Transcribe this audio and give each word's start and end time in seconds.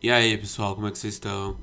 E 0.00 0.10
aí, 0.10 0.38
pessoal, 0.38 0.74
como 0.74 0.86
é 0.86 0.90
que 0.90 0.96
vocês 0.96 1.12
estão? 1.12 1.58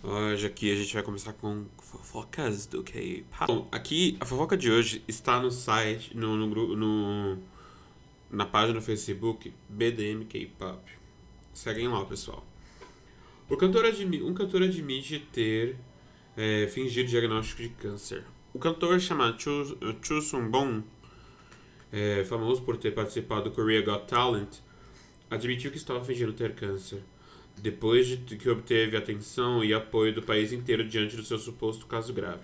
Hoje 0.00 0.46
aqui 0.46 0.70
a 0.70 0.76
gente 0.76 0.94
vai 0.94 1.02
começar 1.02 1.32
com 1.32 1.64
fofocas 1.82 2.64
do 2.64 2.84
K-pop. 2.84 3.52
Bom, 3.52 3.68
aqui 3.72 4.16
a 4.20 4.24
fofoca 4.24 4.56
de 4.56 4.70
hoje 4.70 5.02
está 5.08 5.40
no 5.40 5.50
site, 5.50 6.16
no, 6.16 6.36
no, 6.36 6.76
no 6.76 7.38
na 8.30 8.46
página 8.46 8.78
do 8.78 8.80
Facebook 8.84 9.52
BDM 9.68 10.26
K-pop. 10.28 10.80
Seguem 11.52 11.88
lá, 11.88 12.04
pessoal. 12.04 12.46
O 13.50 13.56
cantor 13.56 13.84
um 14.22 14.34
cantor 14.34 14.62
admite 14.62 15.18
ter 15.32 15.76
é, 16.36 16.68
fingido 16.68 17.08
diagnóstico 17.08 17.62
de 17.62 17.70
câncer. 17.70 18.22
O 18.54 18.60
cantor 18.60 19.00
chamado 19.00 19.42
Chu, 19.42 19.76
Chu 20.02 20.22
Sung 20.22 20.48
Bong, 20.48 20.84
é, 21.90 22.22
famoso 22.22 22.62
por 22.62 22.76
ter 22.76 22.92
participado 22.92 23.50
do 23.50 23.50
Korea 23.50 23.82
Got 23.82 24.06
Talent, 24.06 24.61
admitiu 25.32 25.70
que 25.70 25.78
estava 25.78 26.04
fingindo 26.04 26.32
ter 26.32 26.54
câncer, 26.54 27.02
depois 27.56 28.06
de 28.06 28.36
que 28.36 28.50
obteve 28.50 28.96
atenção 28.96 29.64
e 29.64 29.72
apoio 29.72 30.14
do 30.14 30.22
país 30.22 30.52
inteiro 30.52 30.86
diante 30.86 31.16
do 31.16 31.24
seu 31.24 31.38
suposto 31.38 31.86
caso 31.86 32.12
grave. 32.12 32.42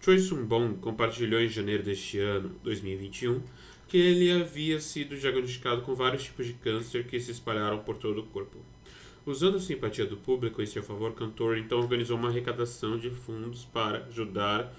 Choi 0.00 0.18
Sung-bong 0.20 0.78
compartilhou 0.78 1.40
em 1.40 1.48
janeiro 1.48 1.82
deste 1.82 2.20
ano, 2.20 2.54
2021, 2.62 3.42
que 3.88 3.96
ele 3.96 4.30
havia 4.30 4.80
sido 4.80 5.16
diagnosticado 5.16 5.82
com 5.82 5.94
vários 5.94 6.22
tipos 6.22 6.46
de 6.46 6.52
câncer 6.52 7.04
que 7.04 7.18
se 7.18 7.32
espalharam 7.32 7.80
por 7.80 7.96
todo 7.96 8.20
o 8.20 8.26
corpo. 8.26 8.58
Usando 9.26 9.56
a 9.56 9.60
simpatia 9.60 10.06
do 10.06 10.16
público 10.16 10.62
em 10.62 10.66
seu 10.66 10.82
favor, 10.82 11.10
o 11.10 11.14
cantor 11.14 11.58
então 11.58 11.80
organizou 11.80 12.16
uma 12.16 12.28
arrecadação 12.28 12.96
de 12.96 13.10
fundos 13.10 13.64
para 13.64 14.04
ajudar 14.04 14.72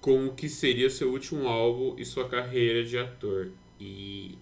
com 0.00 0.26
o 0.26 0.34
que 0.34 0.48
seria 0.48 0.88
seu 0.88 1.12
último 1.12 1.46
álbum 1.46 1.94
e 1.98 2.04
sua 2.04 2.28
carreira 2.28 2.82
de 2.82 2.98
ator. 2.98 3.50
E 3.78 4.36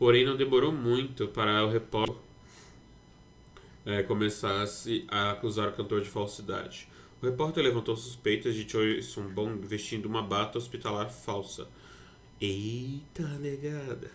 porém 0.00 0.24
não 0.24 0.36
demorou 0.36 0.72
muito 0.72 1.28
para 1.28 1.64
o 1.64 1.70
repórter 1.70 2.16
é, 3.86 4.02
começasse 4.02 5.04
a 5.08 5.30
acusar 5.30 5.68
o 5.68 5.72
cantor 5.72 6.00
de 6.00 6.08
falsidade. 6.08 6.88
O 7.22 7.26
repórter 7.26 7.62
levantou 7.62 7.96
suspeitas 7.96 8.54
de 8.54 8.68
Choi 8.68 9.00
Sun-bong 9.02 9.64
vestindo 9.64 10.06
uma 10.06 10.22
bata 10.22 10.58
hospitalar 10.58 11.10
falsa. 11.10 11.68
Eita, 12.40 13.22
negada! 13.38 14.10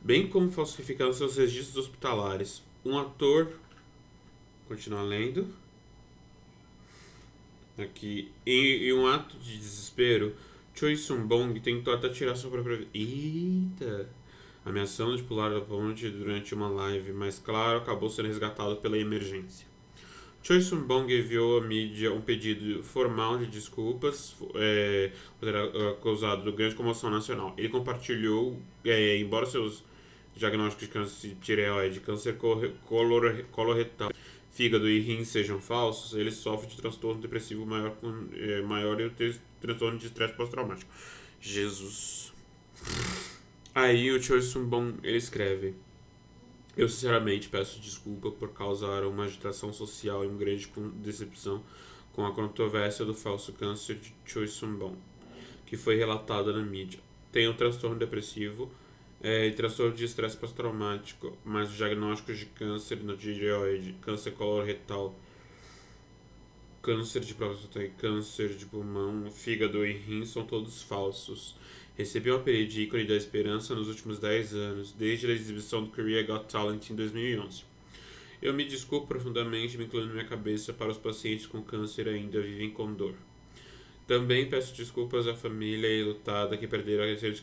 bem 0.00 0.26
como 0.26 0.50
falsificando 0.50 1.12
seus 1.12 1.36
registros 1.36 1.76
hospitalares. 1.76 2.62
Um 2.84 2.98
ator. 2.98 3.52
Continua 4.66 5.02
lendo. 5.02 5.48
Aqui. 7.78 8.32
Em, 8.46 8.88
em 8.88 8.92
um 8.92 9.06
ato 9.06 9.36
de 9.38 9.56
desespero, 9.56 10.34
Choi 10.74 10.96
Sun-bong 10.96 11.58
tentou 11.60 11.92
até 11.92 12.08
tirar 12.08 12.34
sua 12.36 12.50
própria. 12.50 12.86
Eita! 12.94 14.08
Ameaçando 14.70 15.16
de 15.16 15.24
pular 15.24 15.50
da 15.50 15.60
ponte 15.60 16.08
durante 16.08 16.54
uma 16.54 16.68
live, 16.68 17.12
mas 17.12 17.40
claro, 17.40 17.78
acabou 17.78 18.08
sendo 18.08 18.28
resgatado 18.28 18.76
pela 18.76 18.96
emergência. 18.96 19.66
Choi 20.44 20.60
Sun-bong 20.60 21.12
enviou 21.12 21.58
à 21.58 21.60
mídia 21.60 22.12
um 22.12 22.20
pedido 22.20 22.80
formal 22.84 23.36
de 23.36 23.46
desculpas 23.46 24.36
é, 24.54 25.10
acusado 25.90 26.44
do 26.44 26.52
grande 26.52 26.76
comoção 26.76 27.10
nacional. 27.10 27.52
Ele 27.58 27.68
compartilhou, 27.68 28.62
é, 28.84 29.18
embora 29.18 29.44
seus 29.44 29.82
diagnóstico 30.36 30.82
de 30.82 30.88
câncer 30.88 31.28
de 31.30 31.34
tireoide, 31.34 31.98
câncer 31.98 32.38
coloretal, 33.50 34.12
fígado 34.52 34.88
e 34.88 35.00
rins 35.00 35.26
sejam 35.28 35.60
falsos, 35.60 36.14
ele 36.14 36.30
sofre 36.30 36.68
de 36.68 36.76
transtorno 36.76 37.20
depressivo 37.20 37.66
maior, 37.66 37.96
é, 38.34 38.62
maior 38.62 39.00
e 39.00 39.06
o 39.06 39.12
transtorno 39.60 39.98
de 39.98 40.06
estresse 40.06 40.34
pós-traumático. 40.34 40.90
Jesus. 41.40 42.32
Aí 43.74 44.10
o 44.10 44.20
Choi 44.20 44.42
Sun-bong, 44.42 44.98
ele 45.02 45.18
escreve... 45.18 45.74
Eu 46.76 46.88
sinceramente 46.88 47.48
peço 47.48 47.80
desculpa 47.80 48.30
por 48.30 48.50
causar 48.50 49.04
uma 49.04 49.24
agitação 49.24 49.72
social 49.72 50.24
e 50.24 50.28
uma 50.28 50.38
grande 50.38 50.70
decepção 50.94 51.62
com 52.12 52.24
a 52.24 52.32
controvérsia 52.32 53.04
do 53.04 53.12
falso 53.12 53.52
câncer 53.52 53.96
de 53.96 54.14
Choi 54.24 54.46
Sun-bong, 54.46 54.96
que 55.66 55.76
foi 55.76 55.96
relatada 55.96 56.52
na 56.52 56.62
mídia. 56.62 57.00
Tenho 57.30 57.50
um 57.50 57.56
transtorno 57.56 57.96
depressivo 57.96 58.70
é, 59.20 59.46
e 59.46 59.52
transtorno 59.52 59.94
de 59.94 60.04
estresse 60.04 60.36
pós-traumático, 60.36 61.36
mas 61.44 61.70
os 61.70 61.76
diagnósticos 61.76 62.38
de 62.38 62.46
câncer 62.46 62.96
no 63.02 63.16
tireoide, 63.16 63.94
câncer 64.00 64.32
coloretal, 64.32 65.14
câncer 66.80 67.20
de 67.20 67.34
próstata 67.34 67.82
e 67.82 67.90
câncer 67.90 68.54
de 68.54 68.64
pulmão, 68.64 69.30
fígado 69.30 69.84
e 69.84 69.92
rim 69.92 70.24
são 70.24 70.44
todos 70.44 70.82
falsos. 70.82 71.56
Recebi 72.00 72.30
o 72.30 72.36
apelido 72.36 72.70
de 72.70 72.80
ícone 72.84 73.04
da 73.04 73.14
esperança 73.14 73.74
nos 73.74 73.86
últimos 73.86 74.18
10 74.18 74.54
anos, 74.54 74.92
desde 74.92 75.26
a 75.26 75.34
exibição 75.34 75.84
do 75.84 75.90
Korea 75.90 76.22
Got 76.22 76.50
Talent 76.50 76.88
em 76.88 76.94
2011. 76.94 77.62
Eu 78.40 78.54
me 78.54 78.64
desculpo 78.64 79.06
profundamente, 79.06 79.76
me 79.76 79.84
incluindo 79.84 80.10
minha 80.10 80.24
cabeça 80.24 80.72
para 80.72 80.90
os 80.90 80.96
pacientes 80.96 81.44
com 81.44 81.60
câncer 81.60 82.08
ainda 82.08 82.40
vivem 82.40 82.70
com 82.70 82.90
dor. 82.94 83.12
Também 84.06 84.48
peço 84.48 84.74
desculpas 84.74 85.28
à 85.28 85.34
família 85.34 85.88
e 85.88 86.02
lutada 86.02 86.56
que 86.56 86.66
perderam 86.66 87.04
seus, 87.18 87.42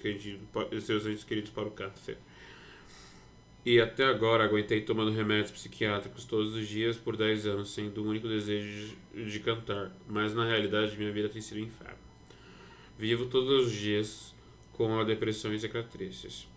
seus 0.84 1.06
entes 1.06 1.24
queridos 1.24 1.52
para 1.52 1.68
o 1.68 1.72
câncer. 1.72 2.18
E 3.64 3.80
até 3.80 4.06
agora 4.06 4.44
aguentei 4.44 4.82
tomando 4.82 5.12
remédios 5.12 5.52
psiquiátricos 5.52 6.26
todos 6.26 6.56
os 6.56 6.68
dias 6.68 6.98
por 6.98 7.16
10 7.16 7.46
anos, 7.46 7.70
sendo 7.76 8.04
o 8.04 8.08
único 8.08 8.28
desejo 8.28 8.96
de, 9.14 9.30
de 9.30 9.40
cantar. 9.40 9.96
Mas 10.08 10.34
na 10.34 10.48
realidade 10.48 10.98
minha 10.98 11.12
vida 11.12 11.30
tem 11.30 11.44
sido 11.44 11.60
um 11.60 11.66
inferno. 11.66 12.00
Vivo 12.98 13.28
todos 13.28 13.68
os 13.68 13.72
dias 13.72 14.36
com 14.78 15.00
a 15.00 15.04
depressão 15.04 15.54
e 15.54 15.60
cicatrizes. 15.60 16.48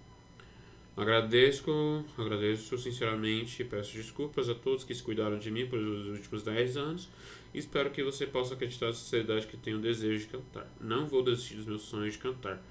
Agradeço, 0.96 2.04
agradeço 2.18 2.76
sinceramente 2.76 3.62
e 3.62 3.64
peço 3.64 3.96
desculpas 3.96 4.48
a 4.48 4.54
todos 4.54 4.84
que 4.84 4.94
se 4.94 5.02
cuidaram 5.02 5.38
de 5.38 5.50
mim 5.50 5.66
por 5.66 5.78
os 5.78 6.08
últimos 6.08 6.42
10 6.42 6.76
anos 6.76 7.08
Espero 7.52 7.90
que 7.90 8.02
você 8.02 8.26
possa 8.26 8.54
acreditar 8.54 8.86
na 8.86 8.92
sociedade 8.92 9.46
que 9.46 9.56
tenho 9.56 9.78
o 9.78 9.80
desejo 9.80 10.20
de 10.20 10.26
cantar. 10.26 10.72
Não 10.80 11.08
vou 11.08 11.22
desistir 11.22 11.56
dos 11.56 11.66
meus 11.66 11.82
sonhos 11.82 12.12
de 12.12 12.20
cantar. 12.20 12.62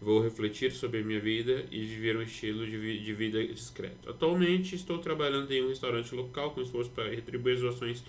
Vou 0.00 0.22
refletir 0.22 0.70
sobre 0.70 1.02
minha 1.02 1.20
vida 1.20 1.66
e 1.70 1.84
viver 1.84 2.16
um 2.16 2.22
estilo 2.22 2.64
de, 2.64 2.78
vi 2.78 3.00
de 3.00 3.12
vida 3.12 3.44
discreto. 3.44 4.08
Atualmente 4.08 4.74
estou 4.74 4.98
trabalhando 4.98 5.50
em 5.50 5.64
um 5.64 5.68
restaurante 5.68 6.14
local 6.14 6.52
com 6.52 6.62
esforço 6.62 6.90
para 6.90 7.10
retribuir 7.10 7.56
as 7.56 7.60
doações 7.60 8.04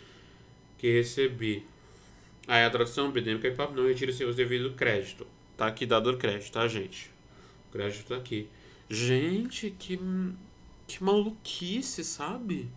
que 0.77 0.91
recebi. 0.91 1.65
A 2.47 2.69
tradução 2.69 3.11
BDM 3.11 3.39
K-pop 3.39 3.75
não 3.75 3.87
retira 3.87 4.13
seus 4.13 4.35
devido 4.35 4.75
crédito. 4.75 5.25
Tá 5.61 5.67
aqui 5.67 5.85
dado 5.85 6.09
o 6.09 6.17
crédito, 6.17 6.51
tá, 6.51 6.67
gente? 6.67 7.11
O 7.69 7.71
crédito 7.71 8.07
tá 8.07 8.15
aqui. 8.15 8.49
Gente, 8.89 9.69
que 9.69 9.99
que 10.87 11.03
maluquice, 11.03 12.03
sabe? 12.03 12.67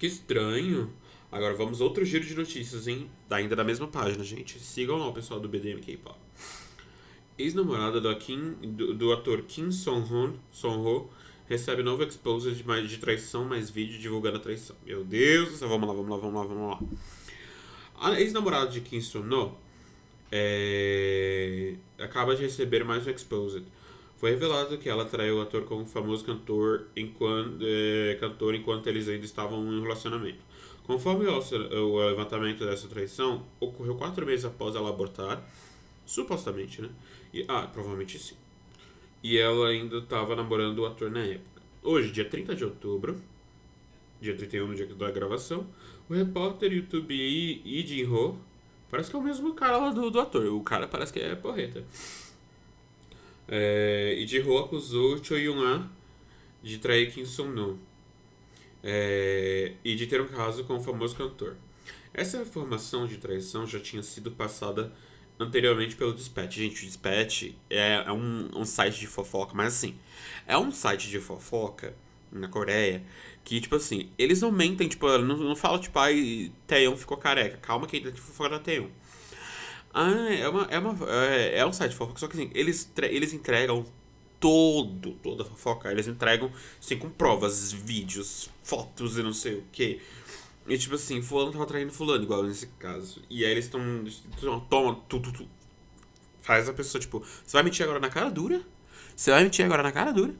Que 0.00 0.06
estranho. 0.08 0.92
Agora 1.30 1.54
vamos 1.54 1.80
outro 1.80 2.04
giro 2.04 2.24
de 2.24 2.34
notícias, 2.34 2.88
hein? 2.88 3.08
Ainda 3.30 3.54
da 3.54 3.62
mesma 3.62 3.86
página, 3.86 4.24
gente. 4.24 4.58
Sigam 4.58 4.98
lá 4.98 5.06
o 5.06 5.12
pessoal 5.12 5.38
do 5.38 5.48
BDM 5.48 5.80
K-pop. 5.80 6.18
Ex-namorada 7.38 8.00
do, 8.00 8.12
do, 8.66 8.92
do, 8.92 9.12
ator 9.12 9.42
Kim 9.42 9.70
Song-ho 9.70 10.36
Song 10.50 11.06
recebe 11.46 11.84
novo 11.84 12.02
expose 12.02 12.50
de, 12.50 12.64
de 12.88 12.98
traição, 12.98 13.44
mais 13.44 13.70
vídeo 13.70 13.96
divulgando 13.96 14.38
a 14.38 14.40
traição. 14.40 14.74
Meu 14.84 15.04
Deus 15.04 15.50
do 15.50 15.56
céu, 15.56 15.68
vamos 15.68 15.86
lá, 15.86 15.94
vamos 15.94 16.10
lá, 16.10 16.16
vamos 16.16 16.34
lá, 16.34 16.46
vamos 16.46 16.68
lá. 16.68 18.10
A 18.10 18.20
ex-namorada 18.20 18.72
de 18.72 18.80
Kim 18.80 19.00
Song-ho 19.00 19.61
é, 20.32 21.74
acaba 21.98 22.34
de 22.34 22.42
receber 22.42 22.84
mais 22.84 23.06
um 23.06 23.10
exposed. 23.10 23.64
Foi 24.16 24.30
revelado 24.30 24.78
que 24.78 24.88
ela 24.88 25.04
traiu 25.04 25.38
o 25.38 25.42
ator 25.42 25.64
com 25.64 25.82
o 25.82 25.84
famoso 25.86 26.24
cantor 26.24 26.86
enquanto, 26.96 27.58
é, 27.60 28.16
cantor 28.18 28.54
enquanto 28.54 28.86
eles 28.86 29.08
ainda 29.08 29.24
estavam 29.24 29.60
em 29.64 29.78
um 29.78 29.82
relacionamento. 29.82 30.38
Conforme 30.84 31.26
o 31.26 31.98
levantamento 31.98 32.64
dessa 32.64 32.88
traição, 32.88 33.46
ocorreu 33.60 33.94
quatro 33.94 34.24
meses 34.24 34.44
após 34.44 34.74
ela 34.74 34.88
abortar, 34.88 35.42
supostamente, 36.06 36.82
né? 36.82 36.88
E, 37.32 37.44
ah, 37.46 37.66
provavelmente 37.66 38.18
sim. 38.18 38.34
E 39.22 39.38
ela 39.38 39.68
ainda 39.68 39.98
estava 39.98 40.34
namorando 40.34 40.80
o 40.80 40.86
ator 40.86 41.10
na 41.10 41.20
época. 41.20 41.62
Hoje, 41.82 42.10
dia 42.10 42.24
30 42.24 42.54
de 42.54 42.64
outubro, 42.64 43.20
dia 44.20 44.34
31 44.36 44.66
no 44.66 44.74
dia 44.74 44.86
da 44.86 45.10
gravação, 45.10 45.66
o 46.08 46.14
repórter 46.14 46.72
YouTube 46.72 47.14
Lee 47.14 47.86
Jin-ho, 47.86 48.38
parece 48.92 49.08
que 49.08 49.16
é 49.16 49.18
o 49.18 49.22
mesmo 49.22 49.54
cara 49.54 49.78
lá 49.78 49.90
do, 49.90 50.10
do 50.10 50.20
ator, 50.20 50.44
o 50.48 50.60
cara 50.60 50.86
parece 50.86 51.10
que 51.10 51.18
é 51.18 51.34
porreta. 51.34 51.82
É, 53.48 54.14
Lee 54.18 54.40
ho 54.42 54.58
acusou 54.58 55.22
Choi 55.24 55.44
Yun-ah 55.44 55.88
de 56.62 56.76
trair 56.76 57.10
Kim 57.10 57.24
Sung-no 57.24 57.78
é, 58.84 59.72
e 59.82 59.96
de 59.96 60.06
ter 60.06 60.20
um 60.20 60.28
caso 60.28 60.64
com 60.64 60.76
o 60.76 60.80
famoso 60.80 61.16
cantor. 61.16 61.56
Essa 62.12 62.42
informação 62.42 63.06
de 63.06 63.16
traição 63.16 63.66
já 63.66 63.80
tinha 63.80 64.02
sido 64.02 64.30
passada 64.30 64.92
anteriormente 65.40 65.96
pelo 65.96 66.12
Dispatch. 66.12 66.56
Gente, 66.56 66.82
o 66.82 66.86
Dispatch 66.86 67.54
é, 67.70 68.04
é 68.06 68.12
um, 68.12 68.50
um, 68.54 68.64
site 68.66 69.00
de 69.00 69.06
fofoca, 69.06 69.54
mas 69.54 69.68
assim, 69.68 69.98
é 70.46 70.58
um 70.58 70.70
site 70.70 71.08
de 71.08 71.18
fofoca 71.18 71.94
na 72.32 72.48
Coreia 72.48 73.02
que, 73.44 73.60
tipo 73.60 73.76
assim, 73.76 74.10
eles 74.16 74.40
não 74.40 74.52
mentem, 74.52 74.88
tipo, 74.88 75.06
não, 75.18 75.36
não 75.36 75.56
falam, 75.56 75.78
tipo, 75.78 75.98
ai, 75.98 76.52
Taeyong 76.66 76.96
ficou 76.96 77.16
careca. 77.16 77.56
Calma 77.58 77.86
que 77.86 77.96
ainda 77.96 78.12
tem 78.12 78.20
fofoca 78.20 78.50
da 78.50 78.58
Taeyong. 78.58 78.90
Ah, 79.92 80.32
é 80.32 80.48
uma. 80.48 80.64
É, 80.70 80.78
uma, 80.78 81.10
é, 81.10 81.58
é 81.58 81.66
um 81.66 81.72
site 81.72 81.90
de 81.90 81.96
fofoca, 81.96 82.18
só 82.18 82.26
que 82.28 82.36
assim, 82.36 82.50
eles, 82.54 82.90
eles 83.02 83.32
entregam 83.32 83.84
todo, 84.40 85.12
toda 85.22 85.42
a 85.42 85.46
fofoca. 85.46 85.90
Eles 85.90 86.06
entregam, 86.06 86.50
assim, 86.80 86.96
com 86.96 87.10
provas, 87.10 87.72
vídeos, 87.72 88.48
fotos 88.62 89.18
e 89.18 89.22
não 89.22 89.32
sei 89.32 89.56
o 89.56 89.64
que. 89.72 90.00
E 90.68 90.78
tipo 90.78 90.94
assim, 90.94 91.20
fulano 91.20 91.52
tava 91.52 91.66
traindo 91.66 91.92
fulano, 91.92 92.22
igual 92.22 92.44
nesse 92.44 92.68
caso. 92.78 93.20
E 93.28 93.44
aí 93.44 93.50
eles 93.50 93.64
estão. 93.64 93.82
Toma, 94.70 94.94
tu, 95.08 95.20
tu, 95.20 95.32
tu. 95.32 95.48
Faz 96.40 96.68
a 96.68 96.72
pessoa, 96.72 97.00
tipo, 97.00 97.20
você 97.20 97.52
vai 97.52 97.62
mentir 97.62 97.84
agora 97.84 98.00
na 98.00 98.08
cara 98.08 98.30
dura? 98.30 98.62
Você 99.14 99.30
vai 99.30 99.44
mentir 99.44 99.64
agora 99.64 99.82
na 99.82 99.92
cara 99.92 100.12
dura? 100.12 100.34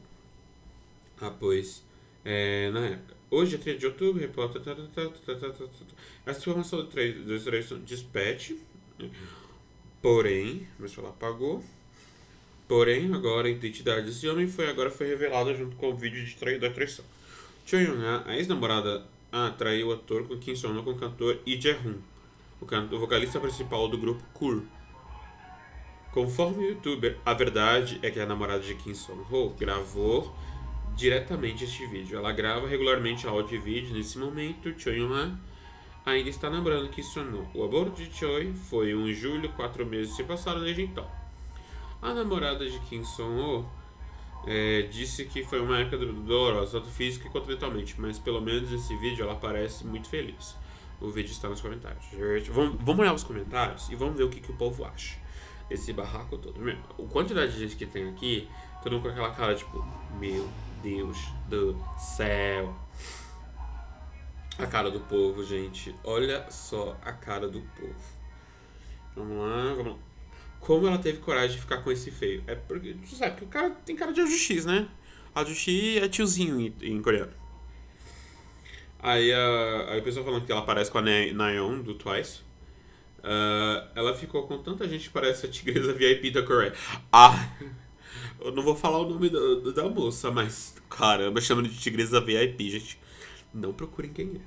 Pois. 1.31 1.85
É, 2.25 2.71
na 2.71 2.81
época. 2.87 3.17
Hoje 3.31 3.55
é 3.55 3.59
3 3.59 3.79
de 3.79 3.87
outubro, 3.87 4.21
repórter. 4.21 4.61
Tá, 4.63 4.75
tá, 4.75 5.35
tá, 5.35 5.65
Essa 6.27 6.41
informação 6.41 6.81
do 6.81 6.87
traição 6.87 7.79
despete. 7.81 8.59
Porém, 10.03 10.67
mas 10.79 10.97
ela 10.99 11.09
apagou. 11.09 11.65
Porém, 12.69 13.13
agora 13.15 13.49
a 13.49 13.51
identidade 13.51 14.07
desse 14.07 14.29
homem 14.29 14.47
foi 14.47 14.69
agora 14.69 14.91
foi 14.91 15.07
revelada 15.07 15.55
junto 15.55 15.77
com 15.77 15.91
o 15.91 15.97
vídeo 15.97 16.25
de 16.25 16.35
trai 16.37 16.59
da 16.59 16.71
traição. 16.71 17.05
Cho 17.65 17.77
Yun, 17.77 18.01
a 18.27 18.37
ex-namorada, 18.37 19.07
traiu 19.57 19.89
o 19.89 19.93
ator 19.93 20.27
com 20.27 20.39
quem 20.39 20.57
sonou 20.57 20.83
com 20.83 20.91
o 20.91 20.99
cantor 20.99 21.39
Lee 21.47 21.61
Jae-hoon, 21.61 21.99
o, 22.61 22.95
o 22.95 22.99
vocalista 22.99 23.39
principal 23.41 23.89
do 23.89 23.99
grupo 23.99 24.23
Kur. 24.35 24.63
Conforme 26.13 26.65
o 26.65 26.69
youtuber, 26.71 27.19
a 27.25 27.33
verdade 27.33 27.99
é 28.03 28.11
que 28.11 28.21
a 28.21 28.27
namorada 28.27 28.61
de 28.61 28.75
Kim 28.75 28.95
Son-ho 28.95 29.55
gravou 29.59 30.35
diretamente 30.97 31.65
este 31.65 31.87
vídeo. 31.87 32.19
Ela 32.19 32.33
grava 32.33 32.67
regularmente 32.67 33.27
áudio 33.27 33.57
e 33.57 33.61
vídeo. 33.61 33.95
Nesse 33.95 34.19
momento, 34.19 34.73
Choi 34.79 34.99
Yun 34.99 35.37
ainda 36.05 36.29
está 36.29 36.49
lembrando 36.49 36.89
que 36.89 37.03
Son-ho. 37.03 37.49
O 37.55 37.65
aborto 37.65 38.03
de 38.03 38.13
Choi 38.15 38.53
foi 38.55 38.93
em 38.93 39.13
julho, 39.13 39.49
quatro 39.51 39.87
meses 39.87 40.15
se 40.15 40.25
passaram 40.25 40.61
desde 40.61 40.83
então. 40.83 41.07
A 42.01 42.13
namorada 42.13 42.69
de 42.69 42.79
Kim 42.81 43.05
Son-ho 43.05 43.69
é, 44.47 44.83
disse 44.91 45.25
que 45.25 45.45
foi 45.45 45.61
uma 45.61 45.79
época 45.79 45.99
dolorosa, 45.99 46.81
tanto 46.81 46.91
física 46.91 47.29
quanto 47.31 47.49
mentalmente, 47.49 47.95
mas 48.01 48.19
pelo 48.19 48.41
menos 48.41 48.71
nesse 48.71 48.97
vídeo 48.97 49.25
ela 49.25 49.37
parece 49.37 49.87
muito 49.87 50.09
feliz. 50.09 50.57
O 51.01 51.11
vídeo 51.11 51.31
está 51.31 51.49
nos 51.49 51.61
comentários. 51.61 52.05
Vamos, 52.51 52.77
vamos 52.81 53.01
olhar 53.01 53.15
os 53.15 53.25
comentários 53.25 53.89
e 53.89 53.95
vamos 53.95 54.17
ver 54.17 54.25
o 54.25 54.29
que, 54.29 54.41
que 54.41 54.51
o 54.51 54.55
povo 54.55 54.85
acha 54.85 55.17
esse 55.71 55.93
barraco 55.93 56.37
todo. 56.39 56.61
A 56.69 57.13
quantidade 57.13 57.53
de 57.53 57.61
gente 57.61 57.77
que 57.77 57.87
tem 57.87 58.09
aqui, 58.09 58.49
todo 58.83 58.93
mundo 58.93 59.03
com 59.03 59.09
aquela 59.09 59.31
cara 59.31 59.55
tipo, 59.55 59.85
meu 60.19 60.49
Deus 60.83 61.17
do 61.49 61.77
céu. 61.97 62.75
A 64.59 64.67
cara 64.67 64.91
do 64.91 65.01
povo, 65.01 65.45
gente. 65.45 65.95
Olha 66.05 66.45
só 66.51 66.99
a 67.03 67.13
cara 67.13 67.49
do 67.49 67.61
povo. 67.61 67.95
Vamos 69.17 69.39
lá, 69.39 69.75
vamos 69.75 69.93
lá. 69.93 69.99
Como 70.61 70.87
ela 70.87 70.99
teve 70.99 71.19
coragem 71.19 71.57
de 71.57 71.63
ficar 71.63 71.79
com 71.79 71.91
esse 71.91 72.11
feio? 72.11 72.43
É 72.47 72.55
porque, 72.55 72.95
você 73.05 73.17
sabe 73.17 73.37
que 73.37 73.45
o 73.45 73.49
cara 73.49 73.71
tem 73.85 73.97
cara 73.97 74.13
de 74.13 74.21
Ajuxi, 74.21 74.65
né? 74.67 74.89
Ajuxi 75.35 75.99
é 75.99 76.09
tiozinho 76.09 76.61
em, 76.61 76.75
em 76.83 77.03
coreano. 77.03 77.33
Aí 78.99 79.33
a, 79.33 79.87
aí 79.89 79.99
a 79.99 80.03
pessoa 80.03 80.25
falando 80.25 80.45
que 80.45 80.53
ela 80.53 80.63
parece 80.63 80.91
com 80.91 80.99
a 80.99 81.03
Nayeon 81.03 81.81
do 81.81 81.95
Twice. 81.95 82.41
Uh, 83.19 83.89
ela 83.95 84.15
ficou 84.15 84.47
com 84.49 84.59
tanta 84.59 84.89
gente 84.89 85.09
que 85.09 85.11
parece 85.15 85.47
a 85.47 85.49
tigresa 85.49 85.93
VIP 85.93 86.31
da 86.31 86.43
Coreia. 86.43 86.73
Ah, 87.13 87.49
eu 88.45 88.53
não 88.53 88.63
vou 88.63 88.75
falar 88.75 88.99
o 88.99 89.09
nome 89.09 89.29
da, 89.29 89.73
da 89.73 89.89
moça, 89.89 90.31
mas 90.31 90.75
caramba, 90.89 91.41
chamando 91.41 91.69
de 91.69 91.79
tigresa 91.79 92.21
VIP, 92.21 92.71
gente. 92.71 92.99
Não 93.53 93.73
procurem 93.73 94.13
quem 94.13 94.37
é. 94.37 94.41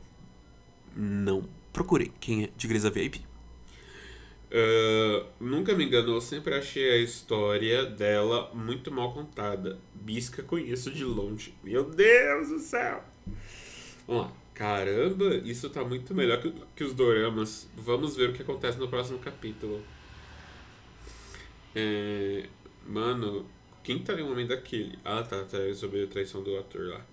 Não 0.96 1.48
procurem 1.72 2.12
quem 2.20 2.44
é 2.44 2.48
tigresa 2.58 2.90
VIP. 2.90 3.20
Uh, 3.20 5.22
ah, 5.22 5.26
nunca 5.40 5.74
me 5.74 5.86
enganou, 5.86 6.22
sempre 6.22 6.54
achei 6.54 6.92
a 6.92 6.98
história 6.98 7.86
dela 7.86 8.52
muito 8.54 8.92
mal 8.92 9.12
contada. 9.12 9.80
Bisca 9.94 10.44
conheço 10.44 10.92
de 10.92 11.04
longe. 11.04 11.54
Meu 11.64 11.84
Deus 11.84 12.50
do 12.50 12.60
céu! 12.60 13.04
Vamos 14.08 14.24
lá. 14.24 14.32
Caramba, 14.54 15.36
isso 15.44 15.70
tá 15.70 15.84
muito 15.84 16.16
melhor 16.16 16.42
que, 16.42 16.54
que 16.74 16.84
os 16.86 16.94
doramas. 16.94 17.70
Vamos 17.76 18.16
ver 18.16 18.30
o 18.30 18.34
que 18.34 18.42
acontece 18.42 18.80
no 18.80 18.88
próximo 18.88 19.20
capítulo. 19.20 19.84
É, 21.76 22.48
mano, 22.88 23.46
quem 23.86 24.00
tá 24.00 24.14
no 24.16 24.26
momento 24.26 24.50
daquele? 24.50 24.98
Ah, 25.06 25.24
tá, 25.24 25.44
tá 25.44 25.58
sobre 25.74 26.04
a 26.04 26.08
traição 26.08 26.44
do 26.44 26.58
ator 26.58 26.88
lá. 26.88 27.06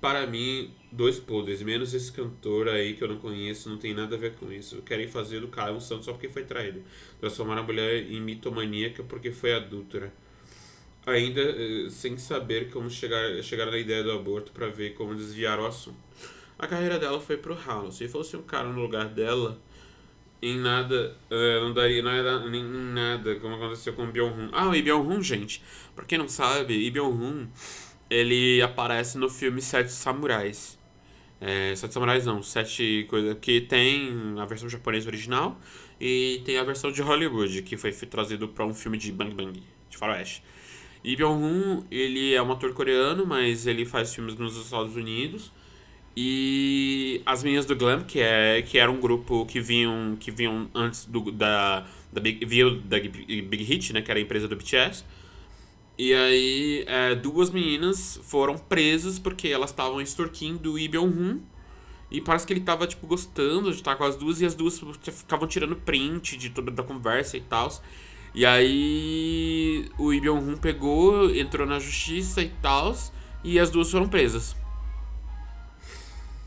Para 0.00 0.26
mim, 0.26 0.72
dois 0.92 1.18
podres, 1.18 1.60
menos 1.62 1.92
esse 1.92 2.12
cantor 2.12 2.68
aí 2.68 2.94
que 2.94 3.02
eu 3.02 3.08
não 3.08 3.18
conheço, 3.18 3.68
não 3.68 3.78
tem 3.78 3.92
nada 3.92 4.16
a 4.16 4.18
ver 4.18 4.34
com 4.36 4.52
isso. 4.52 4.80
Querem 4.82 5.08
fazer 5.08 5.40
do 5.40 5.48
cara 5.48 5.72
um 5.72 5.80
santo 5.80 6.04
só 6.04 6.12
porque 6.12 6.28
foi 6.28 6.44
traído. 6.44 6.82
Transformar 7.20 7.58
a 7.58 7.62
mulher 7.62 8.10
em 8.10 8.20
mitomaníaca 8.20 9.02
porque 9.02 9.32
foi 9.32 9.54
adúltera. 9.54 10.12
Ainda 11.06 11.40
eh, 11.42 11.90
sem 11.90 12.16
saber 12.16 12.70
como 12.70 12.88
chegar, 12.88 13.42
chegar 13.42 13.66
na 13.66 13.76
ideia 13.76 14.02
do 14.02 14.12
aborto 14.12 14.52
para 14.52 14.68
ver 14.68 14.94
como 14.94 15.14
desviar 15.14 15.58
o 15.60 15.66
assunto 15.66 15.98
a 16.58 16.66
carreira 16.66 16.98
dela 16.98 17.20
foi 17.20 17.36
pro 17.36 17.54
ralo. 17.54 17.92
Se 17.92 18.08
fosse 18.08 18.36
um 18.36 18.42
cara 18.42 18.68
no 18.68 18.80
lugar 18.80 19.08
dela, 19.08 19.58
em 20.42 20.58
nada, 20.58 21.16
uh, 21.30 21.64
não 21.64 21.72
daria 21.72 22.02
nada, 22.02 22.48
nem 22.48 22.62
nada, 22.62 23.36
como 23.36 23.54
aconteceu 23.54 23.92
com 23.94 24.04
o 24.04 24.12
Byung-hun. 24.12 24.50
Ah, 24.52 24.68
o 24.68 24.70
Byung-hun, 24.70 25.22
gente, 25.22 25.62
pra 25.94 26.04
quem 26.04 26.18
não 26.18 26.28
sabe, 26.28 26.90
Byung-hun, 26.90 27.48
ele 28.10 28.60
aparece 28.62 29.16
no 29.18 29.28
filme 29.28 29.62
Sete 29.62 29.90
Samurais. 29.90 30.78
É, 31.40 31.74
Sete 31.74 31.94
Samurais 31.94 32.24
não, 32.26 32.42
Sete 32.42 33.06
coisas 33.08 33.36
que 33.40 33.60
tem 33.60 34.34
a 34.38 34.44
versão 34.44 34.68
japonesa 34.68 35.08
original 35.08 35.58
e 36.00 36.42
tem 36.44 36.58
a 36.58 36.64
versão 36.64 36.92
de 36.92 37.02
Hollywood, 37.02 37.62
que 37.62 37.76
foi 37.76 37.92
trazido 37.92 38.48
para 38.48 38.64
um 38.64 38.74
filme 38.74 38.98
de 38.98 39.10
Bang 39.12 39.34
Bang, 39.34 39.62
de 39.88 39.96
faroeste. 39.96 40.42
E 41.02 41.16
Byung-hun, 41.16 41.84
ele 41.90 42.34
é 42.34 42.42
um 42.42 42.50
ator 42.50 42.72
coreano, 42.72 43.26
mas 43.26 43.66
ele 43.66 43.84
faz 43.84 44.14
filmes 44.14 44.34
nos 44.36 44.56
Estados 44.56 44.96
Unidos. 44.96 45.52
E 46.16 47.20
as 47.26 47.42
meninas 47.42 47.66
do 47.66 47.74
Glam, 47.74 48.04
que, 48.04 48.20
é, 48.20 48.62
que 48.62 48.78
era 48.78 48.90
um 48.90 49.00
grupo 49.00 49.44
que 49.46 49.60
vinham, 49.60 50.16
que 50.18 50.30
vinham 50.30 50.68
antes 50.74 51.06
do, 51.06 51.32
da, 51.32 51.86
da, 52.12 52.20
Big, 52.20 52.46
da 52.84 52.98
Big 52.98 53.64
Hit, 53.64 53.92
né, 53.92 54.00
que 54.00 54.10
era 54.10 54.20
a 54.20 54.22
empresa 54.22 54.46
do 54.46 54.54
BTS. 54.54 55.04
E 55.98 56.12
aí, 56.12 56.84
é, 56.86 57.14
duas 57.14 57.50
meninas 57.50 58.18
foram 58.22 58.56
presas 58.56 59.18
porque 59.18 59.48
elas 59.48 59.70
estavam 59.70 60.00
extorquindo 60.00 60.72
o 60.72 60.74
Byung-hun. 60.74 61.40
E 62.10 62.20
parece 62.20 62.46
que 62.46 62.52
ele 62.52 62.60
tava, 62.60 62.86
tipo, 62.86 63.06
gostando 63.06 63.70
de 63.70 63.76
estar 63.76 63.96
com 63.96 64.04
as 64.04 64.16
duas. 64.16 64.40
E 64.40 64.46
as 64.46 64.54
duas 64.54 64.80
ficavam 65.00 65.48
tirando 65.48 65.74
print 65.74 66.36
de 66.36 66.50
toda 66.50 66.80
a 66.80 66.84
conversa 66.84 67.36
e 67.36 67.40
tal. 67.40 67.72
E 68.34 68.44
aí, 68.44 69.88
o 69.98 70.10
Byung-hun 70.10 70.56
pegou, 70.56 71.34
entrou 71.34 71.66
na 71.66 71.78
justiça 71.78 72.42
e 72.42 72.50
tal. 72.62 72.96
E 73.42 73.58
as 73.58 73.70
duas 73.70 73.90
foram 73.90 74.08
presas. 74.08 74.56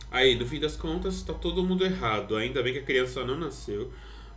Aí, 0.10 0.36
no 0.36 0.46
fim 0.46 0.60
das 0.60 0.76
contas, 0.76 1.22
tá 1.22 1.34
todo 1.34 1.64
mundo 1.64 1.86
errado. 1.86 2.36
Ainda 2.36 2.64
bem 2.64 2.74
que 2.74 2.80
a 2.80 2.84
criança 2.84 3.24
não 3.26 3.38
nasceu. 3.38 3.92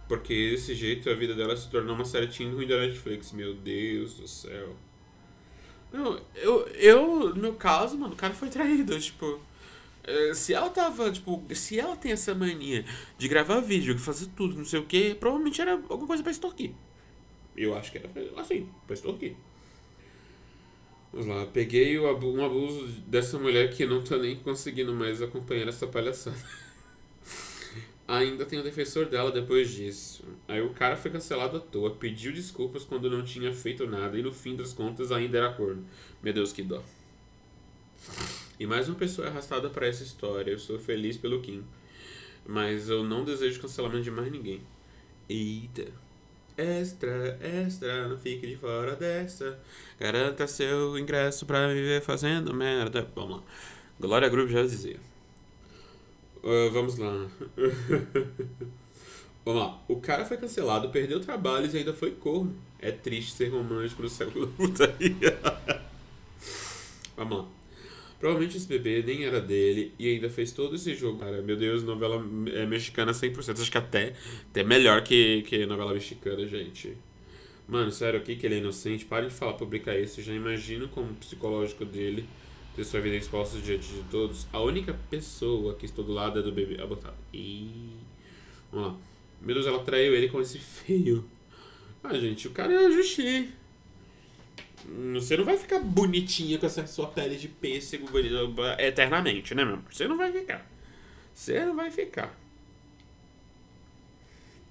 Porque 0.08 0.50
desse 0.50 0.74
jeito 0.74 1.08
a 1.08 1.14
vida 1.14 1.34
dela 1.34 1.56
se 1.56 1.70
tornou 1.70 1.94
uma 1.94 2.04
série 2.04 2.26
teen 2.26 2.52
ruim 2.52 2.66
da 2.66 2.78
Netflix. 2.78 3.32
Meu 3.32 3.54
Deus 3.54 4.14
do 4.14 4.26
céu. 4.26 4.74
Não, 5.92 6.20
eu, 6.34 6.66
eu, 6.68 7.34
no 7.34 7.54
caso, 7.54 7.96
mano, 7.96 8.14
o 8.14 8.16
cara 8.16 8.34
foi 8.34 8.48
traído. 8.48 8.98
Tipo, 8.98 9.40
é, 10.02 10.34
se 10.34 10.54
ela 10.54 10.70
tava, 10.70 11.10
tipo, 11.10 11.42
se 11.54 11.78
ela 11.78 11.96
tem 11.96 12.12
essa 12.12 12.34
mania 12.34 12.84
de 13.18 13.28
gravar 13.28 13.60
vídeo, 13.60 13.94
de 13.94 14.00
fazer 14.00 14.26
tudo, 14.36 14.56
não 14.56 14.64
sei 14.64 14.80
o 14.80 14.86
que, 14.86 15.14
provavelmente 15.14 15.60
era 15.60 15.72
alguma 15.72 16.06
coisa 16.06 16.22
pra 16.22 16.32
extorquir. 16.32 16.72
Eu 17.56 17.76
acho 17.76 17.92
que 17.92 17.98
era 17.98 18.08
assim, 18.36 18.68
pra 18.86 18.94
extorquir. 18.94 19.36
Vamos 21.12 21.26
lá, 21.26 21.44
peguei 21.46 21.98
um 21.98 22.08
abuso 22.44 22.86
dessa 23.06 23.36
mulher 23.36 23.74
que 23.74 23.84
não 23.84 24.00
tô 24.00 24.16
nem 24.16 24.36
conseguindo 24.36 24.94
mais 24.94 25.20
acompanhar 25.20 25.66
essa 25.66 25.86
palhaçada. 25.86 26.36
Ainda 28.06 28.44
tem 28.44 28.60
o 28.60 28.62
defensor 28.62 29.06
dela 29.06 29.32
depois 29.32 29.70
disso. 29.72 30.24
Aí 30.46 30.60
o 30.60 30.70
cara 30.70 30.96
foi 30.96 31.10
cancelado 31.10 31.56
à 31.56 31.60
toa, 31.60 31.90
pediu 31.96 32.32
desculpas 32.32 32.84
quando 32.84 33.10
não 33.10 33.24
tinha 33.24 33.52
feito 33.52 33.86
nada 33.88 34.16
e 34.16 34.22
no 34.22 34.32
fim 34.32 34.54
das 34.54 34.72
contas 34.72 35.10
ainda 35.10 35.38
era 35.38 35.52
corno. 35.52 35.84
Meu 36.22 36.32
Deus, 36.32 36.52
que 36.52 36.62
dó. 36.62 36.82
E 38.58 38.66
mais 38.66 38.88
uma 38.88 38.98
pessoa 38.98 39.26
arrastada 39.26 39.68
para 39.68 39.86
essa 39.86 40.04
história. 40.04 40.50
Eu 40.50 40.58
sou 40.58 40.78
feliz 40.78 41.16
pelo 41.16 41.40
Kim. 41.40 41.64
Mas 42.46 42.88
eu 42.88 43.02
não 43.02 43.24
desejo 43.24 43.60
cancelamento 43.60 44.02
de 44.02 44.10
mais 44.10 44.30
ninguém. 44.30 44.60
Eita. 45.28 45.86
Extra, 46.60 47.38
extra, 47.40 48.06
não 48.06 48.18
fique 48.18 48.46
de 48.46 48.56
fora 48.56 48.94
dessa. 48.94 49.58
Garanta 49.98 50.46
seu 50.46 50.98
ingresso 50.98 51.46
pra 51.46 51.68
viver 51.68 52.02
fazendo 52.02 52.52
merda. 52.52 53.08
Vamos 53.14 53.38
lá. 53.38 53.42
Glória 53.98 54.28
Group 54.28 54.50
já 54.50 54.62
dizia. 54.62 54.98
Uh, 56.44 56.70
vamos 56.70 56.98
lá. 56.98 57.30
vamos 59.42 59.62
lá. 59.62 59.82
O 59.88 60.02
cara 60.02 60.26
foi 60.26 60.36
cancelado, 60.36 60.90
perdeu 60.90 61.18
trabalhos 61.18 61.72
e 61.72 61.78
ainda 61.78 61.94
foi 61.94 62.10
corno. 62.10 62.54
É 62.78 62.92
triste 62.92 63.32
ser 63.32 63.48
romântico 63.48 64.02
no 64.02 64.10
século 64.10 64.44
da 64.48 64.52
putaria. 64.52 65.38
vamos 67.16 67.38
lá. 67.38 67.59
Provavelmente 68.20 68.56
esse 68.56 68.68
bebê 68.68 69.02
nem 69.02 69.24
era 69.24 69.40
dele 69.40 69.92
e 69.98 70.06
ainda 70.06 70.28
fez 70.30 70.52
todo 70.52 70.76
esse 70.76 70.94
jogo. 70.94 71.18
Cara, 71.18 71.42
meu 71.42 71.56
Deus, 71.56 71.82
novela 71.82 72.24
é 72.52 72.66
mexicana 72.66 73.12
100%. 73.12 73.60
Acho 73.60 73.72
que 73.72 73.78
até, 73.78 74.12
até 74.50 74.62
melhor 74.62 75.02
que, 75.02 75.42
que 75.42 75.66
novela 75.66 75.92
mexicana, 75.92 76.46
gente. 76.46 76.96
Mano, 77.66 77.90
sério, 77.90 78.20
aqui 78.20 78.36
que 78.36 78.46
ele 78.46 78.56
é 78.56 78.58
inocente. 78.58 79.06
Pare 79.06 79.26
de 79.26 79.32
falar, 79.32 79.54
publicar 79.54 79.98
isso. 79.98 80.20
Já 80.20 80.34
imagino 80.34 80.86
como 80.88 81.14
psicológico 81.14 81.84
dele 81.84 82.28
ter 82.76 82.84
sua 82.84 83.00
vida 83.00 83.16
exposta 83.16 83.58
diante 83.58 83.88
de 83.88 84.02
todos. 84.10 84.46
A 84.52 84.60
única 84.60 84.94
pessoa 85.08 85.74
que 85.74 85.86
estou 85.86 86.04
do 86.04 86.12
lado 86.12 86.38
é 86.38 86.42
do 86.42 86.52
bebê. 86.52 86.80
Abortado. 86.80 87.16
E 87.32 87.96
Vamos 88.72 88.88
lá. 88.88 88.96
Meu 89.40 89.54
Deus, 89.54 89.66
ela 89.66 89.80
traiu 89.80 90.14
ele 90.14 90.28
com 90.28 90.40
esse 90.40 90.58
feio. 90.58 91.24
Ah, 92.02 92.16
gente, 92.16 92.46
o 92.46 92.50
cara 92.50 92.72
é 92.72 92.90
Justi. 92.90 93.48
Você 95.14 95.36
não 95.36 95.44
vai 95.44 95.56
ficar 95.56 95.78
bonitinha 95.78 96.58
com 96.58 96.66
essa 96.66 96.86
sua 96.86 97.08
pele 97.08 97.36
de 97.36 97.48
pêssego 97.48 98.08
eternamente, 98.78 99.54
né, 99.54 99.64
meu 99.64 99.74
amor? 99.74 99.92
Você 99.92 100.08
não 100.08 100.16
vai 100.16 100.32
ficar. 100.32 100.66
Você 101.34 101.64
não 101.64 101.76
vai 101.76 101.90
ficar. 101.90 102.38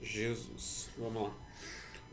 Jesus. 0.02 0.90
Vamos 0.98 1.24
lá. 1.24 1.34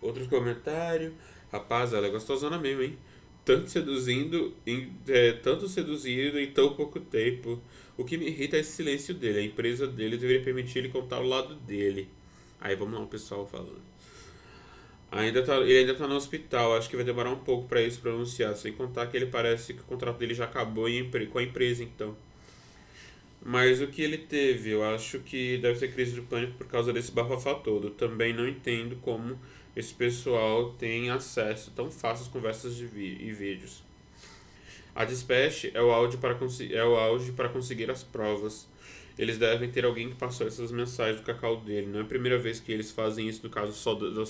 Outro 0.01 0.29
comentário. 0.29 1.15
Rapaz, 1.51 1.93
ela 1.93 2.07
é 2.07 2.11
gostosona 2.11 2.59
mesmo, 2.59 2.83
hein? 2.83 2.99
Tanto 3.45 3.71
seduzindo, 3.71 4.55
em, 4.67 4.93
é, 5.09 5.33
tanto 5.33 5.69
seduzido 5.69 6.39
em 6.39 6.51
tão 6.51 6.75
pouco 6.75 6.99
tempo. 6.99 7.61
O 7.97 8.05
que 8.05 8.19
me 8.19 8.27
irrita 8.27 8.57
é 8.57 8.61
esse 8.61 8.73
silêncio 8.73 9.15
dele. 9.15 9.39
A 9.39 9.45
empresa 9.45 9.87
dele 9.87 10.17
deveria 10.17 10.43
permitir 10.43 10.81
ele 10.81 10.89
contar 10.89 11.21
o 11.21 11.27
lado 11.27 11.55
dele. 11.55 12.09
Aí 12.61 12.75
vamos 12.75 12.95
lá, 12.95 13.01
o 13.01 13.07
pessoal 13.07 13.47
falando. 13.47 13.81
Ainda 15.19 15.43
tá, 15.43 15.57
ele 15.59 15.79
ainda 15.79 15.95
tá 15.95 16.07
no 16.07 16.15
hospital, 16.15 16.77
acho 16.77 16.89
que 16.89 16.97
vai 16.97 17.05
demorar 17.05 17.31
um 17.31 17.39
pouco 17.39 17.69
para 17.69 17.83
isso 17.83 18.01
pronunciar. 18.01 18.55
Sem 18.57 18.73
contar 18.73 19.07
que 19.07 19.17
ele 19.17 19.27
parece 19.27 19.75
que 19.75 19.81
o 19.81 19.85
contrato 19.85 20.19
dele 20.19 20.35
já 20.35 20.45
acabou 20.45 20.89
em, 20.89 21.09
com 21.31 21.39
a 21.39 21.43
empresa, 21.43 21.83
então. 21.83 22.17
Mas 23.45 23.81
o 23.81 23.87
que 23.87 24.03
ele 24.03 24.19
teve, 24.19 24.71
eu 24.71 24.83
acho 24.83 25.21
que 25.21 25.59
deve 25.59 25.79
ser 25.79 25.93
crise 25.93 26.13
de 26.13 26.21
pânico 26.21 26.55
por 26.55 26.67
causa 26.67 26.93
desse 26.93 27.13
bafafá 27.13 27.55
todo. 27.55 27.91
Também 27.91 28.33
não 28.33 28.47
entendo 28.49 28.97
como 28.97 29.39
esse 29.77 29.95
pessoal 29.95 30.71
tem 30.73 31.11
acesso 31.11 31.71
tão 31.71 31.91
fácil 31.91 32.25
às 32.25 32.33
conversas 32.33 32.75
de 32.75 32.87
e 32.87 33.33
vídeos. 33.33 33.85
A 34.95 35.05
Dispatch 35.05 35.67
é 35.75 35.83
o, 35.83 35.93
auge 35.93 36.17
para 36.17 36.35
é 36.71 36.85
o 36.85 36.97
auge 36.97 37.31
para 37.33 37.51
conseguir 37.51 37.91
as 37.91 38.03
provas. 38.03 38.67
Eles 39.19 39.39
devem 39.39 39.71
ter 39.71 39.85
alguém 39.85 40.11
que 40.11 40.15
passou 40.15 40.47
essas 40.47 40.71
mensagens 40.71 41.21
do 41.21 41.25
cacau 41.25 41.61
dele. 41.61 41.87
Não 41.87 42.01
é 42.01 42.03
a 42.03 42.07
primeira 42.07 42.39
vez 42.39 42.61
que 42.61 42.71
eles 42.71 42.91
fazem 42.91 43.29
isso 43.29 43.41
no 43.43 43.51
caso 43.51 43.73
só 43.73 43.95
do, 43.95 44.13
do. 44.13 44.25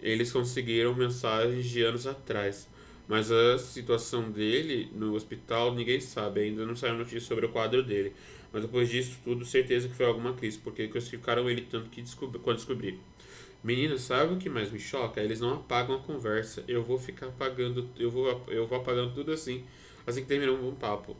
Eles 0.00 0.32
conseguiram 0.32 0.94
mensagens 0.94 1.66
de 1.66 1.82
anos 1.82 2.06
atrás. 2.06 2.68
Mas 3.08 3.32
a 3.32 3.58
situação 3.58 4.30
dele 4.30 4.88
no 4.94 5.14
hospital 5.14 5.74
ninguém 5.74 6.00
sabe. 6.00 6.42
Ainda 6.42 6.64
não 6.64 6.76
saiu 6.76 6.94
notícia 6.94 7.20
sobre 7.20 7.46
o 7.46 7.48
quadro 7.48 7.82
dele. 7.82 8.12
Mas 8.52 8.62
depois 8.62 8.88
disso 8.88 9.18
tudo, 9.24 9.44
certeza 9.44 9.88
que 9.88 9.94
foi 9.94 10.06
alguma 10.06 10.34
crise. 10.34 10.58
Porque 10.58 10.86
classificaram 10.86 11.50
ele 11.50 11.62
tanto 11.62 11.90
que 11.90 12.00
descobri, 12.00 12.38
quando 12.38 12.58
descobriram. 12.58 12.98
Menina, 13.62 13.98
sabe 13.98 14.34
o 14.34 14.38
que 14.38 14.48
mais 14.48 14.70
me 14.70 14.78
choca? 14.78 15.20
Eles 15.20 15.40
não 15.40 15.54
apagam 15.54 15.96
a 15.96 15.98
conversa. 16.00 16.64
Eu 16.68 16.82
vou 16.84 16.98
ficar 16.98 17.26
apagando, 17.26 17.88
eu 17.96 18.10
vou, 18.10 18.44
eu 18.48 18.66
vou 18.66 18.78
apagando 18.78 19.14
tudo 19.14 19.32
assim, 19.32 19.64
assim 20.06 20.22
que 20.22 20.28
terminar 20.28 20.52
um 20.52 20.60
bom 20.60 20.74
papo. 20.74 21.16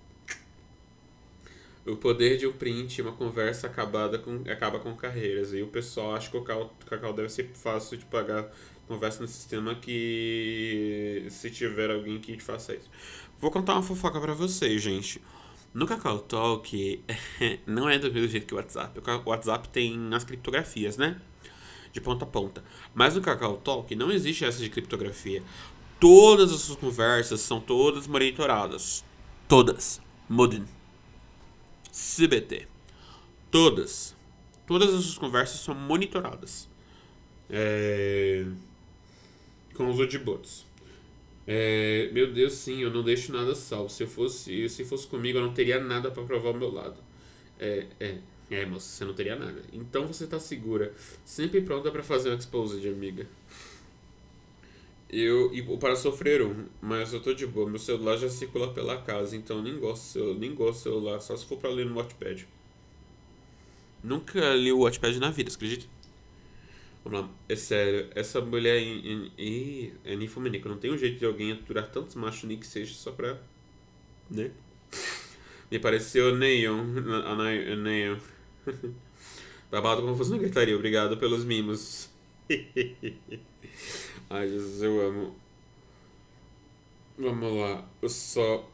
O 1.85 1.97
poder 1.97 2.37
de 2.39 2.47
um 2.47 2.53
print, 2.53 3.03
uma 3.03 3.13
conversa 3.13 3.67
acabada 3.67 4.19
com, 4.19 4.43
acaba 4.49 4.79
com 4.79 4.95
carreiras. 4.95 5.53
E 5.53 5.63
o 5.63 5.67
pessoal 5.67 6.15
acha 6.15 6.31
que 6.31 6.37
o 6.37 6.43
Cacau, 6.43 6.77
Cacau 6.87 7.13
deve 7.13 7.29
ser 7.29 7.51
fácil 7.55 7.97
de 7.97 8.05
pagar 8.05 8.51
conversa 8.87 9.23
no 9.23 9.29
sistema 9.29 9.75
que 9.75 11.27
se 11.31 11.51
tiver 11.51 11.91
alguém 11.91 12.21
que 12.21 12.39
faça 12.41 12.75
isso. 12.75 12.91
Vou 13.41 13.51
contar 13.51 13.73
uma 13.75 13.83
fofoca 13.83 14.21
para 14.21 14.35
vocês, 14.35 14.81
gente. 14.83 15.21
No 15.75 15.87
Cacau 15.87 16.19
Talk 16.19 17.03
não 17.67 17.89
é 17.89 17.99
do 17.99 18.13
mesmo 18.13 18.29
jeito 18.29 18.47
que 18.47 18.55
o 18.55 18.59
WhatsApp. 18.59 19.01
O 19.01 19.31
WhatsApp 19.31 19.69
tem 19.69 20.11
as 20.13 20.23
criptografias, 20.23 20.97
né? 20.97 21.21
de 21.93 22.01
ponta 22.01 22.25
a 22.25 22.29
ponta. 22.29 22.65
Mas 22.95 23.15
no 23.15 23.21
Cacau 23.21 23.59
Talk 23.59 23.95
não 23.95 24.11
existe 24.11 24.45
essa 24.45 24.59
de 24.59 24.71
criptografia. 24.71 25.43
Todas 26.01 26.53
as 26.53 26.61
suas 26.61 26.79
conversas 26.79 27.41
são 27.41 27.61
todas 27.61 28.07
monitoradas. 28.07 29.05
Todas. 29.47 30.01
Modem. 30.29 30.65
CBT. 31.93 32.67
Todas. 33.51 34.17
Todas 34.67 34.95
as 34.95 35.05
suas 35.05 35.19
conversas 35.19 35.61
são 35.61 35.75
monitoradas. 35.75 36.69
É... 37.51 38.47
Com 39.75 39.91
os 39.91 40.01
Odibots. 40.01 40.65
É... 41.47 42.11
Meu 42.13 42.33
Deus, 42.33 42.55
sim, 42.55 42.81
eu 42.81 42.91
não 42.91 43.03
deixo 43.03 43.33
nada 43.33 43.55
salvo. 43.55 43.91
Se, 43.91 44.03
eu 44.03 44.09
fosse, 44.09 44.69
se 44.69 44.85
fosse 44.85 45.07
comigo, 45.07 45.39
eu 45.39 45.43
não 45.43 45.53
teria 45.53 45.79
nada 45.79 46.11
para 46.11 46.23
provar 46.23 46.49
ao 46.49 46.57
meu 46.57 46.73
lado. 46.73 46.97
É, 47.61 47.87
é. 48.01 48.19
É, 48.51 48.67
moça, 48.67 48.87
você 48.87 49.05
não 49.05 49.15
teria 49.15 49.35
nada. 49.35 49.63
Então 49.73 50.07
você 50.07 50.27
tá 50.27 50.39
segura, 50.39 50.93
sempre 51.25 51.63
pronta 51.63 51.91
para 51.91 52.03
fazer 52.03 52.31
um 52.31 52.37
expose 52.37 52.81
de 52.81 52.89
amiga. 52.89 53.27
Eu, 55.13 55.53
e 55.53 55.63
para 55.77 55.95
sofrer 55.95 56.41
um, 56.43 56.67
mas 56.81 57.13
eu 57.13 57.21
tô 57.21 57.35
de 57.35 57.47
boa. 57.47 57.69
Meu 57.69 57.79
celular 57.79 58.17
já 58.17 58.31
circula 58.31 58.73
pela 58.73 58.97
casa, 59.03 59.37
então 59.37 59.63
nem 59.63 59.79
gosto, 59.79 60.19
eu 60.19 60.35
nem 60.35 60.55
gosto 60.55 60.79
do 60.79 60.83
celular, 60.83 61.21
só 61.21 61.37
se 61.37 61.45
for 61.45 61.59
pra 61.59 61.69
ler 61.71 61.85
no 61.87 61.97
Watchpad. 61.97 62.49
Nunca 64.03 64.55
li 64.55 64.73
o 64.73 64.81
Watchpad 64.81 65.19
na 65.21 65.31
vida, 65.31 65.51
acredita? 65.53 65.87
Vamos 67.05 67.21
lá, 67.21 67.31
é 67.49 67.57
sério, 67.57 68.09
essa 68.15 68.41
mulher 68.41 68.79
em, 68.79 69.33
em, 69.37 69.93
é 70.05 70.15
ninfomaníaca, 70.17 70.69
não 70.69 70.79
tem 70.79 70.93
um 70.93 70.97
jeito 70.97 71.19
de 71.19 71.27
alguém 71.27 71.53
aturar 71.53 71.91
tantos 71.91 72.15
machos 72.15 72.45
nem 72.45 72.57
que 72.59 72.67
seja 72.67 72.95
só 72.95 73.11
pra. 73.13 73.39
né? 74.31 74.53
Me 75.71 75.79
pareceu 75.79 76.37
Neon, 76.37 76.85
a 77.27 77.77
Neon. 77.77 78.19
Babado 79.71 80.03
confuso 80.03 80.33
na 80.33 80.39
gritaria, 80.39 80.77
obrigado 80.77 81.17
pelos 81.17 81.45
mimos. 81.45 82.09
Ai, 84.33 84.49
Jesus, 84.49 84.83
eu 84.83 84.99
amo. 84.99 85.37
Vamos 87.19 87.53
lá. 87.55 87.87
Eu 88.01 88.09
só. 88.09 88.67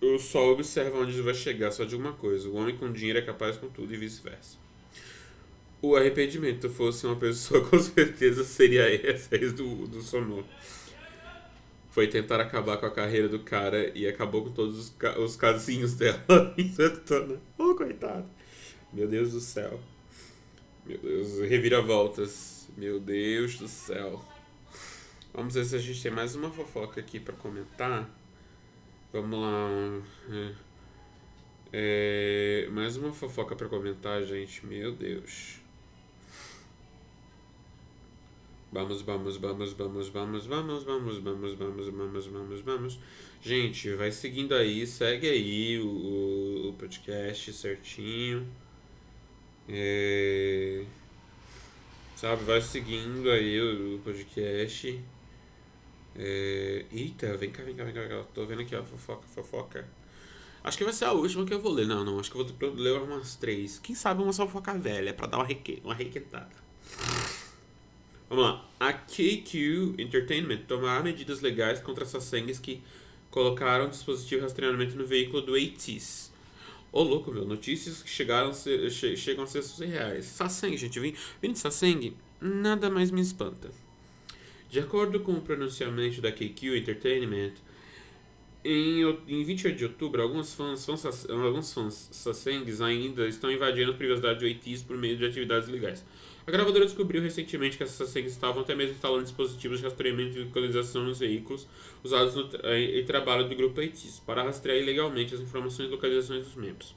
Eu 0.00 0.20
só 0.20 0.52
observo 0.52 1.02
onde 1.02 1.20
vai 1.20 1.34
chegar, 1.34 1.72
só 1.72 1.84
de 1.84 1.96
uma 1.96 2.12
coisa. 2.12 2.48
O 2.48 2.54
homem 2.54 2.76
com 2.76 2.92
dinheiro 2.92 3.18
é 3.18 3.22
capaz 3.22 3.56
com 3.56 3.68
tudo 3.68 3.92
e 3.92 3.96
vice-versa. 3.96 4.56
O 5.82 5.96
arrependimento 5.96 6.70
fosse 6.70 7.06
uma 7.06 7.16
pessoa, 7.16 7.62
com 7.68 7.78
certeza 7.80 8.44
seria 8.44 8.84
essa 9.04 9.34
ex 9.34 9.52
do, 9.52 9.88
do 9.88 10.00
Sonor. 10.00 10.44
Foi 11.90 12.06
tentar 12.06 12.40
acabar 12.40 12.76
com 12.76 12.86
a 12.86 12.90
carreira 12.90 13.28
do 13.28 13.40
cara 13.40 13.90
e 13.98 14.06
acabou 14.06 14.44
com 14.44 14.52
todos 14.52 14.78
os, 14.78 14.90
ca 14.90 15.18
os 15.18 15.34
casinhos 15.34 15.94
dela 15.94 16.22
em. 16.56 16.72
Oh, 17.58 17.74
coitado. 17.74 18.30
Meu 18.92 19.08
Deus 19.08 19.32
do 19.32 19.40
céu. 19.40 19.80
Meu 20.90 20.98
Deus, 20.98 21.38
reviravoltas. 21.38 22.68
Meu 22.76 22.98
Deus 22.98 23.56
do 23.56 23.68
céu. 23.68 24.20
Vamos 25.32 25.54
ver 25.54 25.64
se 25.64 25.76
a 25.76 25.78
gente 25.78 26.02
tem 26.02 26.10
mais 26.10 26.34
uma 26.34 26.50
fofoca 26.50 26.98
aqui 26.98 27.20
para 27.20 27.32
comentar. 27.32 28.10
Vamos 29.12 29.38
lá. 29.38 30.02
É, 31.72 32.64
é, 32.64 32.68
mais 32.70 32.96
uma 32.96 33.12
fofoca 33.12 33.54
para 33.54 33.68
comentar, 33.68 34.24
gente. 34.24 34.66
Meu 34.66 34.90
Deus. 34.90 35.60
Vamos, 38.72 39.02
vamos, 39.02 39.36
vamos, 39.36 39.72
vamos, 39.72 40.08
vamos, 40.08 40.44
vamos, 40.44 40.84
vamos, 40.84 41.18
vamos, 41.20 41.54
vamos, 41.54 41.86
vamos, 41.86 42.26
vamos, 42.26 42.60
vamos. 42.62 42.98
Gente, 43.40 43.94
vai 43.94 44.10
seguindo 44.10 44.56
aí, 44.56 44.84
segue 44.88 45.28
aí 45.28 45.78
o, 45.78 46.70
o 46.70 46.72
podcast 46.72 47.52
certinho. 47.52 48.44
É, 49.72 50.84
sabe, 52.16 52.42
vai 52.42 52.60
seguindo 52.60 53.30
aí 53.30 53.60
o, 53.60 54.00
podcast. 54.00 55.00
É, 56.16 56.84
eita, 56.90 57.36
vem 57.36 57.50
cá, 57.50 57.62
vem 57.62 57.76
cá, 57.76 57.84
vem 57.84 57.94
cá, 57.94 58.00
vem 58.00 58.08
cá. 58.08 58.24
Tô 58.34 58.44
vendo 58.46 58.62
aqui, 58.62 58.74
ó, 58.74 58.82
fofoca, 58.82 59.28
fofoca. 59.28 59.88
Acho 60.64 60.76
que 60.76 60.84
vai 60.84 60.92
ser 60.92 61.04
a 61.04 61.12
última 61.12 61.46
que 61.46 61.54
eu 61.54 61.60
vou 61.60 61.72
ler. 61.72 61.86
Não, 61.86 62.04
não, 62.04 62.18
acho 62.18 62.32
que 62.32 62.36
eu 62.36 62.44
vou 62.44 62.74
ler 62.74 63.00
umas 63.00 63.36
três. 63.36 63.78
Quem 63.78 63.94
sabe 63.94 64.22
uma 64.22 64.32
fofoca 64.32 64.74
velha, 64.74 65.14
pra 65.14 65.28
dar 65.28 65.38
uma, 65.38 65.46
reque, 65.46 65.80
uma 65.84 65.94
requentada. 65.94 66.50
Vamos 68.28 68.44
lá. 68.44 68.68
A 68.80 68.92
KQ 68.92 69.94
Entertainment 69.98 70.62
tomará 70.66 71.00
medidas 71.00 71.40
legais 71.40 71.80
contra 71.80 72.02
essas 72.02 72.24
sangues 72.24 72.58
que 72.58 72.82
colocaram 73.30 73.88
dispositivo 73.88 74.40
de 74.40 74.46
rastreamento 74.46 74.96
no 74.96 75.06
veículo 75.06 75.42
do 75.42 75.54
ATIS 75.54 76.29
Ô, 76.92 77.02
louco, 77.02 77.32
meu. 77.32 77.44
Notícias 77.44 78.02
que 78.02 78.10
chegaram 78.10 78.52
ser, 78.52 78.90
che, 78.90 79.16
chegam 79.16 79.44
a 79.44 79.46
ser 79.46 79.62
surreais. 79.62 80.24
Sasseng, 80.24 80.76
gente. 80.76 80.98
Vindo 80.98 81.52
de 81.52 81.58
Sasseng, 81.58 82.16
nada 82.40 82.90
mais 82.90 83.10
me 83.10 83.20
espanta. 83.20 83.70
De 84.68 84.78
acordo 84.78 85.20
com 85.20 85.32
o 85.32 85.40
pronunciamento 85.40 86.20
da 86.20 86.30
KQ 86.30 86.78
Entertainment, 86.78 87.54
em, 88.64 89.02
em 89.26 89.44
28 89.44 89.76
de 89.76 89.84
outubro, 89.84 90.22
alguns 90.22 90.54
fãs, 90.54 90.84
fãs 90.84 91.28
alguns 91.28 91.72
fãs 91.72 92.08
Sassengs 92.12 92.80
ainda 92.80 93.26
estão 93.26 93.50
invadindo 93.50 93.90
a 93.90 93.94
privacidade 93.94 94.40
do 94.40 94.46
ATs 94.46 94.82
por 94.82 94.96
meio 94.96 95.16
de 95.16 95.24
atividades 95.24 95.68
legais. 95.68 96.04
A 96.50 96.52
gravadora 96.52 96.84
descobriu 96.84 97.22
recentemente 97.22 97.76
que 97.76 97.84
essas 97.84 98.08
senhas 98.08 98.32
estavam 98.32 98.62
até 98.62 98.74
mesmo 98.74 98.94
instalando 98.94 99.22
dispositivos 99.22 99.78
de 99.78 99.84
rastreamento 99.84 100.32
de 100.32 100.42
localização 100.42 101.04
nos 101.04 101.20
veículos 101.20 101.64
usados 102.02 102.34
no 102.34 102.48
tra 102.48 102.76
em 102.76 103.04
trabalho 103.04 103.48
do 103.48 103.54
grupo 103.54 103.80
ITs 103.80 104.18
para 104.26 104.42
rastrear 104.42 104.76
ilegalmente 104.76 105.32
as 105.32 105.40
informações 105.40 105.86
e 105.86 105.92
localizações 105.92 106.44
dos 106.44 106.56
membros. 106.56 106.92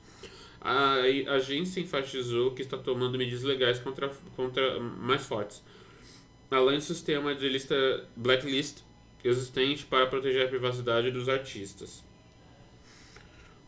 A 0.60 0.96
agência 1.36 1.80
enfatizou 1.80 2.50
que 2.56 2.64
está 2.64 2.80
tomando 2.80 3.16
medidas 3.16 3.44
legais 3.44 3.78
contra, 3.78 4.10
contra 4.36 4.80
mais 4.80 5.24
fortes, 5.24 5.64
além 6.50 6.80
do 6.80 6.84
sistema 6.84 7.36
de 7.36 7.48
lista 7.48 8.10
blacklist 8.16 8.80
existente 9.24 9.86
para 9.86 10.08
proteger 10.08 10.48
a 10.48 10.50
privacidade 10.50 11.12
dos 11.12 11.30
artistas. 11.30 12.04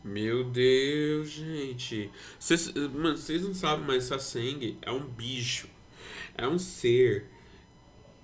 Meu 0.02 0.42
Deus, 0.42 1.30
gente. 1.30 2.10
Mano, 2.92 3.16
vocês 3.16 3.42
não 3.42 3.54
sabem, 3.54 3.86
mas 3.86 4.02
Saseng 4.02 4.76
é 4.82 4.90
um 4.90 5.06
bicho. 5.06 5.75
É 6.36 6.46
um 6.46 6.58
ser 6.58 7.26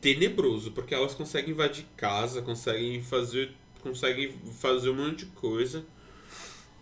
tenebroso, 0.00 0.72
porque 0.72 0.94
elas 0.94 1.14
conseguem 1.14 1.52
invadir 1.52 1.86
casa, 1.96 2.42
conseguem 2.42 3.02
fazer, 3.02 3.52
conseguem 3.80 4.32
fazer 4.60 4.90
um 4.90 4.94
monte 4.94 5.24
de 5.24 5.32
coisa. 5.32 5.84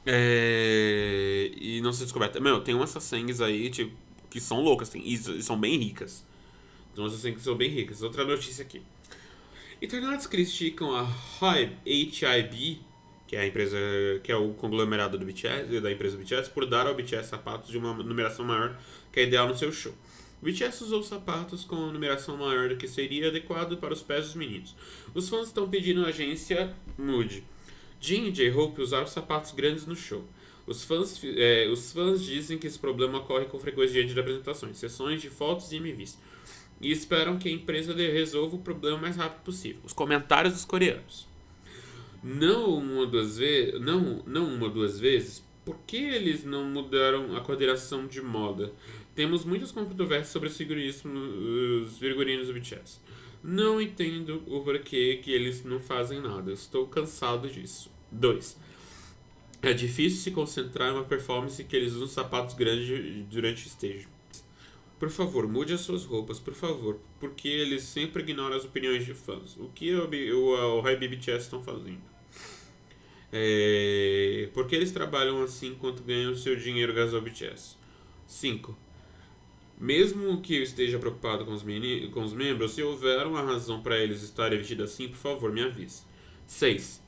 É, 0.07 1.51
e 1.55 1.81
não 1.83 1.93
ser 1.93 2.05
descoberta. 2.05 2.41
Meu, 2.41 2.61
tem 2.61 2.75
umas 2.75 2.91
Sasengs 2.91 3.41
aí, 3.41 3.71
tipo, 3.71 3.95
que 4.31 4.41
são 4.41 4.61
loucas, 4.61 4.89
tem, 4.89 5.07
e 5.07 5.17
são 5.43 5.59
bem 5.59 5.77
ricas. 5.77 6.25
Então 6.93 7.05
as 7.05 7.13
Sasengs 7.13 7.43
são 7.43 7.57
bem 7.57 7.71
ricas. 7.71 8.03
Outra 8.03 8.25
notícia 8.25 8.63
aqui. 8.63 8.83
Internautas 9.81 10.27
criticam 10.27 10.95
a 10.95 11.09
HIB 11.41 12.81
que 13.31 13.37
é 13.37 13.43
a 13.43 13.47
empresa 13.47 13.77
que 14.25 14.33
é 14.33 14.35
o 14.37 14.53
conglomerado 14.55 15.17
do 15.17 15.25
BTS, 15.25 15.81
da 15.81 15.93
empresa 15.93 16.17
BTS, 16.17 16.51
por 16.51 16.67
dar 16.67 16.89
ao 16.89 16.97
BTS 16.97 17.29
sapatos 17.29 17.71
de 17.71 17.79
uma 17.79 17.95
numeração 17.95 18.45
maior 18.45 18.77
que 19.13 19.21
é 19.21 19.23
ideal 19.23 19.47
no 19.47 19.57
seu 19.57 19.71
show. 19.71 19.95
BTS 20.43 20.85
usou 20.85 21.03
sapatos 21.03 21.65
com 21.65 21.77
numeração 21.93 22.37
maior 22.37 22.69
do 22.69 22.77
que 22.77 22.89
seria 22.89 23.29
adequado 23.29 23.77
para 23.77 23.93
os 23.93 24.03
pés 24.03 24.27
dos 24.27 24.35
meninos. 24.35 24.75
Os 25.15 25.29
fãs 25.29 25.49
estão 25.49 25.69
pedindo 25.69 26.05
à 26.05 26.09
agência 26.09 26.75
Mood. 26.99 27.45
Jin 28.01 28.27
e 28.27 28.33
J-Hope 28.33 28.81
usaram 28.81 29.07
sapatos 29.07 29.53
grandes 29.53 29.87
no 29.87 29.95
show. 29.95 30.25
Os 30.67 30.85
fãs, 30.85 31.21
é, 31.25 31.69
os 31.69 31.93
fãs 31.93 32.23
dizem 32.23 32.57
que 32.57 32.67
esse 32.67 32.79
problema 32.79 33.19
ocorre 33.19 33.47
com 33.47 33.59
frequência 33.59 33.95
diante 33.95 34.15
de 34.15 34.21
apresentações, 34.21 34.79
sessões 34.79 35.21
de 35.21 35.29
fotos 35.29 35.73
e 35.73 35.77
MVs. 35.77 36.19
E 36.81 36.91
esperam 36.91 37.39
que 37.39 37.49
a 37.49 37.53
empresa 37.53 37.95
resolva 37.95 38.57
o 38.57 38.61
problema 38.61 38.97
o 38.97 39.01
mais 39.01 39.17
rápido 39.17 39.43
possível. 39.43 39.81
Os 39.85 39.93
comentários 39.93 40.55
dos 40.55 40.65
coreanos 40.65 41.29
não 42.23 42.75
uma 42.75 43.07
duas 43.07 43.39
vezes, 43.39 43.81
não, 43.81 44.23
não 44.27 44.55
uma 44.55 44.69
duas 44.69 44.99
vezes, 44.99 45.43
por 45.65 45.77
que 45.87 45.97
eles 45.97 46.45
não 46.45 46.65
mudaram 46.65 47.37
a 47.37 47.41
coordenação 47.41 48.07
de 48.07 48.21
moda? 48.21 48.73
Temos 49.15 49.45
muitas 49.45 49.73
controvérsias 49.73 50.29
sobre 50.29 50.49
os 50.49 50.57
figurinos, 50.57 51.03
os 51.05 51.99
figurinos 51.99 52.47
do 52.47 52.55
BTS. 52.55 53.01
Não 53.43 53.81
entendo 53.81 54.43
o 54.47 54.61
porquê 54.61 55.21
que 55.23 55.33
eles 55.33 55.65
não 55.65 55.81
fazem 55.81 56.21
nada. 56.21 56.53
Estou 56.53 56.87
cansado 56.87 57.49
disso. 57.49 57.91
2. 58.13 58.57
É 59.63 59.73
difícil 59.73 60.21
se 60.21 60.31
concentrar 60.31 60.91
em 60.91 60.95
uma 60.95 61.05
performance 61.05 61.63
que 61.63 61.77
eles 61.77 61.93
usam 61.93 62.09
sapatos 62.09 62.55
grandes 62.55 63.27
durante 63.31 63.65
o 63.65 63.69
stage. 63.69 64.09
Por 64.99 65.11
favor, 65.11 65.49
mude 65.49 65.73
as 65.73 65.81
suas 65.81 66.05
roupas, 66.05 66.39
por 66.39 66.55
favor, 66.55 66.99
porque 67.19 67.49
eles 67.49 67.83
sempre 67.85 68.23
ignoram 68.23 68.57
as 68.57 68.65
opiniões 68.65 69.05
de 69.05 69.15
fãs. 69.15 69.57
O 69.57 69.69
que 69.69 69.95
o, 69.95 70.05
o, 70.05 70.79
o 70.79 70.83
BTS 70.83 71.45
estão 71.45 71.63
fazendo? 71.63 72.01
É, 73.33 74.51
por 74.53 74.67
que 74.67 74.75
eles 74.75 74.93
trabalham 74.93 75.43
assim 75.43 75.69
enquanto 75.69 76.03
ganham 76.03 76.35
seu 76.37 76.57
dinheiro 76.57 76.95
ao 77.15 77.23
BTS? 77.23 77.77
5. 78.27 78.77
Mesmo 79.81 80.43
que 80.43 80.57
eu 80.57 80.63
esteja 80.63 80.99
preocupado 80.99 81.47
com 81.47 81.53
os, 81.53 81.65
com 82.13 82.23
os 82.23 82.35
membros, 82.35 82.73
se 82.73 82.83
houver 82.83 83.27
uma 83.27 83.41
razão 83.41 83.83
para 83.83 83.99
eles 83.99 84.23
estarem 84.23 84.59
vestidos 84.59 84.93
assim, 84.93 85.09
por 85.09 85.17
favor, 85.17 85.51
me 85.51 85.63
avise. 85.63 86.03
6. 86.47 87.03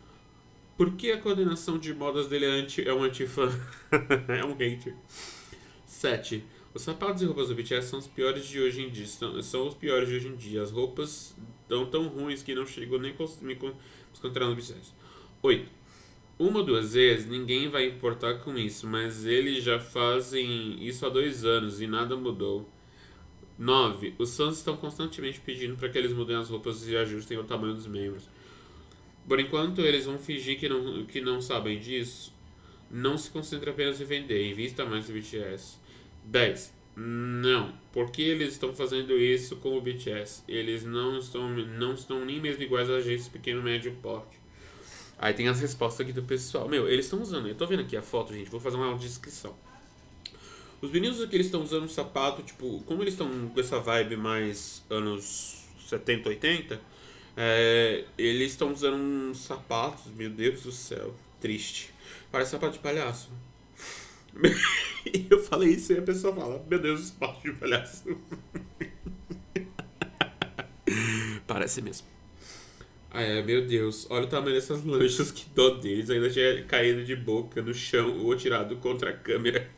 Por 0.75 0.97
que 0.97 1.13
a 1.13 1.21
coordenação 1.21 1.79
de 1.79 1.93
modas 1.93 2.29
dele 2.29 2.47
é, 2.47 2.49
anti, 2.49 2.89
é 2.89 2.95
um 2.95 3.03
antifã? 3.03 3.51
é 4.27 4.43
um 4.43 4.55
hater. 4.55 4.97
7. 5.85 6.43
Os 6.73 6.81
sapatos 6.81 7.21
e 7.21 7.27
roupas 7.27 7.49
do 7.49 7.55
BTS 7.55 7.89
são 7.89 7.99
os 7.99 8.07
piores 8.07 8.47
de 8.47 8.59
hoje 8.59 8.81
em 8.81 8.89
dia. 8.89 9.07
São, 9.07 9.43
são 9.43 9.69
os 9.69 9.75
piores 9.75 10.09
de 10.09 10.15
hoje 10.15 10.29
em 10.29 10.37
dia. 10.37 10.63
As 10.63 10.71
roupas 10.71 11.37
estão 11.61 11.85
tão 11.85 12.09
ruins 12.09 12.43
que 12.43 12.55
não 12.55 12.65
chegou 12.65 12.99
nem 12.99 13.13
a 13.13 13.45
me 13.45 13.53
encontrar 13.53 14.47
no 14.47 14.57
BTS. 14.57 14.95
8. 15.43 15.82
Uma 16.39 16.61
ou 16.61 16.65
duas 16.65 16.95
vezes 16.95 17.27
ninguém 17.27 17.69
vai 17.69 17.87
importar 17.87 18.35
com 18.41 18.57
isso, 18.59 18.87
mas 18.87 19.25
eles 19.25 19.63
já 19.63 19.79
fazem 19.79 20.83
isso 20.85 21.07
há 21.07 21.09
dois 21.09 21.45
anos 21.45 21.81
e 21.81 21.87
nada 21.87 22.17
mudou. 22.17 22.69
9. 23.59 24.15
Os 24.19 24.37
fãs 24.37 24.57
estão 24.57 24.77
constantemente 24.77 25.41
pedindo 25.41 25.77
para 25.77 25.89
que 25.89 25.97
eles 25.97 26.13
mudem 26.13 26.37
as 26.37 26.49
roupas 26.49 26.89
e 26.89 26.97
ajustem 26.97 27.39
o 27.39 27.45
tamanho 27.45 27.75
dos 27.75 27.87
membros. 27.87 28.29
Por 29.29 29.39
enquanto, 29.39 29.83
eles 29.83 30.07
vão 30.07 30.19
fingir 30.19 30.59
que 30.59 30.69
não, 30.69 31.05
que 31.05 31.21
não 31.21 31.41
sabem 31.41 31.79
disso. 31.79 32.35
Não 32.91 33.17
se 33.17 33.31
concentre 33.31 33.71
apenas 33.71 34.01
em 34.01 34.05
vender, 34.05 34.51
invista 34.51 34.85
mais 34.85 35.09
no 35.09 35.15
BTS. 35.15 35.79
10. 36.25 36.75
Não. 36.97 37.73
Por 37.93 38.11
que 38.11 38.23
eles 38.23 38.53
estão 38.53 38.75
fazendo 38.75 39.17
isso 39.17 39.57
com 39.57 39.77
o 39.77 39.81
BTS? 39.81 40.43
Eles 40.49 40.85
não 40.85 41.19
estão, 41.19 41.49
não 41.49 41.95
estão 41.95 42.25
nem 42.25 42.41
mesmo 42.41 42.63
iguais 42.63 42.91
a 42.91 42.97
agências 42.97 43.29
pequeno 43.29 43.63
médio 43.63 43.97
porte. 44.03 44.42
Aí 45.23 45.33
tem 45.33 45.47
as 45.47 45.61
respostas 45.61 46.01
aqui 46.01 46.13
do 46.13 46.25
pessoal. 46.25 46.69
Meu, 46.69 46.89
eles 46.89 47.05
estão 47.07 47.23
usando. 47.23 47.47
Eu 47.47 47.55
tô 47.55 47.65
vendo 47.65 47.83
aqui 47.83 47.97
a 47.97 48.03
foto, 48.03 48.35
gente. 48.35 48.51
Vou 48.51 48.59
fazer 48.59 48.77
uma 48.77 48.99
descrição. 48.99 49.55
Os 50.81 50.91
meninos 50.91 51.21
aqui 51.21 51.37
eles 51.37 51.47
estão 51.47 51.63
usando 51.63 51.85
um 51.85 51.89
sapato, 51.89 52.43
tipo, 52.43 52.83
como 52.87 53.05
eles 53.05 53.15
estão 53.15 53.29
com 53.49 53.61
essa 53.61 53.79
vibe 53.79 54.17
mais 54.17 54.83
anos 54.91 55.65
70, 55.87 56.29
80, 56.29 56.81
é, 57.37 58.05
eles 58.19 58.51
estão 58.51 58.73
usando 58.73 58.97
uns 58.97 59.45
sapatos, 59.45 60.07
meu 60.13 60.29
Deus 60.29 60.65
do 60.65 60.73
céu, 60.73 61.15
triste. 61.41 61.95
Parece 62.33 62.51
sapato 62.51 62.73
de 62.73 62.81
palhaço. 62.81 63.31
eu 65.31 65.41
falei 65.45 65.75
isso 65.75 65.93
e 65.93 65.99
a 65.99 66.03
pessoa 66.03 66.35
fala, 66.35 66.67
meu 66.69 66.81
Deus, 66.81 67.01
sapato 67.01 67.43
de 67.43 67.53
palhaço. 67.53 68.19
Parece 71.47 71.81
mesmo. 71.81 72.12
É, 73.15 73.43
meu 73.43 73.67
Deus. 73.67 74.07
Olha 74.09 74.25
o 74.25 74.29
tamanho 74.29 74.55
dessas 74.55 74.83
lanchas, 74.85 75.31
que 75.31 75.45
dó 75.55 75.71
deles. 75.71 76.09
Ainda 76.09 76.31
tinha 76.31 76.63
caído 76.65 77.05
de 77.05 77.15
boca 77.15 77.61
no 77.61 77.75
chão 77.75 78.25
ou 78.25 78.35
tirado 78.35 78.77
contra 78.77 79.11
a 79.11 79.13
câmera. 79.13 79.71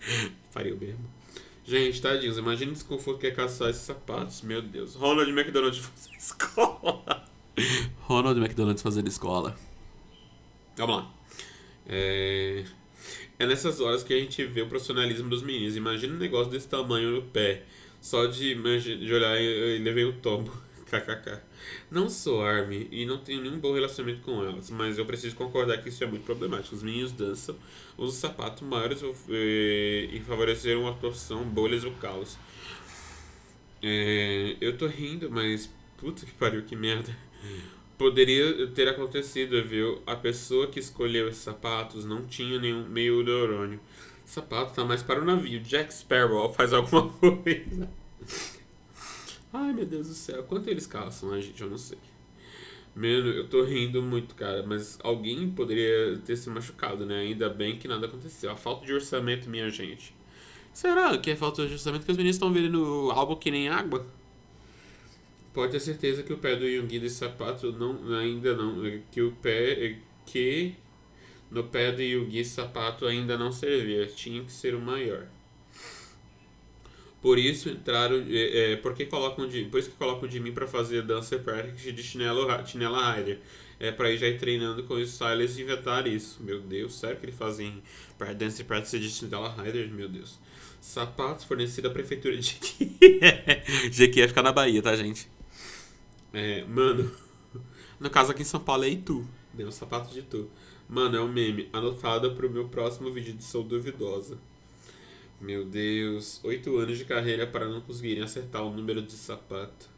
Faria 0.50 0.74
o 0.74 0.78
mesmo. 0.78 1.18
Gente, 1.64 2.00
tadinhos, 2.00 2.36
imagina 2.36 2.70
o 2.70 2.74
desconforto 2.74 3.20
que 3.20 3.26
é 3.26 3.30
caçar 3.30 3.70
esses 3.70 3.82
sapatos. 3.82 4.42
Meu 4.42 4.60
Deus. 4.60 4.94
Ronald 4.94 5.30
McDonald 5.30 5.80
fazendo 5.80 6.18
escola. 6.18 7.24
Ronald 8.00 8.38
McDonald 8.38 8.80
fazendo 8.80 9.08
escola. 9.08 9.56
Vamos 10.76 10.96
lá. 10.96 11.14
É... 11.86 12.64
é 13.38 13.46
nessas 13.46 13.80
horas 13.80 14.02
que 14.02 14.12
a 14.12 14.18
gente 14.18 14.44
vê 14.44 14.60
o 14.60 14.68
profissionalismo 14.68 15.30
dos 15.30 15.42
meninos. 15.42 15.74
Imagina 15.74 16.14
um 16.14 16.18
negócio 16.18 16.52
desse 16.52 16.68
tamanho 16.68 17.12
no 17.12 17.22
pé. 17.22 17.62
Só 18.00 18.26
de, 18.26 18.54
de 18.54 19.12
olhar 19.12 19.40
e 19.40 19.78
levei 19.78 20.04
o 20.04 20.12
tombo. 20.12 20.67
KKK. 20.88 21.40
Não 21.90 22.08
sou 22.08 22.42
ARMY 22.42 22.88
e 22.90 23.04
não 23.06 23.18
tenho 23.18 23.42
nenhum 23.42 23.58
bom 23.58 23.72
relacionamento 23.74 24.22
com 24.22 24.42
elas, 24.42 24.70
mas 24.70 24.98
eu 24.98 25.06
preciso 25.06 25.36
concordar 25.36 25.78
que 25.82 25.88
isso 25.88 26.02
é 26.02 26.06
muito 26.06 26.24
problemático. 26.24 26.74
Os 26.74 26.82
meninos 26.82 27.12
dançam, 27.12 27.56
usam 27.96 28.30
sapatos 28.30 28.62
maiores 28.62 29.02
e, 29.28 30.10
e 30.12 30.20
favoreceram 30.20 30.82
uma 30.82 30.94
torção, 30.94 31.44
bolhas 31.44 31.84
ou 31.84 31.92
caos. 31.92 32.38
É, 33.82 34.56
eu 34.60 34.76
tô 34.76 34.86
rindo, 34.86 35.30
mas 35.30 35.70
puta 35.98 36.24
que 36.24 36.32
pariu, 36.32 36.62
que 36.62 36.74
merda. 36.74 37.14
Poderia 37.96 38.68
ter 38.68 38.88
acontecido, 38.88 39.62
viu? 39.64 40.00
A 40.06 40.14
pessoa 40.14 40.68
que 40.68 40.78
escolheu 40.78 41.28
esses 41.28 41.42
sapatos 41.42 42.04
não 42.04 42.26
tinha 42.26 42.58
nenhum 42.58 42.88
meio 42.88 43.22
neurônio. 43.22 43.80
O 44.24 44.28
sapato 44.28 44.74
tá 44.74 44.84
mais 44.84 45.02
para 45.02 45.20
o 45.20 45.24
navio. 45.24 45.60
Jack 45.60 45.92
Sparrow 45.92 46.52
faz 46.52 46.72
alguma 46.72 47.08
coisa. 47.18 47.88
Ai, 49.52 49.72
meu 49.72 49.86
Deus 49.86 50.08
do 50.08 50.14
céu. 50.14 50.42
Quanto 50.44 50.68
eles 50.68 50.86
calçam, 50.86 51.32
a 51.32 51.40
gente? 51.40 51.60
Eu 51.60 51.70
não 51.70 51.78
sei. 51.78 51.98
Mano, 52.94 53.28
eu 53.28 53.48
tô 53.48 53.62
rindo 53.64 54.02
muito, 54.02 54.34
cara. 54.34 54.62
Mas 54.66 54.98
alguém 55.02 55.50
poderia 55.50 56.18
ter 56.24 56.36
se 56.36 56.50
machucado, 56.50 57.06
né? 57.06 57.20
Ainda 57.20 57.48
bem 57.48 57.78
que 57.78 57.88
nada 57.88 58.06
aconteceu. 58.06 58.50
A 58.50 58.56
falta 58.56 58.84
de 58.84 58.92
orçamento, 58.92 59.48
minha 59.48 59.70
gente. 59.70 60.14
Será 60.72 61.16
que 61.16 61.30
é 61.30 61.36
falta 61.36 61.66
de 61.66 61.72
orçamento 61.72 62.04
que 62.04 62.10
os 62.10 62.16
meninos 62.16 62.36
estão 62.36 62.52
vendendo 62.52 63.10
algo 63.12 63.36
que 63.36 63.50
nem 63.50 63.68
água? 63.68 64.06
Pode 65.52 65.72
ter 65.72 65.80
certeza 65.80 66.22
que 66.22 66.32
o 66.32 66.38
pé 66.38 66.56
do 66.56 66.66
Yungi 66.66 67.00
desse 67.00 67.16
sapato 67.16 67.72
não, 67.72 68.14
ainda 68.16 68.54
não. 68.56 68.82
Que 69.10 69.22
o 69.22 69.32
pé. 69.32 69.98
Que 70.26 70.74
no 71.50 71.64
pé 71.64 71.90
do 71.92 72.02
esse 72.02 72.50
sapato 72.50 73.06
ainda 73.06 73.38
não 73.38 73.50
servia. 73.50 74.06
Tinha 74.06 74.44
que 74.44 74.52
ser 74.52 74.74
o 74.74 74.80
maior. 74.80 75.26
Por 77.28 77.38
isso 77.38 77.68
entraram. 77.68 78.24
É, 78.26 78.72
é, 78.72 78.76
porque 78.76 79.04
colocam 79.04 79.46
de, 79.46 79.62
por 79.66 79.78
isso 79.78 79.90
que 79.90 79.96
colocam 79.96 80.26
de 80.26 80.40
mim 80.40 80.50
para 80.50 80.66
fazer 80.66 81.02
dança 81.02 81.38
practice 81.38 81.92
de 81.92 82.02
chinelo, 82.02 82.48
chinela 82.66 83.12
rider. 83.12 83.38
É 83.78 83.92
para 83.92 84.10
ir 84.10 84.16
já 84.16 84.26
ir 84.26 84.38
treinando 84.38 84.82
com 84.84 84.94
os 84.94 85.10
stylists 85.10 85.58
e 85.58 85.62
inventar 85.62 86.06
isso. 86.06 86.42
Meu 86.42 86.58
Deus, 86.58 86.94
sério 86.94 87.18
que 87.18 87.26
eles 87.26 87.36
fazem 87.36 87.82
para 88.16 88.32
dance 88.32 88.64
practice 88.64 88.98
de 88.98 89.10
chinela 89.10 89.54
rider? 89.62 89.90
Meu 89.90 90.08
Deus. 90.08 90.38
Sapatos 90.80 91.44
fornecidos 91.44 91.90
à 91.90 91.92
prefeitura 91.92 92.34
de 92.34 92.56
Jequié 93.92 94.24
fica 94.28 94.42
na 94.42 94.50
Bahia, 94.50 94.80
tá, 94.80 94.96
gente? 94.96 95.28
É, 96.32 96.64
mano. 96.64 97.12
No 98.00 98.08
caso 98.08 98.30
aqui 98.30 98.40
em 98.40 98.46
São 98.46 98.60
Paulo 98.60 98.84
é 98.84 98.88
Itu. 98.88 99.28
Né? 99.52 99.66
Os 99.66 99.74
sapatos 99.74 100.14
de 100.14 100.20
Itu. 100.20 100.48
Mano, 100.88 101.14
é 101.14 101.20
um 101.20 101.28
meme. 101.28 101.68
Anotado 101.74 102.34
pro 102.34 102.48
meu 102.48 102.68
próximo 102.68 103.12
vídeo 103.12 103.34
de 103.34 103.44
Sou 103.44 103.62
Duvidosa. 103.62 104.38
Meu 105.40 105.64
Deus. 105.64 106.40
Oito 106.42 106.76
anos 106.76 106.98
de 106.98 107.04
carreira 107.04 107.46
para 107.46 107.68
não 107.68 107.80
conseguirem 107.80 108.24
acertar 108.24 108.62
o 108.64 108.72
número 108.72 109.00
de 109.00 109.12
sapato. 109.12 109.88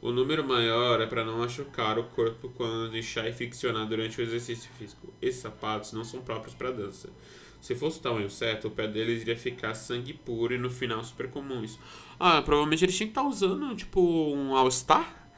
O 0.00 0.10
número 0.10 0.42
maior 0.46 1.00
é 1.02 1.06
para 1.06 1.24
não 1.24 1.38
machucar 1.38 1.98
o 1.98 2.04
corpo 2.04 2.48
quando 2.50 2.96
inchar 2.96 3.26
e 3.26 3.32
ficcionar 3.32 3.86
durante 3.86 4.18
o 4.18 4.22
exercício 4.22 4.70
físico. 4.78 5.12
Esses 5.20 5.42
sapatos 5.42 5.92
não 5.92 6.02
são 6.02 6.22
próprios 6.22 6.54
para 6.54 6.70
dança. 6.70 7.10
Se 7.60 7.74
fosse 7.74 7.98
o 7.98 8.02
tamanho 8.02 8.30
certo, 8.30 8.68
o 8.68 8.70
pé 8.70 8.86
deles 8.86 9.22
iria 9.22 9.36
ficar 9.36 9.74
sangue 9.74 10.12
puro 10.12 10.54
e 10.54 10.58
no 10.58 10.70
final 10.70 11.02
super 11.04 11.30
comum 11.30 11.62
isso. 11.62 11.78
Ah, 12.18 12.40
provavelmente 12.42 12.84
eles 12.84 12.96
tinham 12.96 13.08
que 13.08 13.12
estar 13.12 13.22
tá 13.22 13.28
usando, 13.28 13.74
tipo, 13.76 14.00
um 14.00 14.54
All-Star. 14.54 15.30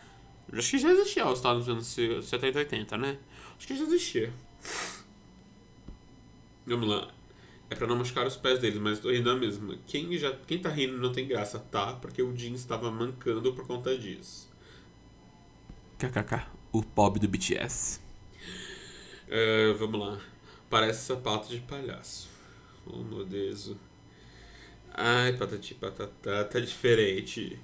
Acho 0.52 0.70
que 0.70 0.78
já 0.78 0.90
existia 0.90 1.24
All-Star 1.24 1.54
nos 1.54 1.68
anos 1.68 1.86
70 1.86 2.46
e 2.46 2.58
80, 2.58 2.96
né? 2.96 3.18
Acho 3.56 3.66
que 3.66 3.76
já 3.76 3.84
existia. 3.84 4.32
Vamos 6.66 6.88
lá. 6.88 7.15
É 7.68 7.74
pra 7.74 7.87
não 7.87 7.96
machucar 7.96 8.26
os 8.26 8.37
pés 8.37 8.61
deles, 8.61 8.81
mas 8.81 9.00
tô 9.00 9.11
rindo 9.11 9.31
a 9.31 9.35
mesma. 9.35 9.76
Quem, 9.87 10.16
já, 10.16 10.33
quem 10.46 10.59
tá 10.59 10.68
rindo 10.68 10.96
não 10.98 11.12
tem 11.12 11.26
graça, 11.26 11.59
tá? 11.59 11.94
Porque 11.94 12.22
o 12.22 12.37
Jin 12.37 12.55
estava 12.55 12.90
mancando 12.90 13.52
por 13.52 13.66
conta 13.66 13.96
disso. 13.98 14.48
KKK, 15.98 16.46
o 16.72 16.83
pobre 16.83 17.18
do 17.18 17.26
BTS. 17.26 18.00
Uh, 19.26 19.74
vamos 19.79 19.98
lá. 19.98 20.20
Parece 20.70 21.07
sapato 21.07 21.48
de 21.48 21.59
palhaço. 21.61 22.29
Oh, 22.87 23.02
meu 23.02 23.24
Deus. 23.24 23.74
Ai, 24.94 25.33
patati 25.33 25.74
patatá, 25.74 26.44
tá 26.44 26.61
diferente. 26.61 27.59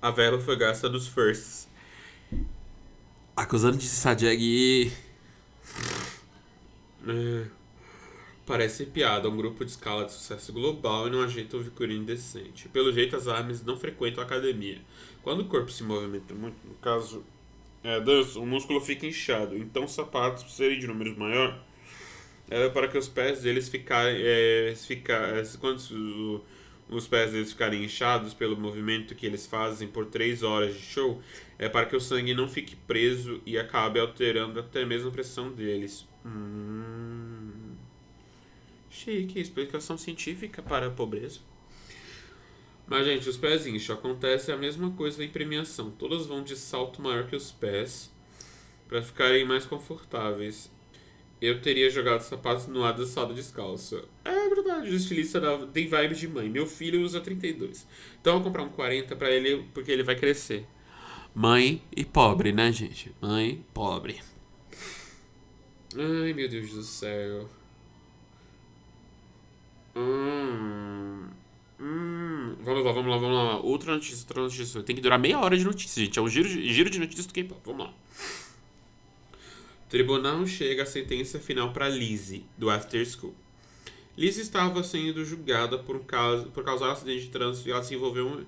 A 0.00 0.10
vela 0.10 0.40
foi 0.40 0.56
gasta 0.56 0.88
nos 0.88 1.08
firsts. 1.08 1.68
Acusando 3.36 3.76
de 3.76 3.86
Sajeg. 3.86 4.92
É, 7.06 7.46
parece 8.48 8.86
piada, 8.86 9.28
um 9.28 9.36
grupo 9.36 9.62
de 9.62 9.70
escala 9.70 10.06
de 10.06 10.12
sucesso 10.12 10.54
global 10.54 11.06
e 11.06 11.10
não 11.10 11.22
ajeita 11.22 11.58
um 11.58 11.62
figurino 11.62 12.06
decente. 12.06 12.66
Pelo 12.70 12.90
jeito, 12.90 13.14
as 13.14 13.28
armas 13.28 13.62
não 13.62 13.76
frequentam 13.76 14.22
a 14.24 14.26
academia. 14.26 14.78
Quando 15.22 15.40
o 15.40 15.44
corpo 15.44 15.70
se 15.70 15.84
movimenta 15.84 16.34
muito, 16.34 16.56
no 16.66 16.74
caso 16.76 17.22
é, 17.84 18.00
dança, 18.00 18.38
o 18.40 18.46
músculo 18.46 18.80
fica 18.80 19.06
inchado. 19.06 19.54
Então, 19.54 19.84
os 19.84 19.92
sapatos, 19.92 20.42
por 20.42 20.50
serem 20.50 20.78
de 20.78 20.86
números 20.86 21.14
maior, 21.18 21.62
é 22.48 22.70
para 22.70 22.88
que 22.88 22.96
os 22.96 23.06
pés 23.06 23.42
deles 23.42 23.68
ficarem. 23.68 24.16
É, 24.18 24.74
ficar, 24.74 25.36
é, 25.36 25.42
quando 25.60 26.42
os 26.88 27.06
pés 27.06 27.32
deles 27.32 27.52
ficarem 27.52 27.84
inchados 27.84 28.32
pelo 28.32 28.56
movimento 28.56 29.14
que 29.14 29.26
eles 29.26 29.46
fazem 29.46 29.86
por 29.86 30.06
3 30.06 30.42
horas 30.42 30.72
de 30.72 30.80
show, 30.80 31.20
é 31.58 31.68
para 31.68 31.84
que 31.84 31.94
o 31.94 32.00
sangue 32.00 32.32
não 32.32 32.48
fique 32.48 32.74
preso 32.74 33.42
e 33.44 33.58
acabe 33.58 34.00
alterando 34.00 34.58
até 34.58 34.86
mesmo 34.86 35.10
a 35.10 35.12
pressão 35.12 35.52
deles. 35.52 36.08
Hum. 36.24 37.67
Chique, 38.98 39.38
explicação 39.38 39.96
científica 39.96 40.60
para 40.60 40.88
a 40.88 40.90
pobreza. 40.90 41.38
Mas, 42.84 43.06
gente, 43.06 43.28
os 43.28 43.36
pés 43.36 43.64
incham. 43.64 43.94
Acontece 43.94 44.50
a 44.50 44.56
mesma 44.56 44.90
coisa 44.90 45.22
em 45.22 45.28
premiação. 45.28 45.92
Todas 45.92 46.26
vão 46.26 46.42
de 46.42 46.56
salto 46.56 47.00
maior 47.00 47.28
que 47.28 47.36
os 47.36 47.52
pés 47.52 48.10
para 48.88 49.00
ficarem 49.00 49.44
mais 49.44 49.64
confortáveis. 49.64 50.68
Eu 51.40 51.60
teria 51.60 51.88
jogado 51.88 52.22
sapatos 52.22 52.66
no 52.66 52.82
ar 52.82 52.92
da 52.92 53.06
sala 53.06 53.32
descalço. 53.32 54.02
É 54.24 54.48
verdade, 54.48 54.90
o 54.90 54.96
estilista 54.96 55.40
tem 55.72 55.86
vibe 55.86 56.16
de 56.16 56.26
mãe. 56.26 56.48
Meu 56.48 56.66
filho 56.66 57.02
usa 57.02 57.20
32. 57.20 57.86
Então 58.20 58.32
eu 58.32 58.38
vou 58.40 58.48
comprar 58.48 58.64
um 58.64 58.70
40 58.70 59.14
para 59.14 59.30
ele, 59.30 59.64
porque 59.72 59.92
ele 59.92 60.02
vai 60.02 60.16
crescer. 60.16 60.66
Mãe 61.32 61.80
e 61.96 62.04
pobre, 62.04 62.50
né, 62.50 62.72
gente? 62.72 63.14
Mãe, 63.20 63.64
pobre. 63.72 64.18
Ai, 65.94 66.32
meu 66.32 66.48
Deus 66.48 66.72
do 66.72 66.82
céu. 66.82 67.48
Hum. 69.98 71.28
Hum, 71.80 72.56
vamos 72.60 72.84
lá, 72.84 72.92
vamos 72.92 73.10
lá, 73.10 73.18
vamos 73.18 73.36
lá. 73.36 73.60
Outra 73.60 73.94
notícia, 73.94 74.24
outra 74.28 74.42
notícia. 74.42 74.82
Tem 74.82 74.94
que 74.94 75.02
durar 75.02 75.18
meia 75.18 75.38
hora 75.40 75.56
de 75.56 75.64
notícia, 75.64 76.04
gente. 76.04 76.18
É 76.18 76.22
um 76.22 76.28
giro, 76.28 76.48
giro 76.48 76.88
de 76.88 76.98
notícias 76.98 77.26
do 77.26 77.34
K-pop. 77.34 77.60
Vamos 77.64 77.86
lá. 77.86 77.92
Tribunal 79.88 80.46
chega 80.46 80.82
a 80.82 80.86
sentença 80.86 81.40
final 81.40 81.72
para 81.72 81.88
Lizzie, 81.88 82.44
do 82.56 82.70
After 82.70 83.04
School. 83.06 83.34
Lizzie 84.16 84.42
estava 84.42 84.82
sendo 84.82 85.24
julgada 85.24 85.78
por, 85.78 86.00
caso, 86.00 86.46
por 86.46 86.62
causar 86.64 86.92
acidente 86.92 87.22
de 87.22 87.30
trânsito 87.30 87.68
e 87.68 87.72
ela 87.72 87.82
se 87.82 87.94
envolveu 87.94 88.44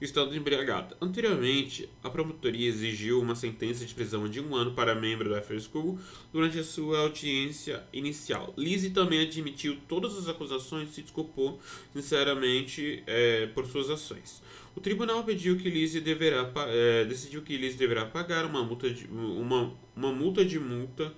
estando 0.00 0.34
embriagada. 0.34 0.96
Anteriormente, 1.00 1.88
a 2.02 2.08
promotoria 2.08 2.68
exigiu 2.68 3.20
uma 3.20 3.34
sentença 3.34 3.84
de 3.84 3.94
prisão 3.94 4.28
de 4.28 4.40
um 4.40 4.54
ano 4.54 4.72
para 4.72 4.94
membro 4.94 5.28
da 5.28 5.38
After 5.38 5.60
School 5.60 5.98
durante 6.32 6.58
a 6.58 6.64
sua 6.64 7.00
audiência 7.00 7.82
inicial. 7.92 8.54
Lizzie 8.56 8.90
também 8.90 9.20
admitiu 9.20 9.76
todas 9.88 10.16
as 10.16 10.28
acusações 10.28 10.90
e 10.90 10.92
se 10.94 11.02
desculpou 11.02 11.60
sinceramente 11.92 13.02
é, 13.06 13.46
por 13.48 13.66
suas 13.66 13.90
ações. 13.90 14.42
O 14.74 14.80
tribunal 14.80 15.24
pediu 15.24 15.56
que 15.56 15.68
Lizzie 15.68 16.00
deverá, 16.00 16.50
é, 16.68 17.04
decidiu 17.04 17.42
que 17.42 17.56
Lizzie 17.56 17.78
deverá 17.78 18.06
pagar 18.06 18.46
uma 18.46 18.62
multa 18.62 18.88
de 18.88 19.06
uma, 19.06 19.74
uma 19.96 20.12
multa 20.12 20.44
de 20.44 20.58
multa 20.58 21.12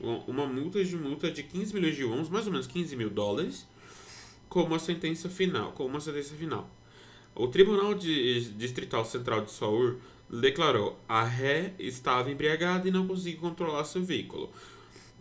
uma 0.00 0.46
multa 0.46 0.84
de 0.84 0.96
multa 0.96 1.30
de 1.30 1.42
15 1.42 1.74
milhões 1.74 1.96
de 1.96 2.04
wons, 2.04 2.28
mais 2.28 2.46
ou 2.46 2.52
menos 2.52 2.66
15 2.66 2.94
mil 2.94 3.10
dólares, 3.10 3.66
como 4.48 4.74
a 4.74 4.78
sentença 4.78 5.28
final, 5.28 5.72
como 5.72 5.88
uma 5.88 6.00
sentença 6.00 6.34
final. 6.34 6.70
O 7.38 7.46
Tribunal 7.46 7.94
de, 7.94 8.50
Distrital 8.54 9.04
Central 9.04 9.42
de 9.42 9.52
Seul 9.52 9.98
declarou 10.28 10.98
a 11.08 11.22
ré 11.22 11.72
estava 11.78 12.32
embriagada 12.32 12.88
e 12.88 12.90
não 12.90 13.06
conseguiu 13.06 13.38
controlar 13.38 13.84
seu 13.84 14.02
veículo, 14.02 14.50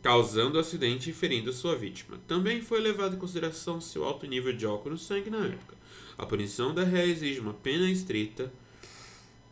causando 0.01 0.57
acidente 0.57 1.11
e 1.11 1.13
ferindo 1.13 1.53
sua 1.53 1.75
vítima. 1.75 2.17
Também 2.27 2.59
foi 2.59 2.81
levado 2.81 3.15
em 3.15 3.19
consideração 3.19 3.79
seu 3.79 4.03
alto 4.03 4.25
nível 4.25 4.51
de 4.51 4.65
álcool 4.65 4.89
no 4.89 4.97
sangue 4.97 5.29
na 5.29 5.45
época. 5.45 5.75
A 6.17 6.25
punição 6.25 6.73
da 6.73 6.83
ré 6.83 7.05
exige 7.05 7.39
uma 7.39 7.53
pena 7.53 7.87
estrita 7.87 8.51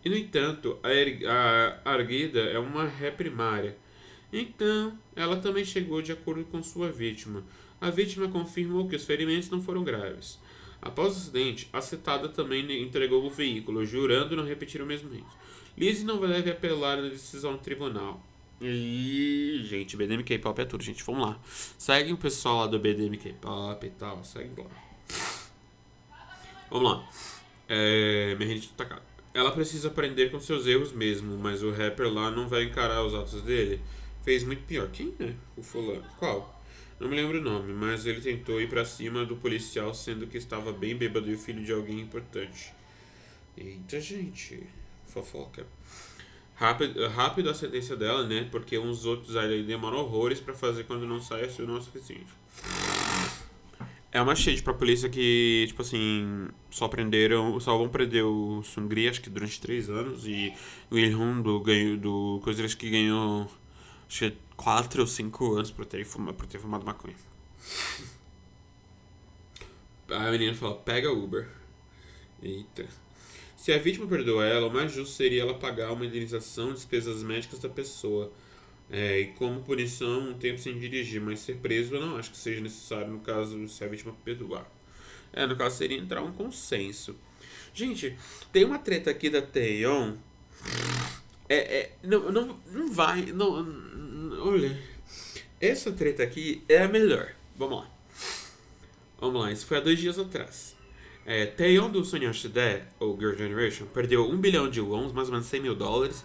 e, 0.03 0.09
no 0.09 0.17
entanto, 0.17 0.79
a, 0.81 0.89
er 0.89 1.23
a 1.27 1.81
arguida 1.83 2.39
é 2.39 2.57
uma 2.57 2.87
ré 2.87 3.11
primária. 3.11 3.77
Então, 4.33 4.97
ela 5.15 5.37
também 5.37 5.63
chegou 5.63 6.01
de 6.01 6.11
acordo 6.11 6.43
com 6.45 6.63
sua 6.63 6.91
vítima. 6.91 7.43
A 7.79 7.91
vítima 7.91 8.27
confirmou 8.27 8.87
que 8.87 8.95
os 8.95 9.05
ferimentos 9.05 9.51
não 9.51 9.61
foram 9.61 9.83
graves. 9.83 10.39
Após 10.85 11.15
o 11.15 11.17
acidente, 11.17 11.67
a 11.73 11.81
citada 11.81 12.29
também 12.29 12.83
entregou 12.83 13.25
o 13.25 13.29
veículo, 13.29 13.83
jurando 13.83 14.35
não 14.35 14.45
repetir 14.45 14.83
o 14.83 14.85
mesmo 14.85 15.11
erro. 15.11 15.25
Lizzie 15.75 16.05
não 16.05 16.19
deve 16.21 16.51
apelar 16.51 16.97
na 16.97 17.09
decisão 17.09 17.53
do 17.53 17.57
tribunal. 17.57 18.23
E, 18.61 19.61
gente, 19.63 19.97
BDM 19.97 20.23
K-pop 20.23 20.61
é 20.61 20.63
tudo, 20.63 20.83
gente. 20.83 21.03
Vamos 21.03 21.27
lá. 21.27 21.39
Segue 21.75 22.13
o 22.13 22.17
pessoal 22.17 22.59
lá 22.59 22.67
do 22.67 22.79
BDM 22.79 23.17
K-pop 23.17 23.85
e 23.85 23.89
tal. 23.89 24.23
Segue 24.23 24.61
lá. 24.61 24.69
Vamos 26.69 26.91
lá. 26.91 27.09
É, 27.67 28.35
minha 28.35 28.53
gente 28.53 28.69
tá 28.73 29.01
Ela 29.33 29.51
precisa 29.51 29.87
aprender 29.87 30.29
com 30.29 30.39
seus 30.39 30.67
erros 30.67 30.93
mesmo, 30.93 31.35
mas 31.35 31.63
o 31.63 31.71
rapper 31.71 32.13
lá 32.13 32.29
não 32.29 32.47
vai 32.47 32.63
encarar 32.63 33.03
os 33.03 33.15
atos 33.15 33.41
dele. 33.41 33.81
Fez 34.23 34.43
muito 34.43 34.61
pior. 34.65 34.87
Quem 34.89 35.13
é 35.19 35.33
o 35.57 35.63
fulano? 35.63 36.05
Qual? 36.19 36.54
Não 36.99 37.09
me 37.09 37.15
lembro 37.15 37.39
o 37.39 37.41
nome, 37.41 37.73
mas 37.73 38.05
ele 38.05 38.21
tentou 38.21 38.61
ir 38.61 38.69
para 38.69 38.85
cima 38.85 39.25
do 39.25 39.35
policial, 39.35 39.93
sendo 39.93 40.27
que 40.27 40.37
estava 40.37 40.71
bem 40.71 40.95
bêbado 40.95 41.29
e 41.29 41.33
o 41.33 41.37
filho 41.37 41.63
de 41.63 41.71
alguém 41.71 41.99
importante. 41.99 42.73
Eita, 43.57 43.99
gente. 43.99 44.63
Fofoca. 45.07 45.65
Rápido, 46.55 47.07
rápido 47.09 47.49
a 47.49 47.53
sentença 47.53 47.97
dela, 47.97 48.25
né? 48.25 48.47
Porque 48.49 48.77
uns 48.77 49.05
outros 49.05 49.35
aí 49.35 49.63
demoram 49.63 49.97
horrores 49.97 50.39
para 50.39 50.53
fazer 50.53 50.85
quando 50.85 51.05
não 51.05 51.19
sai 51.19 51.43
assim 51.43 51.63
não 51.63 51.77
é 51.77 51.81
suficiente. 51.81 52.27
É 54.09 54.21
uma 54.21 54.33
shade 54.33 54.63
pra 54.63 54.73
polícia 54.73 55.09
que, 55.09 55.65
tipo 55.67 55.81
assim, 55.81 56.47
só 56.69 56.87
prenderam, 56.87 57.59
só 57.59 57.77
vão 57.77 57.89
prender 57.89 58.23
o 58.23 58.63
Sungri, 58.63 59.09
acho 59.09 59.21
que 59.21 59.29
durante 59.29 59.59
três 59.59 59.89
anos, 59.89 60.25
e 60.25 60.53
o 60.89 60.97
Ilhun 60.97 61.41
do, 61.41 61.59
ganho, 61.59 61.97
do 61.97 62.39
Coisas 62.41 62.73
que 62.73 62.89
ganhou, 62.89 63.51
acho 64.07 64.31
que 64.31 64.37
4 64.55 65.01
ou 65.01 65.07
5 65.07 65.55
anos 65.55 65.71
por 65.71 65.85
ter, 65.85 66.05
fumado, 66.05 66.37
por 66.37 66.47
ter 66.47 66.59
fumado 66.59 66.85
maconha. 66.85 67.15
A 70.09 70.31
menina 70.31 70.53
fala, 70.53 70.75
pega 70.75 71.11
Uber. 71.11 71.47
Eita. 72.41 72.85
Se 73.57 73.73
a 73.73 73.79
vítima 73.79 74.05
perdoa 74.05 74.45
ela, 74.45 74.67
o 74.67 74.71
mais 74.71 74.91
justo 74.91 75.15
seria 75.15 75.41
ela 75.41 75.55
pagar 75.55 75.91
uma 75.91 76.05
indenização 76.05 76.67
de 76.67 76.75
despesas 76.75 77.23
médicas 77.23 77.59
da 77.59 77.69
pessoa. 77.69 78.31
É, 78.91 79.19
e 79.21 79.25
como 79.33 79.63
punição, 79.63 80.29
um 80.29 80.33
tempo 80.35 80.59
sem 80.59 80.77
dirigir, 80.77 81.19
mas 81.19 81.39
ser 81.39 81.55
preso 81.55 81.95
eu 81.95 82.05
não 82.05 82.17
acho 82.17 82.29
que 82.29 82.37
seja 82.37 82.61
necessário 82.61 83.11
no 83.11 83.19
caso 83.19 83.67
se 83.67 83.83
a 83.83 83.87
vítima 83.87 84.15
perdoar. 84.23 84.69
É, 85.33 85.47
no 85.47 85.55
caso 85.55 85.77
seria 85.77 85.97
entrar 85.97 86.21
um 86.21 86.31
consenso. 86.31 87.15
Gente, 87.73 88.15
tem 88.53 88.63
uma 88.63 88.77
treta 88.77 89.09
aqui 89.09 89.29
da 89.29 89.41
Taeyeon. 89.41 90.13
É, 91.49 91.55
é, 91.55 91.97
não, 92.03 92.31
não, 92.31 92.59
não 92.71 92.91
vai. 92.91 93.23
Não, 93.23 93.63
Olha, 94.47 94.79
essa 95.59 95.91
treta 95.91 96.21
aqui 96.21 96.63
é 96.69 96.83
a 96.83 96.87
melhor. 96.87 97.33
Vamos 97.57 97.79
lá. 97.79 97.89
Vamos 99.19 99.41
lá, 99.41 99.51
isso 99.51 99.65
foi 99.65 99.77
há 99.77 99.79
dois 99.79 99.97
dias 99.97 100.19
atrás. 100.19 100.75
É, 101.25 101.47
do 101.89 102.05
Sonyeon 102.05 102.31
Shide, 102.31 102.83
ou 102.99 103.17
Girl 103.19 103.35
Generation, 103.35 103.87
perdeu 103.87 104.29
1 104.29 104.37
bilhão 104.37 104.69
de 104.69 104.79
wons, 104.79 105.11
mais 105.11 105.29
ou 105.29 105.31
menos 105.31 105.47
100 105.47 105.61
mil 105.61 105.73
dólares, 105.73 106.23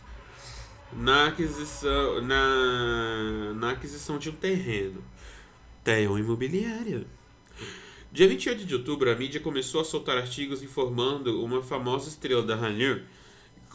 na 0.93 1.29
aquisição, 1.29 2.21
na, 2.21 3.55
na 3.55 3.71
aquisição 3.71 4.19
de 4.19 4.29
um 4.29 4.35
terreno. 4.35 5.03
Taeyeon 5.83 6.19
Imobiliária. 6.19 7.07
Dia 8.13 8.29
28 8.29 8.67
de 8.67 8.75
outubro, 8.75 9.11
a 9.11 9.15
mídia 9.15 9.41
começou 9.41 9.81
a 9.81 9.85
soltar 9.85 10.19
artigos 10.19 10.63
informando 10.63 11.43
uma 11.43 11.63
famosa 11.63 12.11
estrela 12.11 12.43
da 12.43 12.55
Hallyu, 12.55 13.01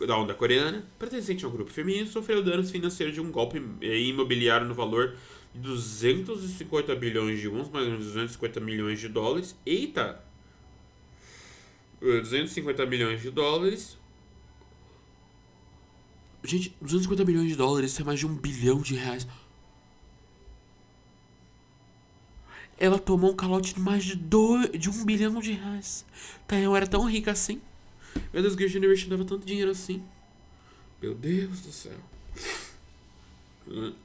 da 0.05 0.17
onda 0.17 0.34
coreana, 0.34 0.86
pertencente 0.99 1.45
a 1.45 1.47
um 1.47 1.51
grupo 1.51 1.71
feminino, 1.71 2.08
sofreu 2.08 2.43
danos 2.43 2.69
financeiros 2.69 3.13
de 3.13 3.21
um 3.21 3.31
golpe 3.31 3.62
imobiliário 3.81 4.67
no 4.67 4.73
valor 4.73 5.15
de 5.53 5.62
250 5.62 6.93
bilhões 6.95 7.39
de 7.39 7.47
wons, 7.47 7.69
mais 7.69 7.86
ou 7.86 7.91
menos 7.91 8.05
250 8.08 8.60
milhões 8.60 8.99
de 8.99 9.08
dólares. 9.08 9.55
Eita! 9.65 10.21
250 12.01 12.86
milhões 12.86 13.21
de 13.21 13.31
dólares. 13.31 13.97
Gente, 16.43 16.75
250 16.81 17.25
milhões 17.25 17.47
de 17.47 17.55
dólares, 17.55 17.91
isso 17.91 18.01
é 18.01 18.05
mais 18.05 18.19
de 18.19 18.27
um 18.27 18.36
bilhão 18.36 18.81
de 18.81 18.95
reais. 18.95 19.25
Ela 22.77 22.99
tomou 22.99 23.31
um 23.31 23.36
calote 23.36 23.73
de 23.73 23.79
mais 23.79 24.03
de, 24.03 24.15
dois, 24.15 24.69
de 24.71 24.89
um 24.89 25.05
bilhão 25.05 25.39
de 25.39 25.53
reais. 25.53 26.05
Taeyong 26.45 26.75
era 26.75 26.86
tão 26.86 27.10
rica 27.10 27.31
assim. 27.31 27.62
Meu 28.34 28.41
Deus, 28.41 28.56
Girl 28.56 28.67
Generation 28.67 29.10
dava 29.10 29.25
tanto 29.25 29.45
dinheiro 29.45 29.71
assim. 29.71 30.04
Meu 31.01 31.13
Deus 31.13 31.62
do 31.62 31.71
céu. 31.71 31.97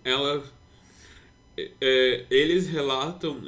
Ela. 0.05 0.44
É, 1.81 2.27
eles 2.31 2.68
relatam, 2.68 3.42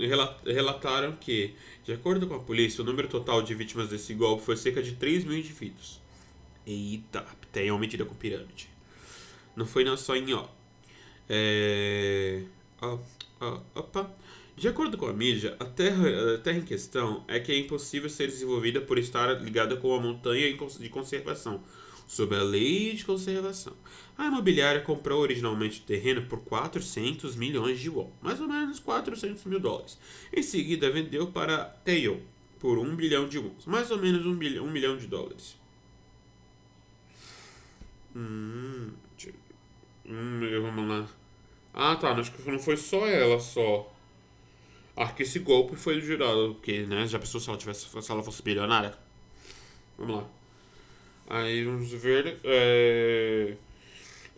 relataram 0.44 1.12
que, 1.16 1.54
de 1.84 1.92
acordo 1.92 2.26
com 2.26 2.34
a 2.34 2.40
polícia, 2.40 2.82
o 2.82 2.84
número 2.84 3.08
total 3.08 3.42
de 3.42 3.54
vítimas 3.54 3.88
desse 3.88 4.12
golpe 4.12 4.44
foi 4.44 4.56
cerca 4.56 4.82
de 4.82 4.92
3 4.92 5.24
mil 5.24 5.38
indivíduos. 5.38 6.00
Eita, 6.66 7.26
tem 7.50 7.70
uma 7.70 7.80
medida 7.80 8.04
com 8.04 8.14
pirâmide. 8.14 8.68
Não 9.56 9.66
foi 9.66 9.84
não 9.84 9.96
só 9.96 10.14
em 10.16 10.32
ó. 10.34 10.46
É. 11.28 12.42
Ó, 12.80 12.98
ó, 13.40 13.60
opa. 13.74 14.10
De 14.56 14.68
acordo 14.68 14.98
com 14.98 15.06
a 15.06 15.12
mídia, 15.12 15.56
a 15.58 15.64
terra, 15.64 16.34
a 16.34 16.38
terra 16.38 16.58
em 16.58 16.64
questão 16.64 17.24
é 17.26 17.40
que 17.40 17.50
é 17.50 17.58
impossível 17.58 18.08
ser 18.08 18.28
desenvolvida 18.28 18.80
por 18.80 18.98
estar 18.98 19.40
ligada 19.42 19.76
com 19.76 19.94
a 19.94 20.00
montanha 20.00 20.52
de 20.52 20.88
conservação, 20.88 21.62
sob 22.06 22.36
a 22.36 22.42
lei 22.42 22.92
de 22.92 23.04
conservação. 23.04 23.72
A 24.16 24.26
imobiliária 24.26 24.82
comprou 24.82 25.20
originalmente 25.22 25.80
o 25.80 25.84
terreno 25.84 26.22
por 26.22 26.40
400 26.40 27.34
milhões 27.34 27.80
de 27.80 27.88
won, 27.88 28.10
mais 28.20 28.40
ou 28.40 28.46
menos 28.46 28.78
400 28.78 29.42
mil 29.44 29.58
dólares. 29.58 29.98
Em 30.32 30.42
seguida, 30.42 30.90
vendeu 30.90 31.28
para 31.28 31.64
Taeyo 31.64 32.22
por 32.60 32.78
1 32.78 32.94
bilhão 32.94 33.26
de 33.26 33.38
won, 33.38 33.52
mais 33.66 33.90
ou 33.90 33.98
menos 33.98 34.24
1 34.26 34.36
bilhão, 34.36 34.66
1 34.66 34.70
milhão 34.70 34.96
de 34.98 35.06
dólares. 35.06 35.56
Hum, 38.14 38.90
hum, 40.06 40.40
vamos 40.60 40.88
lá. 40.88 41.08
Ah, 41.72 41.96
tá, 41.96 42.12
acho 42.12 42.30
que 42.32 42.50
não 42.50 42.58
foi 42.58 42.76
só 42.76 43.06
ela 43.06 43.40
só. 43.40 43.91
Acho 44.96 45.14
que 45.14 45.22
esse 45.22 45.38
golpe 45.38 45.74
foi 45.76 46.00
jurado, 46.00 46.54
porque, 46.54 46.80
né, 46.82 47.06
já 47.06 47.18
pensou 47.18 47.40
se 47.40 47.48
ela, 47.48 47.58
tivesse, 47.58 47.86
se 47.88 48.12
ela 48.12 48.22
fosse 48.22 48.42
bilionária? 48.42 48.94
Vamos 49.98 50.16
lá. 50.16 50.26
Aí 51.30 51.64
vamos 51.64 51.90
ver. 51.90 52.38
É, 52.44 53.54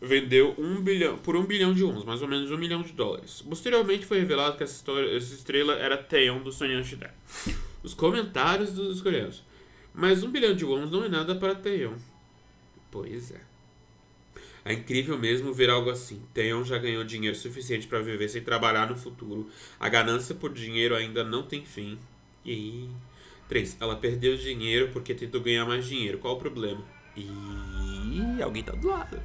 vendeu 0.00 0.54
um 0.58 0.80
bilhão, 0.80 1.18
por 1.18 1.34
um 1.34 1.44
bilhão 1.44 1.72
de 1.72 1.84
uns, 1.84 2.04
mais 2.04 2.22
ou 2.22 2.28
menos 2.28 2.50
um 2.50 2.58
milhão 2.58 2.82
de 2.82 2.92
dólares. 2.92 3.42
Posteriormente 3.42 4.06
foi 4.06 4.20
revelado 4.20 4.56
que 4.56 4.62
essa, 4.62 4.76
história, 4.76 5.16
essa 5.16 5.34
estrela 5.34 5.74
era 5.74 5.96
Taeyeon 5.96 6.40
do 6.40 6.52
Sonyeon 6.52 6.84
Shida. 6.84 7.12
Os 7.82 7.94
comentários 7.94 8.72
dos 8.72 9.00
coreanos. 9.00 9.42
Mas 9.92 10.22
um 10.22 10.30
bilhão 10.30 10.54
de 10.54 10.64
wons 10.64 10.90
não 10.90 11.04
é 11.04 11.08
nada 11.08 11.34
para 11.34 11.54
Taeyeon. 11.54 11.94
Pois 12.90 13.30
é. 13.32 13.40
É 14.64 14.72
incrível 14.72 15.18
mesmo 15.18 15.52
ver 15.52 15.68
algo 15.68 15.90
assim. 15.90 16.22
Theon 16.32 16.64
já 16.64 16.78
ganhou 16.78 17.04
dinheiro 17.04 17.36
suficiente 17.36 17.86
para 17.86 18.00
viver 18.00 18.28
sem 18.28 18.42
trabalhar 18.42 18.88
no 18.88 18.96
futuro. 18.96 19.50
A 19.78 19.88
ganância 19.90 20.34
por 20.34 20.52
dinheiro 20.52 20.94
ainda 20.94 21.22
não 21.22 21.42
tem 21.42 21.64
fim. 21.64 21.98
E 22.46 22.88
3. 23.48 23.76
Ela 23.78 23.96
perdeu 23.96 24.36
dinheiro 24.36 24.88
porque 24.90 25.14
tentou 25.14 25.40
ganhar 25.40 25.66
mais 25.66 25.86
dinheiro. 25.86 26.18
Qual 26.18 26.34
o 26.34 26.38
problema? 26.38 26.82
E 27.14 28.42
alguém 28.42 28.62
tá 28.62 28.72
do 28.72 28.88
lado. 28.88 29.20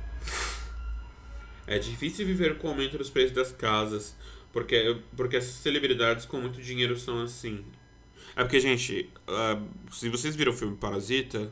É 1.66 1.80
difícil 1.80 2.26
viver 2.26 2.58
com 2.58 2.68
o 2.68 2.72
aumento 2.72 2.98
dos 2.98 3.10
preços 3.10 3.32
das 3.32 3.52
casas, 3.52 4.18
porque, 4.52 4.98
porque 5.16 5.38
essas 5.38 5.54
celebridades 5.54 6.26
com 6.26 6.42
muito 6.42 6.62
dinheiro 6.62 6.98
são 6.98 7.22
assim. 7.22 7.64
É 8.36 8.44
porque, 8.44 8.60
gente, 8.60 9.10
uh, 9.28 9.94
se 9.94 10.10
vocês 10.10 10.36
viram 10.36 10.52
o 10.52 10.56
filme 10.56 10.76
Parasita, 10.76 11.52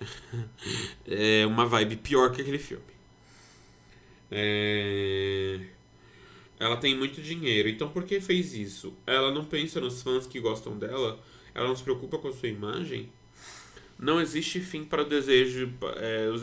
é 1.06 1.46
uma 1.46 1.66
vibe 1.66 1.96
pior 1.96 2.32
que 2.32 2.40
aquele 2.40 2.58
filme. 2.58 2.95
É... 4.30 5.60
Ela 6.58 6.76
tem 6.76 6.96
muito 6.96 7.20
dinheiro, 7.20 7.68
então 7.68 7.88
por 7.90 8.04
que 8.04 8.20
fez 8.20 8.54
isso? 8.54 8.94
Ela 9.06 9.30
não 9.30 9.44
pensa 9.44 9.80
nos 9.80 10.02
fãs 10.02 10.26
que 10.26 10.40
gostam 10.40 10.78
dela? 10.78 11.20
Ela 11.54 11.68
não 11.68 11.76
se 11.76 11.82
preocupa 11.82 12.18
com 12.18 12.28
a 12.28 12.32
sua 12.32 12.48
imagem? 12.48 13.10
Não 13.98 14.20
existe 14.20 14.60
fim 14.60 14.84
para 14.84 15.02
o 15.02 15.04
desejo, 15.06 15.72
é, 15.96 16.28
os 16.28 16.42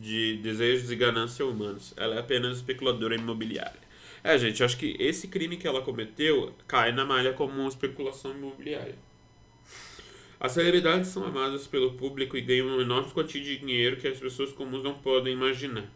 de 0.00 0.36
desejos 0.42 0.90
e 0.90 0.96
ganância 0.96 1.44
humanos. 1.44 1.94
Ela 1.96 2.16
é 2.16 2.18
apenas 2.18 2.58
especuladora 2.58 3.14
imobiliária. 3.14 3.80
É, 4.24 4.38
gente, 4.38 4.62
acho 4.62 4.76
que 4.76 4.96
esse 4.98 5.28
crime 5.28 5.56
que 5.56 5.66
ela 5.66 5.82
cometeu 5.82 6.54
cai 6.66 6.92
na 6.92 7.04
malha 7.04 7.32
como 7.32 7.58
uma 7.58 7.68
especulação 7.68 8.32
imobiliária. 8.32 8.96
As 10.38 10.52
celebridades 10.52 11.08
são 11.08 11.24
amadas 11.24 11.66
pelo 11.66 11.94
público 11.94 12.36
e 12.36 12.40
ganham 12.40 12.68
uma 12.68 12.82
enorme 12.82 13.10
quantia 13.12 13.40
de 13.40 13.58
dinheiro 13.58 13.96
que 13.96 14.08
as 14.08 14.18
pessoas 14.18 14.52
comuns 14.52 14.82
não 14.82 14.94
podem 14.94 15.32
imaginar. 15.32 15.90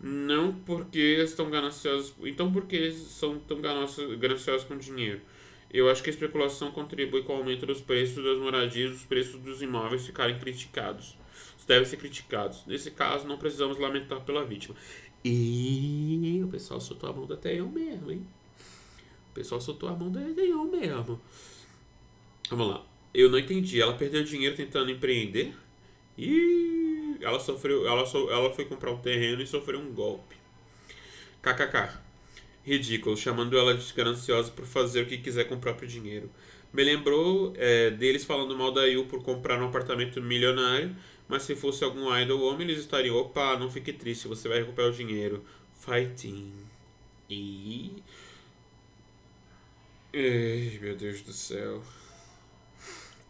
Não 0.00 0.52
porque 0.52 0.98
estão 1.22 1.50
gananciosos. 1.50 2.14
Então 2.22 2.52
porque 2.52 2.76
eles 2.76 2.96
são 2.96 3.38
tão 3.38 3.60
gananciosos 3.60 4.64
com 4.64 4.76
dinheiro. 4.76 5.20
Eu 5.70 5.90
acho 5.90 6.02
que 6.02 6.08
a 6.08 6.12
especulação 6.12 6.70
contribui 6.70 7.22
com 7.22 7.34
o 7.34 7.36
aumento 7.36 7.66
dos 7.66 7.80
preços 7.80 8.24
das 8.24 8.38
moradias, 8.38 8.92
os 8.92 9.04
preços 9.04 9.40
dos 9.40 9.60
imóveis 9.60 10.06
ficarem 10.06 10.38
criticados. 10.38 11.16
Devem 11.66 11.84
ser 11.84 11.98
criticados. 11.98 12.64
Nesse 12.66 12.90
caso, 12.90 13.28
não 13.28 13.36
precisamos 13.36 13.78
lamentar 13.78 14.22
pela 14.22 14.42
vítima. 14.42 14.74
E 15.22 16.40
o 16.42 16.48
pessoal 16.48 16.80
soltou 16.80 17.10
a 17.10 17.12
mão 17.12 17.26
da 17.26 17.36
Teon 17.36 17.68
mesmo, 17.68 18.10
hein? 18.10 18.26
O 19.30 19.34
pessoal 19.34 19.60
soltou 19.60 19.86
a 19.90 19.92
mão 19.92 20.10
da 20.10 20.22
Teon 20.22 20.64
mesmo. 20.64 21.20
Vamos 22.48 22.68
lá. 22.68 22.86
Eu 23.12 23.30
não 23.30 23.38
entendi. 23.38 23.82
Ela 23.82 23.92
perdeu 23.92 24.24
dinheiro 24.24 24.56
tentando 24.56 24.90
empreender? 24.90 25.54
Ih! 26.16 26.87
Ela 27.20 27.40
sofreu, 27.40 27.86
ela, 27.86 28.06
so, 28.06 28.30
ela 28.30 28.52
foi 28.52 28.64
comprar 28.64 28.90
um 28.90 28.98
terreno 28.98 29.42
e 29.42 29.46
sofreu 29.46 29.78
um 29.78 29.92
golpe. 29.92 30.36
KKK. 31.42 31.98
Ridículo, 32.64 33.16
chamando 33.16 33.56
ela 33.58 33.74
de 33.74 33.92
gananciosa 33.94 34.50
por 34.50 34.66
fazer 34.66 35.02
o 35.02 35.06
que 35.06 35.18
quiser 35.18 35.44
com 35.44 35.54
o 35.54 35.60
próprio 35.60 35.88
dinheiro. 35.88 36.30
Me 36.72 36.84
lembrou 36.84 37.54
é, 37.56 37.90
deles 37.90 38.24
falando 38.24 38.56
mal 38.56 38.70
da 38.70 38.84
Yu 38.84 39.06
por 39.06 39.22
comprar 39.22 39.60
um 39.60 39.66
apartamento 39.66 40.20
milionário, 40.20 40.94
mas 41.26 41.42
se 41.42 41.56
fosse 41.56 41.82
algum 41.82 42.14
idol 42.16 42.42
homem, 42.42 42.68
eles 42.68 42.80
estariam, 42.80 43.16
opa, 43.16 43.58
não 43.58 43.70
fique 43.70 43.92
triste, 43.92 44.28
você 44.28 44.48
vai 44.48 44.58
recuperar 44.58 44.90
o 44.90 44.94
dinheiro. 44.94 45.44
Fighting. 45.80 46.52
E. 47.30 48.02
Ai, 50.14 50.78
meu 50.80 50.96
Deus 50.96 51.22
do 51.22 51.32
céu. 51.32 51.82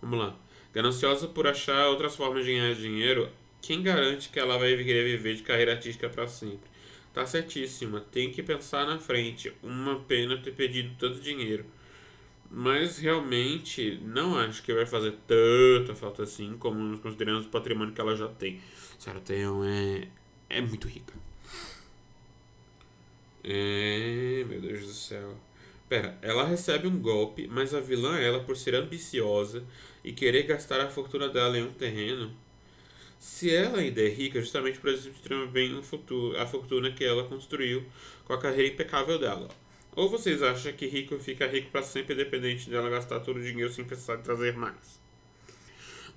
Vamos 0.01 0.19
lá. 0.19 0.37
Gananciosa 0.73 1.27
por 1.29 1.47
achar 1.47 1.89
outras 1.89 2.15
formas 2.15 2.45
de 2.45 2.53
ganhar 2.53 2.75
dinheiro, 2.75 3.31
quem 3.61 3.83
garante 3.83 4.29
que 4.29 4.39
ela 4.39 4.59
vai 4.59 4.77
querer 4.77 5.05
viver 5.05 5.35
de 5.35 5.43
carreira 5.43 5.73
artística 5.73 6.09
para 6.09 6.27
sempre? 6.27 6.71
Tá 7.13 7.27
certíssima, 7.27 8.01
tem 8.01 8.31
que 8.31 8.43
pensar 8.43 8.87
na 8.87 8.99
frente. 8.99 9.53
Uma 9.63 10.01
pena 10.01 10.37
ter 10.39 10.53
pedido 10.53 10.95
tanto 10.99 11.21
dinheiro. 11.21 11.65
Mas 12.51 12.99
realmente 12.99 14.01
não 14.03 14.39
acho 14.39 14.63
que 14.63 14.73
vai 14.73 14.87
fazer 14.87 15.15
tanta 15.27 15.95
falta 15.95 16.23
assim, 16.23 16.57
como 16.59 16.99
considerando 16.99 17.45
o 17.45 17.49
patrimônio 17.49 17.93
que 17.93 18.01
ela 18.01 18.17
já 18.17 18.29
tem. 18.29 18.61
Sarah 18.99 19.21
é, 19.29 20.09
é 20.49 20.61
muito 20.61 20.89
rica. 20.89 21.13
É, 23.45 24.45
meu 24.49 24.61
Deus 24.61 24.81
do 24.81 24.93
céu. 24.93 25.37
Pera, 25.89 26.19
ela 26.23 26.47
recebe 26.47 26.87
um 26.87 26.99
golpe, 27.01 27.47
mas 27.49 27.75
a 27.75 27.81
vilã 27.81 28.19
é 28.19 28.27
ela 28.27 28.41
por 28.41 28.57
ser 28.57 28.75
ambiciosa 28.75 29.65
e 30.05 30.13
querer 30.13 30.43
gastar 30.45 30.81
a 30.81 30.91
fortuna 30.91 31.29
dela 31.29 31.59
em 31.59 31.63
um 31.63 31.73
terreno 31.73 32.31
se 33.19 33.55
ela 33.55 33.79
ainda 33.79 34.01
é 34.01 34.09
rica, 34.09 34.41
justamente 34.41 34.79
por 34.79 34.91
administrar 34.91 35.47
bem 35.49 35.83
futuro, 35.83 36.39
a 36.41 36.47
fortuna 36.47 36.91
que 36.91 37.05
ela 37.05 37.25
construiu 37.25 37.85
com 38.25 38.33
a 38.33 38.39
carreira 38.39 38.73
impecável 38.73 39.19
dela. 39.19 39.49
Ou 39.97 40.09
vocês 40.09 40.43
acham 40.43 40.73
que 40.73 40.87
rico 40.87 41.19
fica 41.19 41.47
rico 41.47 41.71
para 41.71 41.83
sempre, 41.83 42.15
independente 42.15 42.71
dela 42.71 42.89
gastar 42.89 43.21
todo 43.21 43.39
o 43.39 43.43
dinheiro 43.43 43.73
sem 43.73 43.85
precisar 43.85 44.19
trazer 44.19 44.57
mais? 44.57 45.01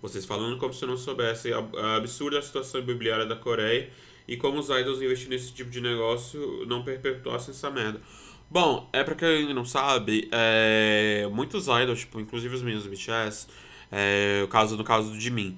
Vocês 0.01 0.25
falando 0.25 0.57
como 0.57 0.73
se 0.73 0.85
não 0.85 0.97
soubesse 0.97 1.51
a 1.53 1.95
absurda 1.95 2.41
situação 2.41 2.81
imobiliária 2.81 3.25
da 3.25 3.35
Coreia 3.35 3.89
e 4.27 4.37
como 4.37 4.59
os 4.59 4.69
idols 4.69 5.01
investindo 5.01 5.31
nesse 5.31 5.51
tipo 5.51 5.69
de 5.69 5.81
negócio 5.81 6.65
não 6.67 6.83
perpetuassem 6.83 7.53
essa 7.53 7.69
merda. 7.69 8.01
Bom, 8.49 8.89
é 8.91 9.03
pra 9.03 9.15
quem 9.15 9.53
não 9.53 9.63
sabe, 9.63 10.27
é, 10.31 11.27
muitos 11.31 11.67
idols, 11.67 12.01
tipo, 12.01 12.19
inclusive 12.19 12.53
os 12.53 12.61
meninos 12.61 12.83
do 12.83 12.89
BTS, 12.89 13.47
é, 13.91 14.41
o 14.43 14.47
caso, 14.47 14.75
no 14.75 14.83
caso 14.83 15.11
do 15.11 15.19
Jimin, 15.19 15.57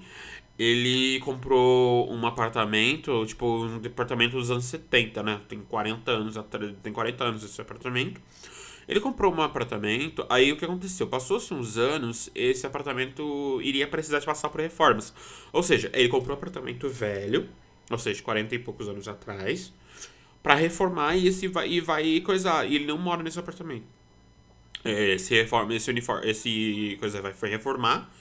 ele 0.57 1.19
comprou 1.21 2.11
um 2.11 2.25
apartamento, 2.27 3.25
tipo, 3.25 3.65
um 3.65 3.79
departamento 3.79 4.37
dos 4.37 4.51
anos 4.51 4.65
70, 4.65 5.23
né? 5.23 5.41
Tem 5.47 5.59
40 5.59 6.11
anos, 6.11 6.35
tem 6.81 6.93
40 6.93 7.23
anos 7.23 7.43
esse 7.43 7.59
apartamento. 7.59 8.21
Ele 8.87 8.99
comprou 8.99 9.33
um 9.33 9.41
apartamento, 9.41 10.25
aí 10.29 10.51
o 10.51 10.57
que 10.57 10.65
aconteceu? 10.65 11.07
Passou-se 11.07 11.53
uns 11.53 11.77
anos, 11.77 12.29
esse 12.35 12.67
apartamento 12.67 13.59
iria 13.61 13.87
precisar 13.87 14.19
de 14.19 14.25
passar 14.25 14.49
por 14.49 14.59
reformas. 14.59 15.13
Ou 15.53 15.63
seja, 15.63 15.89
ele 15.93 16.09
comprou 16.09 16.35
um 16.35 16.37
apartamento 16.37 16.89
velho, 16.89 17.47
ou 17.89 17.97
seja, 17.97 18.21
40 18.21 18.55
e 18.55 18.59
poucos 18.59 18.87
anos 18.89 19.07
atrás, 19.07 19.73
para 20.41 20.55
reformar 20.55 21.15
e 21.15 21.27
esse 21.27 21.47
vai, 21.47 21.69
e 21.69 21.79
vai 21.79 22.19
coisar. 22.21 22.69
E 22.69 22.75
ele 22.75 22.85
não 22.85 22.97
mora 22.97 23.23
nesse 23.23 23.39
apartamento. 23.39 23.85
É, 24.83 25.13
esse 25.13 25.33
reforma, 25.33 25.73
esse 25.73 25.89
uniforme, 25.89 26.29
esse 26.29 26.97
coisa 26.99 27.21
vai 27.21 27.33
reformar, 27.49 28.11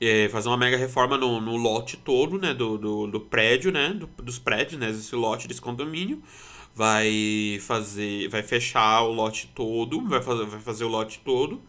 é, 0.00 0.28
fazer 0.28 0.48
uma 0.48 0.56
mega 0.56 0.76
reforma 0.76 1.16
no, 1.16 1.40
no 1.40 1.56
lote 1.56 1.96
todo, 1.96 2.38
né, 2.38 2.52
do, 2.54 2.76
do, 2.78 3.06
do 3.06 3.20
prédio, 3.20 3.72
né, 3.72 3.90
do, 3.90 4.06
dos 4.22 4.38
prédios, 4.38 4.80
né, 4.80 4.90
esse 4.90 5.14
lote 5.14 5.48
desse 5.48 5.60
condomínio. 5.60 6.22
Vai 6.74 7.58
fazer, 7.60 8.28
vai 8.28 8.42
fechar 8.42 9.02
o 9.02 9.12
lote 9.12 9.48
todo, 9.54 10.06
vai 10.08 10.20
fazer, 10.20 10.44
vai 10.44 10.60
fazer 10.60 10.84
o 10.84 10.88
lote 10.88 11.20
todo 11.24 11.62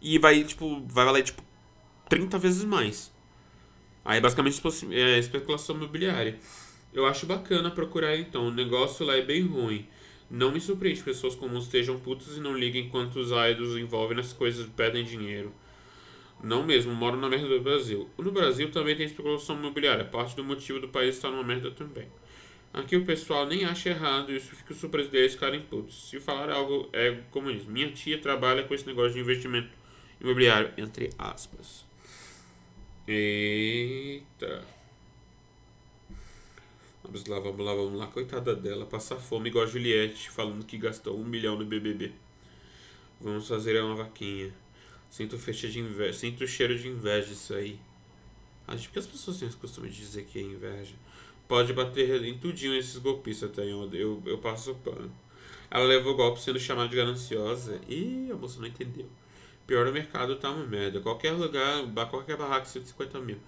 e 0.00 0.18
vai 0.18 0.42
tipo, 0.44 0.82
vai 0.86 1.04
valer 1.04 1.22
tipo 1.24 1.42
30 2.08 2.38
vezes 2.38 2.64
mais. 2.64 3.12
Aí 4.04 4.20
basicamente 4.20 4.60
é 4.92 5.18
especulação 5.18 5.76
imobiliária. 5.76 6.38
Eu 6.92 7.06
acho 7.06 7.26
bacana 7.26 7.70
procurar 7.70 8.16
então. 8.16 8.46
O 8.46 8.50
negócio 8.50 9.04
lá 9.04 9.14
é 9.16 9.22
bem 9.22 9.42
ruim. 9.42 9.86
Não 10.30 10.50
me 10.50 10.60
surpreende 10.60 11.02
pessoas 11.02 11.34
comuns 11.34 11.64
estejam 11.64 11.98
putas 11.98 12.36
e 12.36 12.40
não 12.40 12.56
liguem 12.56 12.86
enquanto 12.86 13.16
os 13.16 13.28
idols 13.28 13.76
envolvem 13.76 14.16
nas 14.16 14.32
coisas 14.32 14.66
pedem 14.74 15.04
dinheiro. 15.04 15.52
Não 16.42 16.64
mesmo, 16.64 16.94
moro 16.94 17.16
na 17.16 17.28
merda 17.28 17.48
do 17.48 17.60
Brasil. 17.60 18.08
No 18.16 18.30
Brasil 18.30 18.70
também 18.70 18.96
tem 18.96 19.06
especulação 19.06 19.56
imobiliária. 19.56 20.04
Parte 20.04 20.36
do 20.36 20.44
motivo 20.44 20.78
do 20.80 20.88
país 20.88 21.16
estar 21.16 21.30
numa 21.30 21.42
merda 21.42 21.70
também. 21.70 22.06
Aqui 22.72 22.96
o 22.96 23.04
pessoal 23.04 23.46
nem 23.46 23.64
acha 23.64 23.88
errado 23.88 24.30
isso, 24.30 24.54
fica 24.54 24.74
surpreso 24.74 25.10
deles 25.10 25.32
ficarem 25.32 25.60
putos. 25.62 26.10
Se 26.10 26.20
falar 26.20 26.50
algo 26.50 26.88
é 26.92 27.12
comunismo. 27.30 27.72
Minha 27.72 27.90
tia 27.90 28.18
trabalha 28.18 28.62
com 28.62 28.74
esse 28.74 28.86
negócio 28.86 29.14
de 29.14 29.20
investimento 29.20 29.70
imobiliário, 30.20 30.72
entre 30.76 31.10
aspas. 31.18 31.84
Eita. 33.06 34.64
Vamos 37.02 37.24
lá, 37.24 37.40
vamos 37.40 37.64
lá, 37.64 37.74
vamos 37.74 37.98
lá. 37.98 38.06
Coitada 38.06 38.54
dela, 38.54 38.84
passar 38.84 39.16
fome 39.16 39.48
igual 39.48 39.64
a 39.64 39.66
Juliette, 39.66 40.30
falando 40.30 40.64
que 40.64 40.76
gastou 40.76 41.18
um 41.18 41.24
milhão 41.24 41.56
no 41.56 41.64
BBB. 41.64 42.12
Vamos 43.20 43.48
fazer 43.48 43.82
uma 43.82 43.96
vaquinha. 43.96 44.52
Sinto 45.10 45.38
fecha 45.38 45.68
de 45.68 45.80
inveja, 45.80 46.12
sinto 46.12 46.44
o 46.44 46.46
cheiro 46.46 46.78
de 46.78 46.88
inveja 46.88 47.32
isso 47.32 47.54
aí. 47.54 47.80
Acho 48.66 48.90
que 48.90 48.98
as 48.98 49.06
pessoas 49.06 49.38
têm 49.38 49.48
esse 49.48 49.56
costume 49.56 49.88
de 49.88 49.96
dizer 49.96 50.24
que 50.24 50.38
é 50.38 50.42
inveja. 50.42 50.94
Pode 51.48 51.72
bater 51.72 52.22
em 52.24 52.38
tudinho 52.38 52.74
esses 52.74 52.98
golpistas 52.98 53.50
até 53.50 53.62
eu, 53.62 53.88
eu, 53.94 54.22
eu 54.26 54.38
passo 54.38 54.72
o 54.72 54.74
pano. 54.74 55.10
Ela 55.70 55.84
levou 55.84 56.12
o 56.12 56.16
golpe 56.16 56.40
sendo 56.40 56.58
chamada 56.58 56.88
de 56.88 56.96
gananciosa. 56.96 57.80
Ih, 57.88 58.30
a 58.30 58.36
moça 58.36 58.60
não 58.60 58.66
entendeu. 58.68 59.08
Pior 59.66 59.86
o 59.86 59.92
mercado 59.92 60.36
tá 60.36 60.50
uma 60.50 60.66
merda. 60.66 61.00
Qualquer 61.00 61.32
lugar, 61.32 61.82
qualquer 62.10 62.36
barraca 62.36 62.66
150 62.66 63.18
mil. 63.20 63.38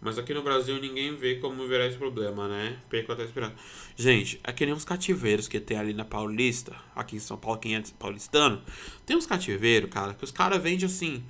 Mas 0.00 0.16
aqui 0.16 0.32
no 0.32 0.42
Brasil 0.42 0.80
ninguém 0.80 1.16
vê 1.16 1.36
como 1.36 1.66
virar 1.66 1.86
esse 1.86 1.98
problema, 1.98 2.46
né? 2.46 2.78
Perco 2.88 3.12
até 3.12 3.24
esperando. 3.24 3.54
Gente, 3.96 4.40
é 4.44 4.52
que 4.52 4.64
nem 4.64 4.74
uns 4.74 4.84
cativeiros 4.84 5.48
que 5.48 5.58
tem 5.58 5.76
ali 5.76 5.92
na 5.92 6.04
Paulista, 6.04 6.74
aqui 6.94 7.16
em 7.16 7.20
São 7.20 7.36
Paulo, 7.36 7.58
quem 7.58 7.74
é 7.74 7.82
paulistano. 7.98 8.62
Tem 9.04 9.16
uns 9.16 9.26
cativeiros, 9.26 9.90
cara, 9.90 10.14
que 10.14 10.22
os 10.22 10.30
caras 10.30 10.62
vendem 10.62 10.86
assim. 10.86 11.24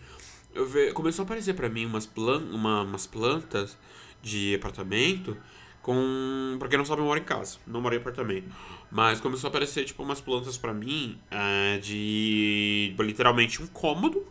Ve... 0.55 0.93
Começou 0.93 1.23
a 1.23 1.25
aparecer 1.25 1.55
para 1.55 1.69
mim 1.69 1.87
umas, 1.87 2.05
plan... 2.05 2.39
Uma, 2.39 2.83
umas 2.83 3.07
plantas 3.07 3.79
de 4.23 4.55
apartamento 4.55 5.37
com. 5.81 6.57
Pra 6.59 6.69
quem 6.69 6.77
não 6.77 6.85
sabe, 6.85 7.01
eu 7.01 7.07
moro 7.07 7.19
em 7.19 7.25
casa, 7.25 7.59
não 7.67 7.81
moro 7.81 7.95
em 7.95 7.99
apartamento. 7.99 8.55
Mas 8.91 9.19
começou 9.21 9.49
a 9.49 9.51
aparecer, 9.51 9.85
tipo, 9.85 10.03
umas 10.03 10.21
plantas 10.21 10.59
para 10.59 10.75
mim 10.75 11.19
é, 11.31 11.79
de. 11.79 12.95
literalmente 12.99 13.63
um 13.63 13.67
cômodo. 13.67 14.27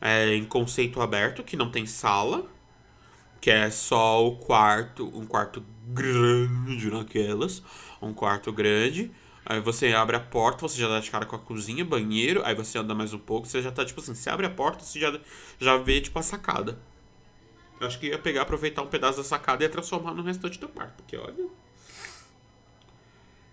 É, 0.00 0.34
em 0.34 0.44
conceito 0.44 1.00
aberto, 1.00 1.42
que 1.42 1.56
não 1.56 1.72
tem 1.72 1.84
sala 1.84 2.48
que 3.40 3.50
é 3.50 3.70
só 3.70 4.26
o 4.26 4.36
quarto, 4.36 5.06
um 5.16 5.26
quarto 5.26 5.64
grande 5.86 6.90
naquelas, 6.90 7.62
um 8.00 8.12
quarto 8.12 8.52
grande. 8.52 9.10
Aí 9.44 9.60
você 9.60 9.92
abre 9.94 10.16
a 10.16 10.20
porta, 10.20 10.68
você 10.68 10.78
já 10.78 10.88
dá 10.88 11.00
de 11.00 11.10
cara 11.10 11.24
com 11.24 11.34
a 11.34 11.38
cozinha, 11.38 11.84
banheiro, 11.84 12.42
aí 12.44 12.54
você 12.54 12.78
anda 12.78 12.94
mais 12.94 13.14
um 13.14 13.18
pouco, 13.18 13.46
você 13.46 13.62
já 13.62 13.72
tá 13.72 13.84
tipo 13.84 14.00
assim, 14.00 14.14
você 14.14 14.28
abre 14.28 14.46
a 14.46 14.50
porta, 14.50 14.84
você 14.84 15.00
já, 15.00 15.18
já 15.58 15.76
vê 15.78 16.00
tipo 16.00 16.18
a 16.18 16.22
sacada. 16.22 16.78
Eu 17.80 17.86
acho 17.86 17.98
que 17.98 18.08
ia 18.08 18.18
pegar, 18.18 18.42
aproveitar 18.42 18.82
um 18.82 18.88
pedaço 18.88 19.18
da 19.18 19.24
sacada 19.24 19.62
e 19.62 19.66
ia 19.66 19.70
transformar 19.70 20.12
no 20.12 20.22
restante 20.22 20.58
do 20.58 20.68
quarto, 20.68 20.96
porque 20.96 21.16
olha. 21.16 21.46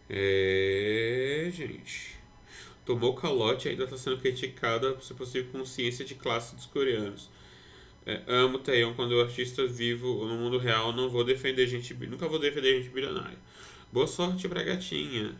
É, 0.09 1.49
gente. 1.53 2.15
Tomou 2.83 3.15
calote 3.15 3.67
e 3.67 3.71
ainda 3.71 3.87
tá 3.87 3.97
sendo 3.97 4.17
criticada 4.17 4.99
ser 5.01 5.15
possível 5.15 5.51
consciência 5.51 6.05
de 6.05 6.13
classe 6.13 6.55
dos 6.55 6.65
coreanos. 6.65 7.29
É, 8.05 8.21
amo 8.27 8.59
Taeyeon 8.59 8.93
quando 8.93 9.13
o 9.13 9.21
artista 9.21 9.65
vivo 9.65 10.25
no 10.25 10.35
mundo 10.35 10.59
real, 10.59 10.93
não 10.93 11.09
vou 11.09 11.23
defender 11.23 11.65
gente, 11.65 11.93
nunca 12.07 12.27
vou 12.27 12.37
defender 12.37 12.81
gente 12.81 12.93
bilionária. 12.93 13.37
Boa 13.91 14.05
sorte 14.05 14.47
pra 14.47 14.63
gatinha. 14.63 15.35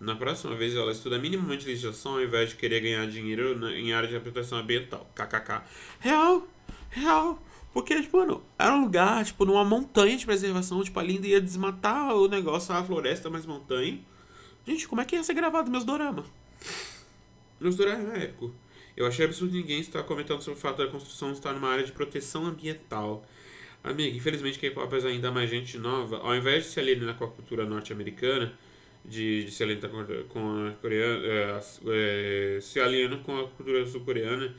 Na 0.00 0.16
próxima 0.16 0.54
vez 0.54 0.74
ela 0.74 0.90
estuda 0.90 1.18
minimamente 1.18 1.66
legislação 1.66 2.14
ao 2.14 2.22
invés 2.22 2.50
de 2.50 2.56
querer 2.56 2.80
ganhar 2.80 3.06
dinheiro 3.06 3.68
em 3.70 3.92
área 3.92 4.08
de 4.08 4.18
proteção 4.18 4.58
ambiental. 4.58 5.08
KKK. 5.14 5.62
Real, 6.00 6.46
real. 6.90 7.42
Porque, 7.72 8.00
tipo, 8.00 8.16
mano, 8.16 8.42
era 8.58 8.74
um 8.74 8.82
lugar, 8.82 9.24
tipo, 9.24 9.44
numa 9.44 9.64
montanha 9.64 10.16
de 10.16 10.24
preservação, 10.24 10.82
tipo, 10.82 10.98
ali 10.98 11.20
ia 11.20 11.40
desmatar 11.40 12.14
o 12.16 12.26
negócio, 12.26 12.74
a 12.74 12.82
floresta, 12.82 13.28
mais 13.28 13.46
montanha. 13.46 14.00
Gente, 14.66 14.88
como 14.88 15.00
é 15.00 15.04
que 15.04 15.14
ia 15.14 15.22
ser 15.22 15.34
gravado 15.34 15.70
meus 15.70 15.84
doramas? 15.84 16.24
Meus 17.60 17.76
doramas 17.76 18.14
é 18.14 18.24
épico. 18.24 18.52
Eu 18.98 19.06
achei 19.06 19.24
absurdo 19.24 19.54
ninguém 19.54 19.78
estar 19.78 20.02
comentando 20.02 20.42
sobre 20.42 20.58
o 20.58 20.60
fato 20.60 20.78
da 20.78 20.88
construção 20.88 21.30
estar 21.30 21.52
numa 21.52 21.68
área 21.68 21.84
de 21.84 21.92
proteção 21.92 22.44
ambiental. 22.44 23.24
Amigo, 23.84 24.16
infelizmente 24.16 24.58
K-pop 24.58 24.92
é 24.92 25.06
ainda 25.06 25.30
mais 25.30 25.48
gente 25.48 25.78
nova. 25.78 26.16
Ao 26.16 26.34
invés 26.34 26.64
de 26.64 26.70
se 26.70 26.80
alienar 26.80 27.14
com 27.14 27.24
a 27.26 27.28
cultura 27.28 27.64
norte-americana, 27.64 28.52
de, 29.04 29.44
de, 29.44 29.52
se 29.52 29.62
alienar 29.62 29.88
com 30.28 30.66
a 30.66 30.72
coreana, 30.80 31.24
é, 31.24 31.60
é, 32.56 32.60
se 32.60 32.80
aliena 32.80 33.16
com 33.18 33.38
a 33.38 33.46
cultura 33.46 33.86
sul-coreana, 33.86 34.52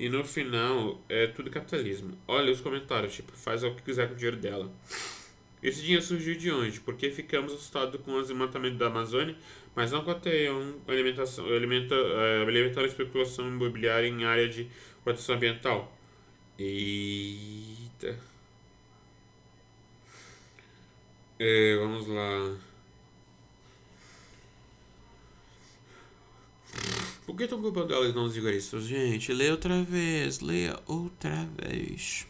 e 0.00 0.08
no 0.08 0.24
final 0.24 1.04
é 1.06 1.26
tudo 1.26 1.50
capitalismo. 1.50 2.16
Olha 2.26 2.50
os 2.50 2.62
comentários, 2.62 3.14
tipo, 3.14 3.32
faz 3.32 3.62
o 3.62 3.74
que 3.74 3.82
quiser 3.82 4.08
com 4.08 4.14
o 4.14 4.16
dinheiro 4.16 4.38
dela. 4.38 4.72
Esse 5.62 5.82
dinheiro 5.82 6.02
surgiu 6.02 6.34
de 6.36 6.50
onde? 6.50 6.80
Porque 6.80 7.10
ficamos 7.10 7.52
assustados 7.52 8.00
com 8.00 8.12
o 8.12 8.22
desmatamento 8.22 8.76
da 8.76 8.86
Amazônia 8.86 9.36
mas 9.74 9.90
não 9.90 10.04
contém 10.04 10.48
alimentação, 10.86 11.46
alimenta, 11.46 11.94
é, 11.94 12.42
alimentar 12.42 12.82
a 12.82 12.86
especulação 12.86 13.48
imobiliária 13.48 14.08
em 14.08 14.24
área 14.24 14.48
de 14.48 14.68
proteção 15.02 15.34
ambiental. 15.34 15.96
Eita. 16.58 18.18
É, 21.38 21.76
vamos 21.76 22.06
lá. 22.06 22.56
Por 27.26 27.36
que 27.36 27.44
estão 27.44 27.60
culpando 27.60 27.92
elas 27.92 28.14
não 28.14 28.24
os 28.24 28.34
vigaristas? 28.34 28.84
Gente, 28.84 29.32
leia 29.32 29.52
outra 29.52 29.82
vez, 29.82 30.40
leia 30.40 30.78
outra 30.86 31.48
vez. 31.56 32.26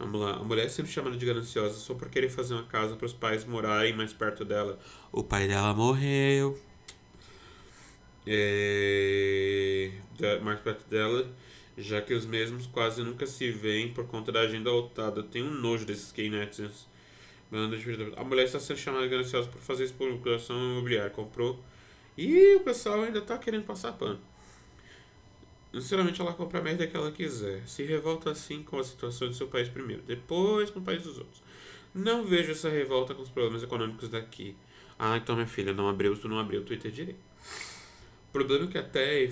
Vamos 0.00 0.18
lá. 0.18 0.36
A 0.36 0.42
mulher 0.42 0.70
sempre 0.70 0.90
chamada 0.90 1.14
de 1.14 1.26
gananciosa 1.26 1.74
só 1.74 1.92
por 1.92 2.08
querer 2.08 2.30
fazer 2.30 2.54
uma 2.54 2.64
casa 2.64 2.96
para 2.96 3.04
os 3.04 3.12
pais 3.12 3.44
morarem 3.44 3.94
mais 3.94 4.14
perto 4.14 4.46
dela. 4.46 4.78
O 5.12 5.22
pai 5.22 5.46
dela 5.46 5.74
morreu. 5.74 6.58
É... 8.26 9.90
Mais 10.42 10.58
perto 10.60 10.88
dela, 10.88 11.30
já 11.76 12.00
que 12.00 12.14
os 12.14 12.24
mesmos 12.24 12.66
quase 12.66 13.02
nunca 13.02 13.26
se 13.26 13.50
veem 13.50 13.92
por 13.92 14.06
conta 14.06 14.32
da 14.32 14.40
agenda 14.40 14.70
lotada. 14.70 15.22
Tem 15.22 15.42
um 15.42 15.50
nojo 15.50 15.84
desses 15.84 16.10
gay 16.12 16.30
netizens. 16.30 16.88
A 18.16 18.24
mulher 18.24 18.44
está 18.44 18.58
sendo 18.58 18.78
chamada 18.78 19.04
de 19.04 19.10
gananciosa 19.10 19.48
por 19.48 19.60
fazer 19.60 19.84
especulação 19.84 20.56
imobiliária. 20.56 21.10
Comprou. 21.10 21.62
E 22.16 22.56
o 22.56 22.60
pessoal 22.60 23.02
ainda 23.02 23.18
está 23.18 23.36
querendo 23.36 23.64
passar 23.64 23.92
pano. 23.92 24.20
Sinceramente, 25.72 26.20
ela 26.20 26.32
compra 26.32 26.58
a 26.58 26.62
merda 26.62 26.86
que 26.86 26.96
ela 26.96 27.12
quiser. 27.12 27.62
Se 27.66 27.84
revolta 27.84 28.30
assim 28.30 28.62
com 28.62 28.78
a 28.78 28.84
situação 28.84 29.28
do 29.28 29.34
seu 29.34 29.46
país 29.46 29.68
primeiro, 29.68 30.02
depois 30.02 30.70
com 30.70 30.80
o 30.80 30.82
país 30.82 31.02
dos 31.02 31.18
outros. 31.18 31.42
Não 31.94 32.24
vejo 32.24 32.52
essa 32.52 32.68
revolta 32.68 33.14
com 33.14 33.22
os 33.22 33.28
problemas 33.28 33.62
econômicos 33.62 34.08
daqui. 34.08 34.56
Ah, 34.98 35.16
então 35.16 35.34
minha 35.34 35.46
filha, 35.46 35.72
não 35.72 35.88
abriu, 35.88 36.16
tu 36.16 36.28
não 36.28 36.38
abriu 36.38 36.60
o 36.60 36.64
Twitter 36.64 36.90
direito. 36.90 37.20
O 38.28 38.32
problema 38.32 38.66
é 38.66 38.68
que 38.68 38.78
até 38.78 39.28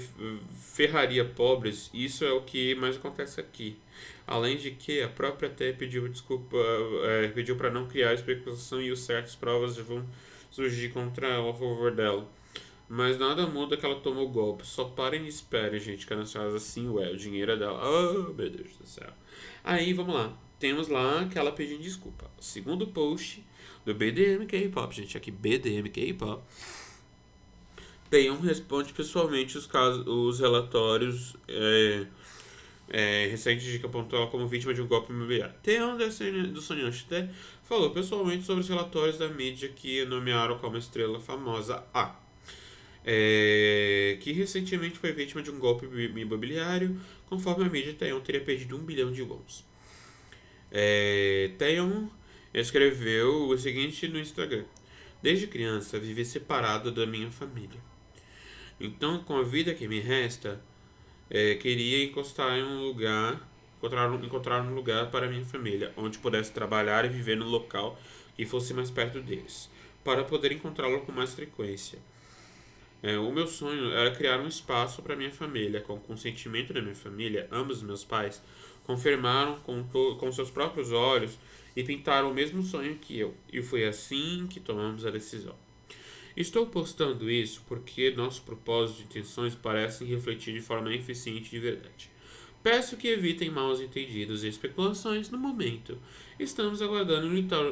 ferraria 0.75 1.25
pobres, 1.25 1.89
isso 1.95 2.25
é 2.25 2.33
o 2.33 2.41
que 2.41 2.75
mais 2.75 2.97
acontece 2.97 3.41
aqui. 3.41 3.77
Além 4.27 4.57
de 4.57 4.73
que 4.73 5.01
a 5.01 5.09
própria 5.09 5.49
TE 5.49 5.73
pediu 5.75 6.09
desculpa, 6.09 6.57
é, 7.05 7.29
pediu 7.29 7.55
para 7.55 7.71
não 7.71 7.87
criar 7.87 8.13
especulação 8.13 8.83
e 8.83 8.97
certas 8.97 9.37
provas 9.37 9.77
vão 9.77 10.05
surgir 10.51 10.89
contra 10.89 11.39
a 11.39 11.53
favor 11.53 11.93
dela. 11.93 12.29
Mas 12.89 13.19
nada 13.19 13.47
muda 13.47 13.77
que 13.77 13.85
ela 13.85 14.01
tomou 14.01 14.27
o 14.27 14.31
golpe. 14.31 14.67
Só 14.67 14.85
parem 14.85 15.25
e 15.25 15.29
esperem, 15.29 15.79
gente, 15.79 16.07
que 16.07 16.13
anunciadas 16.13 16.55
assim, 16.55 16.89
ué, 16.89 17.11
o 17.11 17.17
dinheiro 17.17 17.53
é 17.53 17.57
dela. 17.57 17.79
Oh, 17.87 18.33
meu 18.33 18.49
Deus 18.49 18.77
do 18.77 18.87
céu. 18.87 19.11
Aí, 19.63 19.93
vamos 19.93 20.15
lá. 20.15 20.33
Temos 20.59 20.89
lá 20.89 21.29
que 21.31 21.39
ela 21.39 21.53
pedindo 21.53 21.83
desculpa. 21.83 22.31
Segundo 22.41 22.87
post 22.87 23.45
do 23.85 23.95
BDM 23.95 24.47
K-Pop, 24.47 24.95
gente, 24.95 25.17
aqui 25.17 25.31
BDM 25.31 25.89
K-Pop. 25.91 26.43
Taeyong 28.11 28.41
responde 28.41 28.95
pessoalmente 28.95 29.59
os, 29.59 29.67
casos, 29.67 30.07
os 30.07 30.41
relatórios 30.41 31.37
é, 31.47 32.07
é, 32.89 33.27
recentes 33.27 33.67
de 33.67 33.79
que 33.79 33.85
apontou 33.85 34.19
ela 34.19 34.31
como 34.31 34.49
vítima 34.49 34.73
de 34.73 34.81
um 34.81 34.87
golpe 34.87 35.13
imobiliário. 35.13 35.55
Taeyong 35.63 35.99
do 36.49 36.63
Sonyeon 36.63 36.91
Shite 36.91 37.29
falou 37.65 37.91
pessoalmente 37.91 38.47
sobre 38.47 38.63
os 38.63 38.69
relatórios 38.69 39.19
da 39.19 39.29
mídia 39.29 39.69
que 39.69 40.07
nomearam 40.07 40.59
como 40.59 40.79
estrela 40.79 41.21
famosa 41.21 41.85
A 41.93 42.28
é, 43.05 44.19
que 44.21 44.33
recentemente 44.33 44.99
foi 44.99 45.13
vítima 45.13 45.43
de 45.43 45.51
um 45.51 45.59
golpe 45.59 45.87
imobiliário, 45.87 47.01
conforme 47.27 47.65
a 47.65 47.69
mídia, 47.69 47.95
Taeyeon 47.95 48.21
teria 48.21 48.41
perdido 48.41 48.77
um 48.77 48.81
bilhão 48.81 49.13
de 49.13 49.23
wons. 49.23 49.65
É, 50.71 51.51
Taeyeon 51.59 52.09
escreveu 52.53 53.49
o 53.49 53.59
seguinte 53.59 54.09
no 54.09 54.19
Instagram. 54.19 54.65
Desde 55.23 55.47
criança, 55.47 55.99
vivi 55.99 56.25
separado 56.25 56.93
da 56.93 57.07
minha 57.07 57.31
família. 57.31 57.81
Então, 58.81 59.25
com 59.25 59.37
a 59.37 59.43
vida 59.43 59.75
que 59.75 59.89
me 59.89 59.99
resta, 59.99 60.61
é, 61.29 61.57
queria 61.57 62.05
encostar 62.05 62.57
em 62.57 62.63
um 62.63 62.83
lugar, 62.83 63.49
encontrar, 63.79 64.25
encontrar 64.25 64.63
um 64.63 64.75
lugar 64.75 65.11
para 65.11 65.27
minha 65.27 65.45
família, 65.45 65.93
onde 65.97 66.19
pudesse 66.19 66.53
trabalhar 66.53 67.05
e 67.05 67.09
viver 67.09 67.37
no 67.37 67.47
local 67.47 68.01
que 68.37 68.47
fosse 68.47 68.73
mais 68.73 68.91
perto 68.91 69.21
deles, 69.21 69.69
para 70.05 70.23
poder 70.23 70.53
encontrá-lo 70.53 71.01
com 71.01 71.11
mais 71.11 71.35
frequência. 71.35 71.99
É, 73.03 73.17
o 73.17 73.31
meu 73.31 73.47
sonho 73.47 73.93
era 73.93 74.11
criar 74.11 74.41
um 74.41 74.49
espaço 74.49 75.03
para 75.03 75.17
minha 75.17 75.31
família. 75.31 75.81
Com 75.81 75.95
o 75.95 76.01
consentimento 76.01 76.73
da 76.73 76.83
minha 76.83 76.95
família, 76.95 77.49
ambos 77.53 77.83
meus 77.83 78.05
pais 78.05 78.43
confirmaram 78.85 79.57
com, 79.61 79.85
com 79.85 80.33
seus 80.33 80.51
próprios 80.51 80.93
olhos 80.93 81.39
e 81.77 81.85
pintaram 81.85 82.31
o 82.31 82.35
mesmo 82.35 82.63
sonho 82.63 82.97
que 82.97 83.19
eu. 83.19 83.35
E 83.53 83.63
foi 83.63 83.85
assim 83.85 84.47
que 84.49 84.59
tomamos 84.59 85.07
a 85.07 85.11
decisão. 85.11 85.55
Estou 86.37 86.67
postando 86.67 87.31
isso 87.31 87.63
porque 87.67 88.11
nossos 88.13 88.41
propósitos 88.41 89.01
e 89.01 89.05
intenções 89.05 89.55
parecem 89.55 90.07
refletir 90.07 90.55
de 90.55 90.61
forma 90.61 90.95
eficiente 90.95 91.51
de 91.51 91.59
verdade. 91.59 92.11
Peço 92.63 92.97
que 92.97 93.09
evitem 93.09 93.51
maus 93.51 93.81
entendidos 93.81 94.43
e 94.43 94.49
especulações 94.49 95.31
no 95.31 95.39
momento. 95.39 95.99
Estamos 96.39 96.83
aguardando 96.83 97.27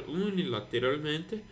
unilateralmente 0.08 1.42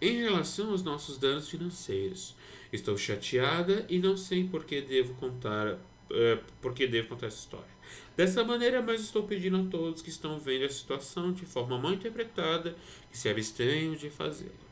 em 0.00 0.22
relação 0.22 0.70
aos 0.70 0.82
nossos 0.82 1.18
danos 1.18 1.48
financeiros. 1.48 2.34
Estou 2.76 2.96
chateada 2.96 3.84
e 3.88 3.98
não 3.98 4.16
sei 4.16 4.44
por 4.44 4.64
que 4.64 4.80
devo 4.80 5.14
contar, 5.14 5.78
é, 6.10 6.38
por 6.60 6.72
que 6.72 6.86
devo 6.86 7.08
contar 7.08 7.26
essa 7.26 7.38
história. 7.38 7.76
Dessa 8.16 8.44
maneira, 8.44 8.80
mas 8.80 9.00
estou 9.00 9.24
pedindo 9.24 9.56
a 9.56 9.64
todos 9.64 10.00
que 10.00 10.08
estão 10.08 10.38
vendo 10.38 10.64
a 10.64 10.68
situação 10.68 11.32
de 11.32 11.44
forma 11.44 11.78
mal 11.78 11.92
interpretada 11.92 12.76
que 13.10 13.18
se 13.18 13.28
abstenham 13.28 13.94
de 13.94 14.08
fazê-lo. 14.08 14.66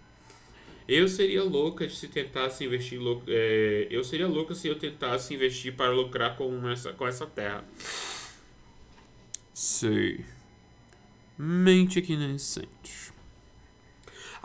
Eu 0.87 1.09
seria 1.09 1.43
louca 1.43 1.89
se 1.89 2.09
tentasse 2.09 2.65
investir. 2.65 3.01
É, 3.27 3.87
eu 3.91 4.05
seria 4.05 4.27
louca 4.27 4.55
se 4.55 4.69
eu 4.69 4.79
tentasse 4.79 5.35
investir 5.35 5.75
para 5.75 5.91
lucrar 5.91 6.37
com 6.37 6.69
essa, 6.69 6.93
com 6.93 7.07
essa 7.07 7.27
terra. 7.27 7.65
Sei. 9.53 10.25
Mente 11.39 12.03
que 12.03 12.17
nem 12.17 12.37
sente. 12.39 13.04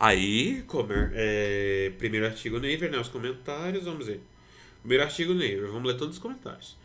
Aí, 0.02 0.64
comer, 0.66 1.12
é, 1.14 1.92
primeiro 1.98 2.26
artigo 2.26 2.56
Naver, 2.56 2.90
né? 2.90 2.98
Os 2.98 3.10
comentários, 3.10 3.84
vamos 3.84 4.08
ver. 4.08 4.22
Primeiro 4.80 5.04
artigo 5.04 5.34
Naver, 5.34 5.68
vamos 5.68 5.92
ler 5.92 5.98
todos 5.98 6.16
os 6.16 6.22
comentários. 6.22 6.78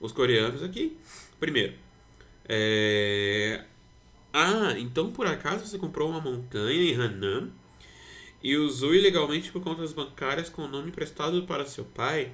Os 0.00 0.10
coreanos 0.10 0.62
aqui. 0.62 0.96
Primeiro. 1.38 1.74
É... 2.48 3.62
Ah, 4.32 4.74
então 4.78 5.12
por 5.12 5.26
acaso 5.26 5.66
você 5.66 5.76
comprou 5.76 6.08
uma 6.08 6.20
montanha 6.22 6.82
em 6.82 6.94
Hanan 6.94 7.50
e 8.42 8.56
usou 8.56 8.94
ilegalmente 8.94 9.52
por 9.52 9.62
contas 9.62 9.92
bancárias 9.92 10.48
com 10.48 10.62
o 10.62 10.68
nome 10.68 10.88
emprestado 10.88 11.42
para 11.42 11.66
seu 11.66 11.84
pai? 11.84 12.32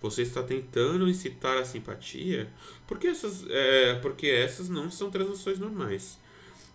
Você 0.00 0.22
está 0.22 0.44
tentando 0.44 1.08
incitar 1.08 1.58
a 1.58 1.64
simpatia? 1.64 2.48
Porque 2.86 3.08
essas, 3.08 3.44
é, 3.50 3.94
porque 3.96 4.28
essas 4.28 4.68
não 4.68 4.92
são 4.92 5.10
transações 5.10 5.58
normais. 5.58 6.21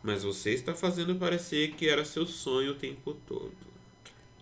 Mas 0.03 0.23
você 0.23 0.51
está 0.51 0.73
fazendo 0.73 1.15
parecer 1.15 1.71
que 1.71 1.87
era 1.87 2.05
seu 2.05 2.25
sonho 2.25 2.71
o 2.71 2.75
tempo 2.75 3.15
todo. 3.27 3.51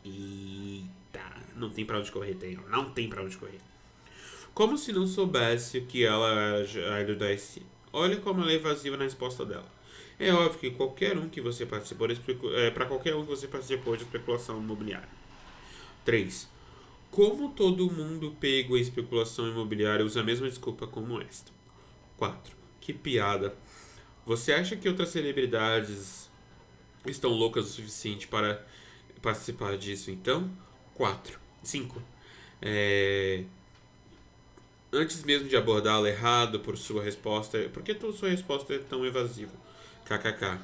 Eita, 0.04 1.26
não 1.56 1.70
tem 1.70 1.86
para 1.86 2.00
onde 2.00 2.12
correr, 2.12 2.36
tem. 2.36 2.60
Não 2.70 2.92
tem 2.92 3.10
para 3.10 3.24
onde 3.24 3.38
correr. 3.38 3.60
Como 4.54 4.78
se 4.78 4.94
não 4.94 5.08
soubesse 5.08 5.82
que 5.82 6.06
ela 6.06 6.30
era 6.30 7.16
da 7.16 7.36
SM. 7.36 7.64
Olha 7.92 8.18
como 8.18 8.42
ela 8.42 8.52
é 8.52 8.56
evasiva 8.56 8.98
na 8.98 9.04
resposta 9.04 9.46
dela. 9.46 9.70
É 10.18 10.32
óbvio 10.32 10.60
que 10.60 10.72
qualquer 10.72 11.18
um 11.18 11.28
que 11.28 11.42
você 11.42 11.66
participou 11.66 12.08
é, 12.56 12.72
para 12.72 12.86
qualquer 12.86 13.16
um 13.16 13.24
que 13.24 13.30
você 13.30 13.48
participou 13.48 13.98
de 13.98 14.04
especulação 14.04 14.58
imobiliária. 14.60 15.10
3. 16.06 16.50
Como 17.12 17.50
todo 17.50 17.92
mundo 17.92 18.36
pego 18.40 18.78
em 18.78 18.82
especulação 18.82 19.48
imobiliária 19.48 20.06
usa 20.06 20.22
a 20.22 20.24
mesma 20.24 20.48
desculpa 20.48 20.88
como 20.88 21.20
esta. 21.22 21.52
4. 22.18 22.56
Que 22.80 22.94
piada. 22.94 23.56
Você 24.26 24.54
acha 24.54 24.76
que 24.76 24.90
outras 24.90 25.10
celebridades 25.10 26.30
estão 27.06 27.30
loucas 27.30 27.66
o 27.66 27.70
suficiente 27.70 28.28
para 28.28 28.66
participar 29.22 29.78
disso, 29.78 30.10
então? 30.10 30.50
4. 30.96 31.40
5. 31.64 32.02
É... 32.62 33.44
Antes 34.92 35.24
mesmo 35.24 35.48
de 35.48 35.58
abordá-la 35.58 36.10
errado 36.10 36.60
por 36.62 36.78
sua 36.78 37.04
resposta, 37.04 37.70
por 37.74 37.84
que 37.84 37.96
sua 38.14 38.30
resposta 38.30 38.74
é 38.74 38.80
tão 38.80 39.06
evasiva? 39.06 39.52
KKK. 40.06 40.60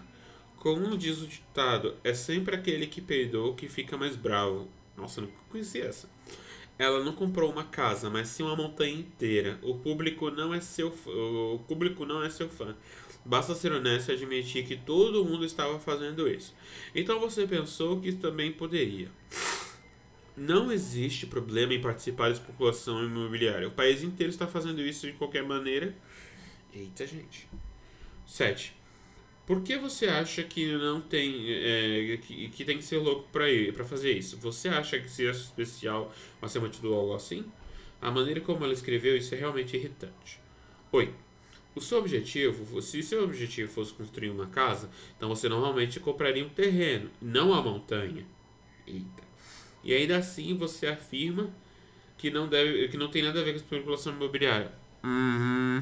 Como 0.57 0.95
diz 0.97 1.21
o 1.21 1.27
ditado, 1.27 1.95
é 2.03 2.13
sempre 2.13 2.55
aquele 2.55 2.87
que 2.87 3.01
perdoa 3.01 3.55
que 3.55 3.67
fica 3.67 3.97
mais 3.97 4.15
bravo. 4.15 4.69
Nossa, 4.95 5.21
não 5.21 5.29
conhecia 5.49 5.85
essa. 5.85 6.07
Ela 6.77 7.03
não 7.03 7.13
comprou 7.13 7.51
uma 7.51 7.63
casa, 7.63 8.09
mas 8.09 8.27
sim 8.27 8.43
uma 8.43 8.55
montanha 8.55 8.93
inteira. 8.93 9.59
O 9.61 9.75
público 9.75 10.31
não 10.31 10.53
é 10.53 10.61
seu, 10.61 10.87
o 11.05 11.59
público 11.67 12.05
não 12.05 12.23
é 12.23 12.29
seu 12.29 12.47
fã. 12.47 12.75
Basta 13.23 13.53
ser 13.53 13.71
honesto 13.71 14.09
e 14.09 14.13
admitir 14.13 14.65
que 14.65 14.75
todo 14.75 15.23
mundo 15.23 15.45
estava 15.45 15.79
fazendo 15.79 16.27
isso. 16.27 16.55
Então 16.95 17.19
você 17.19 17.45
pensou 17.45 17.99
que 17.99 18.11
também 18.13 18.51
poderia. 18.51 19.09
Não 20.35 20.71
existe 20.71 21.27
problema 21.27 21.73
em 21.73 21.81
participar 21.81 22.31
de 22.31 22.39
especulação 22.39 23.03
imobiliária. 23.03 23.67
O 23.67 23.71
país 23.71 24.01
inteiro 24.01 24.31
está 24.31 24.47
fazendo 24.47 24.81
isso 24.81 25.05
de 25.05 25.13
qualquer 25.13 25.43
maneira. 25.43 25.95
Eita, 26.73 27.05
gente. 27.05 27.47
7. 28.25 28.73
Por 29.45 29.61
que 29.61 29.77
você 29.77 30.07
acha 30.07 30.43
que 30.43 30.71
não 30.77 31.01
tem 31.01 31.45
é, 31.47 32.17
que, 32.21 32.49
que 32.49 32.63
tem 32.63 32.77
que 32.77 32.83
ser 32.83 32.97
louco 32.97 33.27
para 33.31 33.83
fazer 33.83 34.13
isso? 34.17 34.37
Você 34.37 34.69
acha 34.69 34.99
que 34.99 35.09
se 35.09 35.27
é 35.27 35.31
especial 35.31 36.13
acima 36.41 36.69
de 36.69 36.79
tudo 36.79 36.93
algo 36.93 37.13
assim? 37.13 37.45
A 38.01 38.09
maneira 38.09 38.39
como 38.39 38.63
ela 38.63 38.73
escreveu 38.73 39.15
isso 39.17 39.35
é 39.35 39.37
realmente 39.37 39.75
irritante. 39.75 40.39
Oi. 40.91 41.13
O 41.73 41.79
seu 41.79 41.99
objetivo, 41.99 42.81
se 42.81 43.01
seu 43.01 43.23
objetivo 43.23 43.71
fosse 43.71 43.93
construir 43.93 44.29
uma 44.29 44.47
casa, 44.47 44.89
então 45.15 45.29
você 45.29 45.47
normalmente 45.47 45.99
compraria 45.99 46.45
um 46.45 46.49
terreno, 46.49 47.09
não 47.21 47.53
a 47.53 47.61
montanha. 47.61 48.25
Eita. 48.85 49.23
E 49.83 49.93
ainda 49.93 50.17
assim 50.17 50.55
você 50.55 50.87
afirma 50.87 51.49
que 52.17 52.29
não, 52.29 52.47
deve, 52.47 52.89
que 52.89 52.97
não 52.97 53.09
tem 53.09 53.23
nada 53.23 53.39
a 53.39 53.43
ver 53.43 53.51
com 53.51 53.57
a 53.57 53.61
especulação 53.61 54.13
imobiliária. 54.13 54.71
Uhum. 55.03 55.81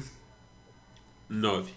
9. 1.28 1.72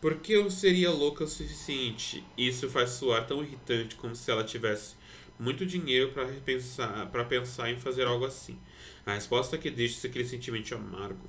Por 0.00 0.16
que 0.16 0.32
eu 0.32 0.50
seria 0.50 0.90
louca 0.90 1.24
o 1.24 1.28
suficiente? 1.28 2.24
Isso 2.36 2.68
faz 2.68 2.90
soar 2.90 3.26
tão 3.26 3.42
irritante 3.42 3.94
como 3.94 4.14
se 4.14 4.30
ela 4.30 4.42
tivesse 4.42 4.96
muito 5.38 5.64
dinheiro 5.64 6.12
para 6.12 6.26
pensar, 6.26 7.06
para 7.10 7.24
pensar 7.24 7.70
em 7.70 7.78
fazer 7.78 8.06
algo 8.06 8.24
assim. 8.24 8.58
A 9.06 9.14
resposta 9.14 9.56
que 9.56 9.70
deixa 9.70 10.06
aquele 10.06 10.26
sentimento 10.26 10.74
amargo. 10.74 11.28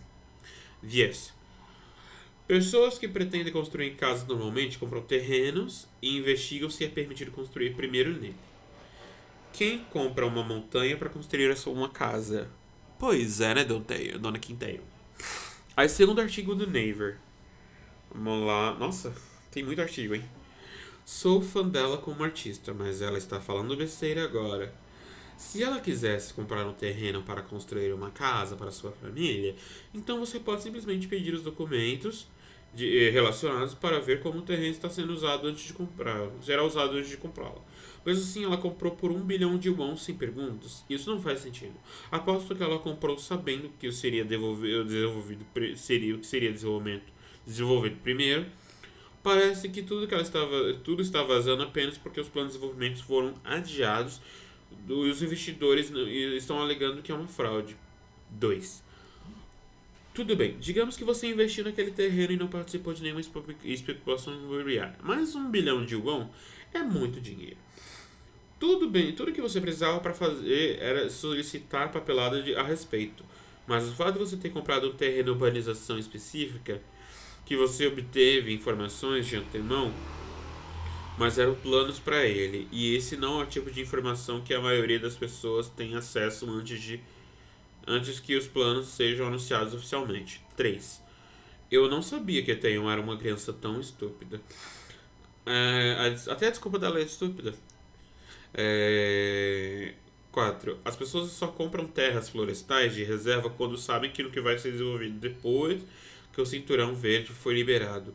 10. 0.82 1.35
Pessoas 2.48 3.00
que 3.00 3.08
pretendem 3.08 3.52
construir 3.52 3.96
casas 3.96 4.28
normalmente 4.28 4.78
compram 4.78 5.02
terrenos 5.02 5.88
e 6.00 6.16
investigam 6.16 6.70
se 6.70 6.86
é 6.86 6.88
permitido 6.88 7.32
construir 7.32 7.74
primeiro 7.74 8.14
nele. 8.14 8.36
Quem 9.52 9.80
compra 9.86 10.28
uma 10.28 10.44
montanha 10.44 10.96
para 10.96 11.10
construir 11.10 11.56
uma 11.66 11.90
casa? 11.90 12.48
Pois 13.00 13.42
é, 13.42 13.56
né, 13.56 13.64
Dona 13.64 14.38
Quinteio? 14.38 14.84
Aí, 15.76 15.90
segundo 15.90 16.22
artigo 16.22 16.54
do 16.54 16.68
Naver. 16.68 17.18
Vamos 18.14 18.46
lá. 18.46 18.76
Nossa, 18.76 19.12
tem 19.50 19.64
muito 19.64 19.82
artigo, 19.82 20.14
hein? 20.14 20.24
Sou 21.04 21.42
fã 21.42 21.68
dela 21.68 21.98
como 21.98 22.24
artista, 22.24 22.76
mas 22.76 23.02
ela 23.02 23.18
está 23.18 23.42
falando 23.42 23.76
besteira 23.76 24.24
agora. 24.24 24.72
Se 25.36 25.64
ela 25.64 25.80
quisesse 25.80 26.34
comprar 26.34 26.66
um 26.66 26.74
terreno 26.74 27.24
para 27.24 27.42
construir 27.42 27.92
uma 27.92 28.12
casa 28.12 28.56
para 28.56 28.72
sua 28.72 28.92
família, 28.92 29.56
então 29.94 30.20
você 30.20 30.40
pode 30.40 30.62
simplesmente 30.62 31.08
pedir 31.08 31.34
os 31.34 31.42
documentos 31.42 32.28
de, 32.76 33.10
relacionados 33.10 33.74
para 33.74 34.00
ver 34.00 34.20
como 34.20 34.40
o 34.40 34.42
terreno 34.42 34.72
está 34.72 34.90
sendo 34.90 35.14
usado 35.14 35.48
antes 35.48 35.66
de 35.66 35.74
comprá-lo. 35.74 36.34
Será 36.42 36.64
usado 36.64 36.98
antes 36.98 37.10
de 37.10 37.18
comprá-lo. 37.18 37.64
Mas 38.04 38.20
assim, 38.20 38.44
ela 38.44 38.58
comprou 38.58 38.92
por 38.96 39.12
um 39.12 39.22
bilhão 39.22 39.58
de 39.58 39.70
won 39.70 39.96
sem 39.98 40.14
perguntas. 40.14 40.86
Isso 40.90 41.10
não 41.10 41.20
faz 41.20 41.40
sentido. 41.40 41.74
Aposto 42.12 42.56
que 42.56 42.62
ela 42.62 42.78
comprou 42.78 43.18
sabendo 43.18 43.72
que 43.80 43.92
seria 43.92 44.24
desenvolvido 44.24 45.48
seria 45.76 46.16
o 46.16 46.20
que 46.20 46.28
seria 46.28 46.52
desenvolvimento 46.52 47.12
desenvolvido 47.46 47.96
primeiro. 48.04 48.46
Parece 49.24 49.70
que 49.70 49.82
tudo 49.82 50.08
que 50.08 50.14
ela 50.14 50.22
estava 50.22 50.74
tudo 50.84 51.02
está 51.02 51.24
vazando 51.24 51.64
apenas 51.64 51.98
porque 51.98 52.20
os 52.20 52.30
planos 52.30 52.54
de 52.54 52.60
desenvolvimento 52.60 53.04
foram 53.04 53.34
adiados 53.44 54.22
e 54.88 54.94
os 54.94 55.24
investidores 55.24 55.90
estão 55.90 56.62
alegando 56.62 57.02
que 57.02 57.12
é 57.12 57.16
uma 57.16 57.28
fraude. 57.28 57.76
2. 58.30 58.84
Tudo 60.16 60.34
bem, 60.34 60.56
digamos 60.62 60.96
que 60.96 61.04
você 61.04 61.28
investiu 61.28 61.66
naquele 61.66 61.92
terreno 61.92 62.32
e 62.32 62.38
não 62.38 62.48
participou 62.48 62.94
de 62.94 63.04
nenhuma 63.04 63.20
especulação 63.66 64.34
imobiliária. 64.34 64.96
Mas 65.04 65.36
um 65.36 65.52
bilhão 65.52 65.86
de 65.86 65.98
won 65.98 66.30
é 66.74 66.82
muito 66.82 67.20
dinheiro. 67.20 67.58
Tudo 68.58 68.90
bem, 68.90 69.12
tudo 69.12 69.34
que 69.34 69.42
você 69.42 69.60
precisava 69.60 70.00
para 70.00 70.14
fazer 70.14 70.80
era 70.80 71.10
solicitar 71.10 71.92
papelada 71.92 72.42
de, 72.42 72.56
a 72.56 72.64
respeito. 72.64 73.26
Mas 73.68 73.90
o 73.90 73.92
fato 73.92 74.14
de 74.14 74.20
você 74.20 74.38
ter 74.38 74.52
comprado 74.52 74.88
um 74.88 74.94
terreno 74.94 75.34
urbanização 75.34 76.00
específica, 76.00 76.82
que 77.46 77.58
você 77.58 77.86
obteve 77.86 78.54
informações 78.54 79.28
de 79.28 79.36
antemão, 79.36 79.94
mas 81.18 81.38
eram 81.38 81.56
planos 81.56 82.00
para 82.00 82.26
ele. 82.26 82.70
E 82.72 82.96
esse 82.96 83.18
não 83.18 83.42
é 83.42 83.44
o 83.44 83.48
tipo 83.48 83.70
de 83.70 83.82
informação 83.82 84.40
que 84.40 84.54
a 84.54 84.62
maioria 84.62 84.98
das 84.98 85.18
pessoas 85.18 85.68
tem 85.68 85.94
acesso 85.94 86.50
antes 86.50 86.82
de 86.82 87.02
antes 87.88 88.20
que 88.20 88.36
os 88.36 88.48
planos 88.48 88.88
sejam 88.88 89.28
anunciados 89.28 89.74
oficialmente. 89.74 90.42
3. 90.56 91.04
Eu 91.72 91.90
não 91.90 92.02
sabia 92.02 92.44
que 92.44 92.52
a 92.52 92.70
era 92.92 93.02
uma 93.02 93.18
criança 93.18 93.52
tão 93.52 93.80
estúpida. 93.80 94.42
É, 95.46 96.16
até 96.30 96.48
a 96.48 96.50
desculpa 96.50 96.80
dela 96.80 97.00
é 97.00 97.04
estúpida. 97.04 97.54
É... 98.54 99.94
4. 100.32 100.80
As 100.84 100.96
pessoas 100.96 101.32
só 101.32 101.48
compram 101.48 101.88
terras 101.88 102.28
florestais 102.28 102.94
de 102.94 103.04
reserva 103.04 103.50
quando 103.50 103.78
sabem 103.78 104.12
que 104.12 104.22
o 104.22 104.30
que 104.30 104.42
vai 104.42 104.58
ser 104.58 104.72
desenvolvido 104.74 105.18
depois 105.18 105.82
que 106.34 106.42
o 106.42 106.46
cinturão 106.46 106.94
verde 106.94 107.32
foi 107.32 107.54
liberado. 107.54 108.14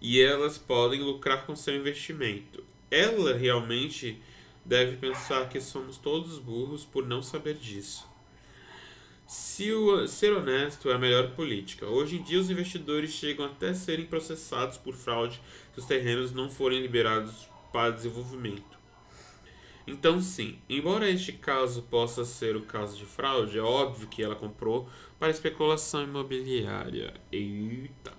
E 0.00 0.20
elas 0.20 0.56
podem 0.56 1.02
lucrar 1.02 1.44
com 1.46 1.56
seu 1.56 1.74
investimento. 1.74 2.62
Ela 2.88 3.34
realmente 3.34 4.22
deve 4.64 4.96
pensar 4.96 5.48
que 5.48 5.60
somos 5.60 5.98
todos 5.98 6.38
burros 6.38 6.84
por 6.84 7.04
não 7.04 7.20
saber 7.20 7.54
disso. 7.54 8.06
Se 9.26 9.72
o, 9.72 10.06
ser 10.06 10.32
honesto 10.32 10.90
é 10.90 10.94
a 10.94 10.98
melhor 10.98 11.30
política. 11.30 11.86
Hoje 11.86 12.16
em 12.16 12.22
dia, 12.22 12.38
os 12.38 12.50
investidores 12.50 13.10
chegam 13.10 13.46
até 13.46 13.72
serem 13.72 14.04
processados 14.04 14.76
por 14.76 14.94
fraude 14.94 15.40
se 15.72 15.80
os 15.80 15.86
terrenos 15.86 16.32
não 16.32 16.50
forem 16.50 16.82
liberados 16.82 17.48
para 17.72 17.90
desenvolvimento. 17.90 18.78
Então, 19.86 20.20
sim, 20.20 20.58
embora 20.68 21.10
este 21.10 21.32
caso 21.32 21.82
possa 21.82 22.24
ser 22.24 22.56
o 22.56 22.62
caso 22.62 22.96
de 22.96 23.04
fraude, 23.04 23.58
é 23.58 23.62
óbvio 23.62 24.08
que 24.08 24.22
ela 24.22 24.34
comprou 24.34 24.88
para 25.18 25.30
especulação 25.30 26.04
imobiliária. 26.04 27.14
Eita. 27.30 28.12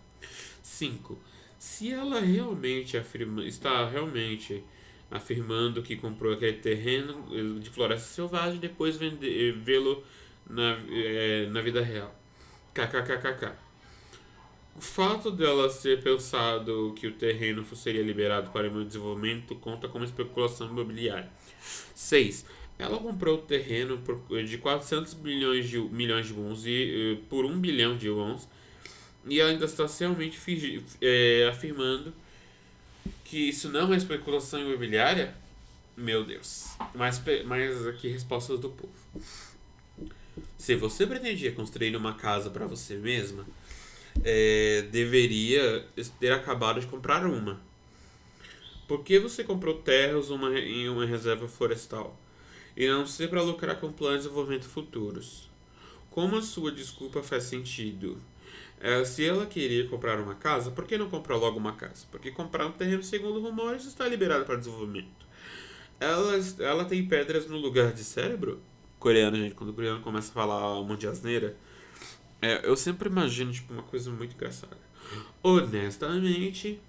5. 0.62 1.18
Se 1.58 1.92
ela 1.92 2.20
realmente 2.20 2.98
afirma, 2.98 3.44
está 3.46 3.88
realmente 3.88 4.64
afirmando 5.10 5.82
que 5.82 5.96
comprou 5.96 6.34
aquele 6.34 6.58
terreno 6.58 7.60
de 7.60 7.70
floresta 7.70 8.08
selvagem 8.08 8.60
depois 8.60 8.98
vê-lo 8.98 10.04
na, 10.50 10.78
é, 10.90 11.48
na 11.48 11.62
vida 11.62 11.82
real. 11.82 12.14
KKKKK. 12.74 13.54
O 14.76 14.82
fato 14.82 15.32
dela 15.32 15.70
ter 15.70 16.04
pensado 16.04 16.94
que 16.98 17.08
o 17.08 17.14
terreno 17.14 17.66
seria 17.76 18.04
liberado 18.04 18.52
para 18.52 18.70
o 18.70 18.84
desenvolvimento 18.84 19.56
conta 19.56 19.88
como 19.88 20.04
especulação 20.04 20.68
imobiliária. 20.68 21.30
6. 21.96 22.46
Ela 22.78 22.98
comprou 22.98 23.36
o 23.36 23.42
terreno 23.42 23.98
por, 24.00 24.20
de 24.44 24.58
400 24.58 25.14
bilhões 25.14 25.70
de, 25.70 25.80
milhões 25.80 26.28
de 26.28 26.34
wons 26.34 26.66
e, 26.66 27.14
uh, 27.14 27.26
por 27.30 27.46
1 27.46 27.58
bilhão 27.60 27.96
de 27.96 28.10
wons 28.10 28.50
e 29.26 29.42
ainda 29.42 29.64
está 29.64 29.86
realmente 30.00 30.38
é, 31.02 31.48
afirmando 31.50 32.14
que 33.24 33.50
isso 33.50 33.70
não 33.70 33.94
é 33.94 33.98
especulação 33.98 34.60
imobiliária? 34.60 35.34
Meu 35.96 36.24
Deus. 36.26 36.76
Mais, 36.94 37.22
mais 37.46 37.88
aqui 37.88 38.10
respostas 38.10 38.60
do 38.60 38.70
povo. 38.70 38.94
Se 40.58 40.76
você 40.76 41.06
pretendia 41.06 41.52
construir 41.52 41.96
uma 41.96 42.14
casa 42.14 42.50
para 42.50 42.66
você 42.66 42.96
mesma, 42.96 43.46
é, 44.24 44.84
deveria 44.92 45.86
ter 46.20 46.32
acabado 46.32 46.80
de 46.80 46.88
comprar 46.88 47.26
uma. 47.26 47.60
Por 48.88 49.04
que 49.04 49.20
você 49.20 49.44
comprou 49.44 49.76
terras 49.76 50.30
uma, 50.30 50.58
em 50.60 50.88
uma 50.90 51.06
reserva 51.06 51.48
florestal? 51.48 52.20
E 52.78 52.88
não 52.88 53.08
ser 53.08 53.30
para 53.30 53.42
lucrar 53.42 53.80
com 53.80 53.92
planos 53.92 54.20
de 54.20 54.24
desenvolvimento 54.24 54.66
futuros. 54.66 55.50
Como 56.12 56.36
a 56.38 56.42
sua 56.42 56.72
desculpa 56.72 57.24
faz 57.24 57.44
sentido? 57.46 58.22
É, 58.80 59.04
se 59.04 59.26
ela 59.26 59.46
queria 59.46 59.88
comprar 59.88 60.20
uma 60.20 60.36
casa, 60.36 60.70
por 60.70 60.86
que 60.86 60.98
não 60.98 61.10
comprar 61.10 61.38
logo 61.38 61.58
uma 61.58 61.74
casa? 61.74 62.06
Porque 62.12 62.32
comprar 62.32 62.68
um 62.68 62.72
terreno, 62.72 63.04
segundo 63.04 63.40
rumores, 63.40 63.86
está 63.86 64.08
liberado 64.08 64.46
para 64.46 64.58
desenvolvimento. 64.58 65.26
Ela, 66.00 66.34
ela 66.60 66.86
tem 66.86 67.06
pedras 67.08 67.48
no 67.48 67.58
lugar 67.58 67.94
de 67.94 68.04
cérebro? 68.04 68.62
Coreano, 69.00 69.38
gente, 69.38 69.56
quando 69.56 69.70
o 69.70 69.74
coreano 69.74 70.02
começa 70.02 70.32
a 70.32 70.34
falar 70.34 70.80
um 70.80 70.84
monte 70.84 71.02
de 71.02 71.08
asneira, 71.08 71.56
é, 72.42 72.68
eu 72.68 72.76
sempre 72.76 73.10
imagino, 73.10 73.52
tipo, 73.52 73.74
uma 73.74 73.84
coisa 73.84 74.12
muito 74.12 74.34
engraçada. 74.34 74.78
Honestamente, 75.44 76.80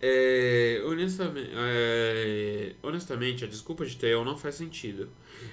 é, 0.00 0.82
honestamente, 0.84 1.50
é, 1.54 2.74
honestamente, 2.82 3.44
a 3.44 3.46
desculpa 3.46 3.84
de 3.86 3.96
Theo 3.96 4.24
não 4.24 4.36
faz 4.36 4.56
sentido. 4.56 5.08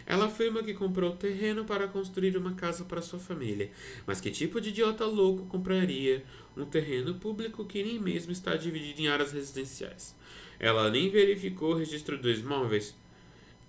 Ela 0.05 0.25
afirma 0.25 0.61
que 0.61 0.73
comprou 0.73 1.15
terreno 1.15 1.63
para 1.65 1.87
construir 1.87 2.35
uma 2.37 2.53
casa 2.53 2.83
para 2.83 3.01
sua 3.01 3.19
família. 3.19 3.71
Mas 4.05 4.19
que 4.19 4.29
tipo 4.31 4.59
de 4.59 4.69
idiota 4.69 5.05
louco 5.05 5.45
compraria 5.45 6.23
um 6.57 6.65
terreno 6.65 7.15
público 7.15 7.65
que 7.65 7.83
nem 7.83 7.99
mesmo 7.99 8.31
está 8.31 8.55
dividido 8.55 9.01
em 9.01 9.07
áreas 9.07 9.31
residenciais? 9.31 10.15
Ela 10.59 10.89
nem 10.89 11.09
verificou 11.09 11.71
o 11.71 11.77
registro 11.77 12.17
dos 12.17 12.39
imóveis. 12.39 12.95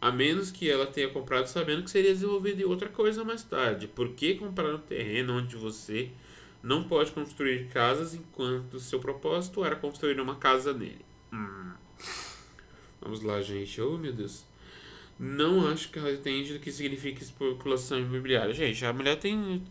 A 0.04 0.12
menos 0.12 0.50
que 0.50 0.68
ela 0.68 0.84
tenha 0.84 1.08
comprado 1.08 1.46
sabendo 1.46 1.82
que 1.82 1.90
seria 1.90 2.12
desenvolvido 2.12 2.60
em 2.60 2.66
outra 2.66 2.90
coisa 2.90 3.24
mais 3.24 3.42
tarde. 3.42 3.88
Por 3.88 4.10
que 4.10 4.34
comprar 4.34 4.74
um 4.74 4.76
terreno 4.76 5.38
onde 5.38 5.56
você 5.56 6.10
não 6.62 6.84
pode 6.84 7.10
construir 7.10 7.68
casas 7.68 8.12
enquanto 8.12 8.78
seu 8.78 9.00
propósito 9.00 9.64
era 9.64 9.74
construir 9.74 10.20
uma 10.20 10.34
casa 10.34 10.74
nele? 10.74 11.02
Hum. 11.32 11.72
Vamos 13.00 13.22
lá, 13.22 13.40
gente. 13.40 13.80
Oh, 13.80 13.96
meu 13.96 14.12
Deus. 14.12 14.44
Não 15.18 15.66
acho 15.68 15.88
que 15.88 15.98
ela 15.98 16.12
entende 16.12 16.52
do 16.52 16.58
que 16.58 16.70
significa 16.70 17.22
especulação 17.22 17.98
imobiliária. 17.98 18.52
Gente, 18.52 18.84
a 18.84 18.92
mulher 18.92 19.16
tem. 19.16 19.62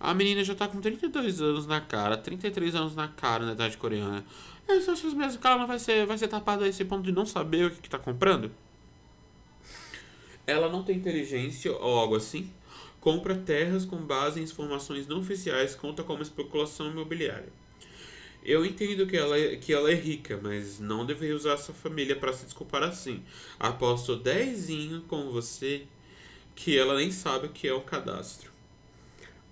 A 0.00 0.12
menina 0.12 0.42
já 0.42 0.56
tá 0.56 0.66
com 0.66 0.80
32 0.80 1.40
anos 1.40 1.68
na 1.68 1.80
cara, 1.80 2.16
33 2.16 2.74
anos 2.74 2.96
na 2.96 3.06
cara 3.06 3.46
na 3.46 3.52
idade 3.52 3.76
coreana. 3.76 4.24
É, 4.66 4.80
você 4.80 4.90
acha 4.90 5.08
mesmo 5.10 5.40
que 5.40 5.46
ela 5.46 5.58
não 5.58 5.68
vai 5.68 5.78
ser, 5.78 6.04
vai 6.04 6.18
ser 6.18 6.26
tapada 6.26 6.64
a 6.64 6.68
esse 6.68 6.84
ponto 6.84 7.04
de 7.04 7.12
não 7.12 7.24
saber 7.24 7.66
o 7.66 7.70
que, 7.70 7.82
que 7.82 7.88
tá 7.88 7.96
comprando? 7.96 8.50
Ela 10.48 10.70
não 10.70 10.82
tem 10.82 10.96
inteligência 10.96 11.70
ou 11.70 11.98
algo 11.98 12.16
assim, 12.16 12.50
compra 13.00 13.36
terras 13.36 13.84
com 13.84 13.98
base 13.98 14.40
em 14.40 14.44
informações 14.44 15.06
não 15.06 15.20
oficiais, 15.20 15.74
conta 15.74 16.02
como 16.02 16.22
especulação 16.22 16.90
imobiliária. 16.90 17.52
Eu 18.42 18.64
entendo 18.64 19.06
que 19.06 19.16
ela, 19.16 19.38
é, 19.38 19.56
que 19.56 19.74
ela 19.74 19.90
é 19.90 19.94
rica, 19.94 20.40
mas 20.42 20.80
não 20.80 21.04
deveria 21.04 21.36
usar 21.36 21.58
sua 21.58 21.74
família 21.74 22.16
para 22.16 22.32
se 22.32 22.46
desculpar 22.46 22.82
assim. 22.82 23.22
Aposto 23.60 24.16
dezinho 24.16 25.02
com 25.02 25.30
você 25.30 25.82
que 26.54 26.78
ela 26.78 26.96
nem 26.96 27.10
sabe 27.10 27.46
o 27.46 27.50
que 27.50 27.68
é 27.68 27.72
o 27.74 27.82
cadastro. 27.82 28.50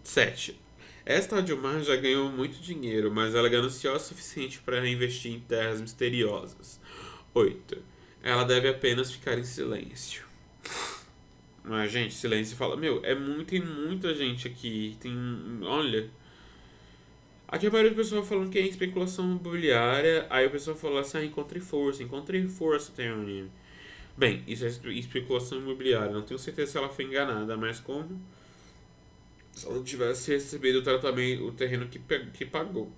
7. 0.02 0.58
Esta 1.04 1.42
Dilmar 1.42 1.82
já 1.82 1.94
ganhou 1.94 2.30
muito 2.30 2.58
dinheiro, 2.58 3.12
mas 3.12 3.34
ela 3.34 3.48
é 3.48 3.50
gananciosa 3.50 4.04
o 4.04 4.08
suficiente 4.08 4.60
para 4.60 4.88
investir 4.88 5.32
em 5.32 5.40
terras 5.40 5.80
misteriosas. 5.80 6.80
8. 7.34 7.82
Ela 8.22 8.44
deve 8.44 8.68
apenas 8.68 9.12
ficar 9.12 9.38
em 9.38 9.44
silêncio. 9.44 10.25
Mas, 11.64 11.90
gente, 11.90 12.14
silêncio 12.14 12.56
fala. 12.56 12.76
Meu, 12.76 13.00
é 13.04 13.14
muito, 13.14 13.46
tem 13.46 13.60
muita 13.60 14.14
gente 14.14 14.46
aqui. 14.46 14.96
Tem. 15.00 15.12
Olha. 15.62 16.08
Aqui 17.48 17.66
a 17.66 17.70
maioria 17.70 17.92
do 17.92 17.96
pessoal 17.96 18.24
falando 18.24 18.50
que 18.50 18.58
é 18.58 18.62
especulação 18.62 19.24
imobiliária. 19.24 20.26
Aí 20.30 20.46
o 20.46 20.50
pessoal 20.50 20.76
fala 20.76 21.00
assim: 21.00 21.18
ah, 21.18 21.24
encontrei 21.24 21.60
força, 21.60 22.02
encontrei 22.02 22.46
força, 22.46 22.92
tem 22.94 23.10
um 23.10 23.22
anime. 23.22 23.50
Bem, 24.16 24.42
isso 24.46 24.64
é 24.64 24.68
especulação 24.92 25.58
imobiliária. 25.58 26.12
Não 26.12 26.22
tenho 26.22 26.38
certeza 26.38 26.72
se 26.72 26.78
ela 26.78 26.88
foi 26.88 27.04
enganada, 27.04 27.56
mas 27.56 27.80
como 27.80 28.20
se 29.52 29.66
ela 29.66 29.82
tivesse 29.82 30.30
recebido 30.32 30.78
o 30.78 30.82
tratamento, 30.82 31.46
o 31.46 31.52
terreno 31.52 31.88
que, 31.88 31.98
que 31.98 32.44
pagou. 32.44 32.90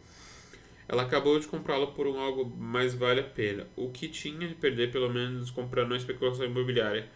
Ela 0.87 1.03
acabou 1.03 1.39
de 1.39 1.47
comprá-lo 1.47 1.89
por 1.89 2.07
um 2.07 2.19
algo 2.19 2.45
mais 2.57 2.95
vale 2.95 3.21
a 3.21 3.25
pena. 3.25 3.67
O 3.77 3.91
que 3.91 4.09
tinha 4.09 4.47
de 4.47 4.55
perder, 4.55 4.91
pelo 4.91 5.09
menos, 5.09 5.51
comprando 5.51 5.89
uma 5.89 5.97
especulação 5.97 6.45
imobiliária 6.47 7.09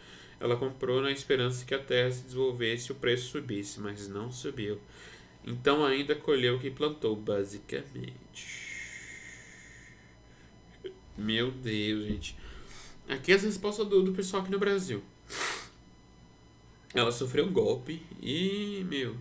ela 0.42 0.56
comprou 0.56 1.00
na 1.00 1.12
esperança 1.12 1.64
que 1.64 1.72
a 1.72 1.78
terra 1.78 2.10
se 2.10 2.24
desenvolvesse 2.24 2.88
e 2.88 2.92
o 2.92 2.96
preço 2.96 3.30
subisse, 3.30 3.78
mas 3.78 4.08
não 4.08 4.32
subiu. 4.32 4.80
Então 5.46 5.84
ainda 5.84 6.16
colheu 6.16 6.56
o 6.56 6.58
que 6.58 6.68
plantou, 6.68 7.14
basicamente. 7.14 8.12
Meu 11.16 11.52
Deus, 11.52 12.04
gente. 12.06 12.36
Aqui 13.08 13.30
é 13.30 13.36
as 13.36 13.44
respostas 13.44 13.86
do, 13.86 14.02
do 14.02 14.12
pessoal 14.12 14.42
aqui 14.42 14.50
no 14.50 14.58
Brasil. 14.58 15.00
Ela 16.94 17.10
sofreu 17.10 17.46
um 17.46 17.52
golpe 17.52 18.02
e, 18.20 18.84
meu. 18.88 19.16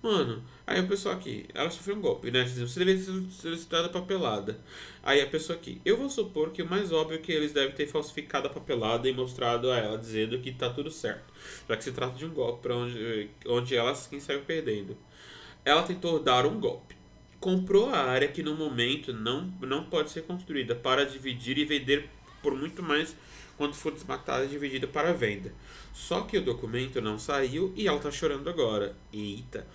Mano, 0.00 0.44
aí 0.64 0.80
o 0.80 0.86
pessoal 0.86 1.16
aqui, 1.16 1.46
ela 1.52 1.68
sofreu 1.70 1.96
um 1.96 2.00
golpe, 2.00 2.30
né? 2.30 2.44
Você 2.44 2.78
deveria 2.78 3.02
ser 3.02 3.12
solicitada 3.30 3.88
papelada. 3.88 4.60
Aí 5.02 5.20
a 5.20 5.26
pessoa 5.26 5.58
aqui, 5.58 5.80
eu 5.84 5.96
vou 5.96 6.08
supor 6.08 6.50
que 6.50 6.62
o 6.62 6.70
mais 6.70 6.92
óbvio 6.92 7.16
é 7.16 7.18
que 7.18 7.32
eles 7.32 7.52
devem 7.52 7.74
ter 7.74 7.88
falsificado 7.88 8.46
a 8.46 8.50
papelada 8.50 9.08
e 9.08 9.12
mostrado 9.12 9.70
a 9.70 9.76
ela, 9.76 9.98
dizendo 9.98 10.38
que 10.38 10.52
tá 10.52 10.70
tudo 10.70 10.90
certo. 10.90 11.32
Já 11.68 11.76
que 11.76 11.82
se 11.82 11.92
trata 11.92 12.16
de 12.16 12.24
um 12.24 12.30
golpe 12.30 12.62
para 12.62 12.76
onde, 12.76 13.28
onde 13.46 13.74
ela 13.74 13.92
quem 14.08 14.20
saiu 14.20 14.42
perdendo. 14.42 14.96
Ela 15.64 15.82
tentou 15.82 16.22
dar 16.22 16.46
um 16.46 16.60
golpe. 16.60 16.94
Comprou 17.40 17.88
a 17.88 17.98
área 17.98 18.28
que 18.28 18.42
no 18.42 18.54
momento 18.54 19.12
não, 19.12 19.52
não 19.60 19.84
pode 19.84 20.10
ser 20.10 20.22
construída 20.22 20.76
para 20.76 21.04
dividir 21.04 21.58
e 21.58 21.64
vender 21.64 22.08
por 22.40 22.54
muito 22.54 22.82
mais 22.82 23.16
quando 23.56 23.74
for 23.74 23.92
desmatada 23.92 24.44
e 24.44 24.48
dividida 24.48 24.86
para 24.86 25.12
venda. 25.12 25.52
Só 25.92 26.22
que 26.22 26.36
o 26.38 26.42
documento 26.42 27.00
não 27.00 27.18
saiu 27.18 27.72
e 27.76 27.88
ela 27.88 27.98
tá 27.98 28.10
chorando 28.10 28.48
agora. 28.48 28.94
Eita. 29.12 29.66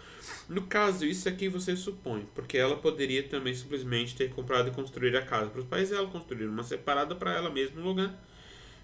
No 0.47 0.63
caso, 0.63 1.05
isso 1.05 1.27
aqui 1.27 1.47
você 1.47 1.75
supõe, 1.75 2.27
porque 2.35 2.57
ela 2.57 2.75
poderia 2.75 3.23
também 3.23 3.53
simplesmente 3.53 4.15
ter 4.15 4.29
comprado 4.29 4.67
e 4.67 4.71
construir 4.71 5.15
a 5.15 5.21
casa 5.21 5.49
para 5.49 5.61
os 5.61 5.65
pais 5.65 5.89
dela, 5.89 6.07
construir 6.07 6.45
uma 6.45 6.63
separada 6.63 7.15
para 7.15 7.33
ela 7.33 7.49
mesma 7.49 7.81
no 7.81 7.87
lugar. 7.87 8.13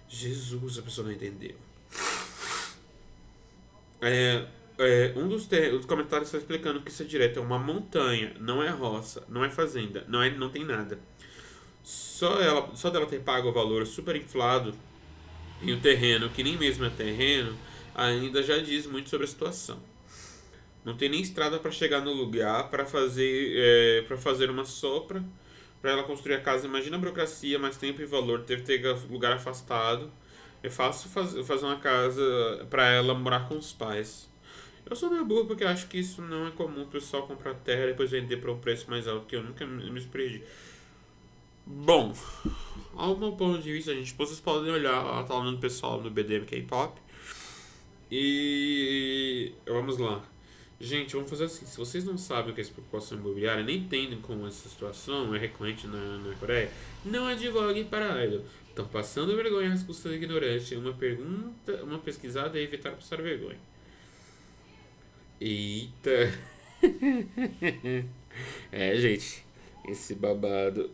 Jesus, 0.08 0.78
a 0.78 0.82
pessoa 0.82 1.06
não 1.06 1.12
entendeu. 1.12 1.54
É, 4.00 4.46
é, 4.78 5.12
um 5.16 5.28
dos, 5.28 5.46
dos 5.46 5.84
comentários 5.84 6.28
está 6.28 6.38
explicando 6.38 6.80
que 6.80 6.90
isso 6.90 7.02
é 7.02 7.06
direto, 7.06 7.38
é 7.38 7.42
uma 7.42 7.58
montanha, 7.58 8.34
não 8.40 8.62
é 8.62 8.70
roça, 8.70 9.24
não 9.28 9.44
é 9.44 9.50
fazenda, 9.50 10.04
não, 10.08 10.22
é, 10.22 10.30
não 10.30 10.48
tem 10.50 10.64
nada. 10.64 10.98
Só, 12.18 12.40
ela, 12.40 12.68
só 12.74 12.90
dela 12.90 13.06
ter 13.06 13.20
pago 13.20 13.48
o 13.48 13.52
valor 13.52 13.86
super 13.86 14.16
inflado 14.16 14.74
em 15.62 15.72
um 15.72 15.78
terreno 15.78 16.28
que 16.28 16.42
nem 16.42 16.56
mesmo 16.56 16.84
é 16.84 16.90
terreno, 16.90 17.56
ainda 17.94 18.42
já 18.42 18.58
diz 18.58 18.88
muito 18.88 19.08
sobre 19.08 19.24
a 19.24 19.28
situação. 19.28 19.78
Não 20.84 20.96
tem 20.96 21.08
nem 21.08 21.20
estrada 21.20 21.60
para 21.60 21.70
chegar 21.70 22.00
no 22.00 22.12
lugar 22.12 22.70
para 22.70 22.84
fazer 22.84 23.52
é, 23.56 24.02
para 24.02 24.18
fazer 24.18 24.50
uma 24.50 24.64
sopra 24.64 25.22
para 25.80 25.92
ela 25.92 26.02
construir 26.02 26.34
a 26.34 26.40
casa. 26.40 26.66
Imagina 26.66 26.96
a 26.96 26.98
burocracia, 26.98 27.56
mais 27.56 27.76
tempo 27.76 28.02
e 28.02 28.04
valor, 28.04 28.42
teve 28.42 28.62
que 28.62 28.78
ter 28.78 28.96
lugar 29.08 29.34
afastado. 29.34 30.10
É 30.60 30.68
fácil 30.68 31.08
faz, 31.10 31.36
fazer 31.46 31.66
uma 31.66 31.78
casa 31.78 32.66
para 32.68 32.84
ela 32.88 33.14
morar 33.14 33.48
com 33.48 33.56
os 33.56 33.72
pais. 33.72 34.28
Eu 34.90 34.96
sou 34.96 35.08
meio 35.08 35.24
burro 35.24 35.46
porque 35.46 35.62
acho 35.62 35.86
que 35.86 35.98
isso 35.98 36.20
não 36.20 36.48
é 36.48 36.50
comum 36.50 36.82
o 36.82 36.86
pessoal 36.86 37.28
comprar 37.28 37.54
terra 37.54 37.84
e 37.84 37.86
depois 37.88 38.10
vender 38.10 38.38
por 38.38 38.50
um 38.50 38.58
preço 38.58 38.90
mais 38.90 39.06
alto, 39.06 39.24
que 39.26 39.36
eu 39.36 39.42
nunca 39.44 39.64
me 39.64 40.00
surpreendi. 40.00 40.42
Bom, 41.70 42.14
ao 42.96 43.14
meu 43.18 43.32
ponto 43.32 43.62
de 43.62 43.70
vista, 43.70 43.94
gente, 43.94 44.14
vocês 44.14 44.40
podem 44.40 44.72
olhar 44.72 45.04
a 45.04 45.22
tá 45.22 45.38
do 45.38 45.58
pessoal 45.58 46.00
no 46.00 46.10
BDM 46.10 46.46
K-pop. 46.46 46.98
E 48.10 49.52
vamos 49.66 49.98
lá. 49.98 50.24
Gente, 50.80 51.12
vamos 51.12 51.28
fazer 51.28 51.44
assim. 51.44 51.66
Se 51.66 51.76
vocês 51.76 52.04
não 52.04 52.16
sabem 52.16 52.52
o 52.52 52.54
que 52.54 52.62
é 52.62 52.64
especulação 52.64 53.18
imobiliária, 53.18 53.62
nem 53.62 53.80
entendem 53.80 54.18
como 54.22 54.46
essa 54.46 54.66
situação 54.66 55.34
é 55.34 55.38
recorrente 55.38 55.86
na, 55.86 56.16
na 56.16 56.34
Coreia, 56.36 56.70
não 57.04 57.26
advogue 57.26 57.84
para 57.84 58.24
idol. 58.24 58.42
Estão 58.70 58.86
passando 58.86 59.36
vergonha 59.36 59.70
às 59.70 59.82
custas 59.82 60.14
ignorante. 60.14 60.74
Uma 60.74 60.94
pergunta, 60.94 61.84
uma 61.84 61.98
pesquisada 61.98 62.58
é 62.58 62.62
evitar 62.62 62.92
passar 62.92 63.20
vergonha. 63.20 63.60
Eita! 65.38 66.32
é, 68.72 68.96
gente, 68.96 69.44
esse 69.86 70.14
babado 70.14 70.90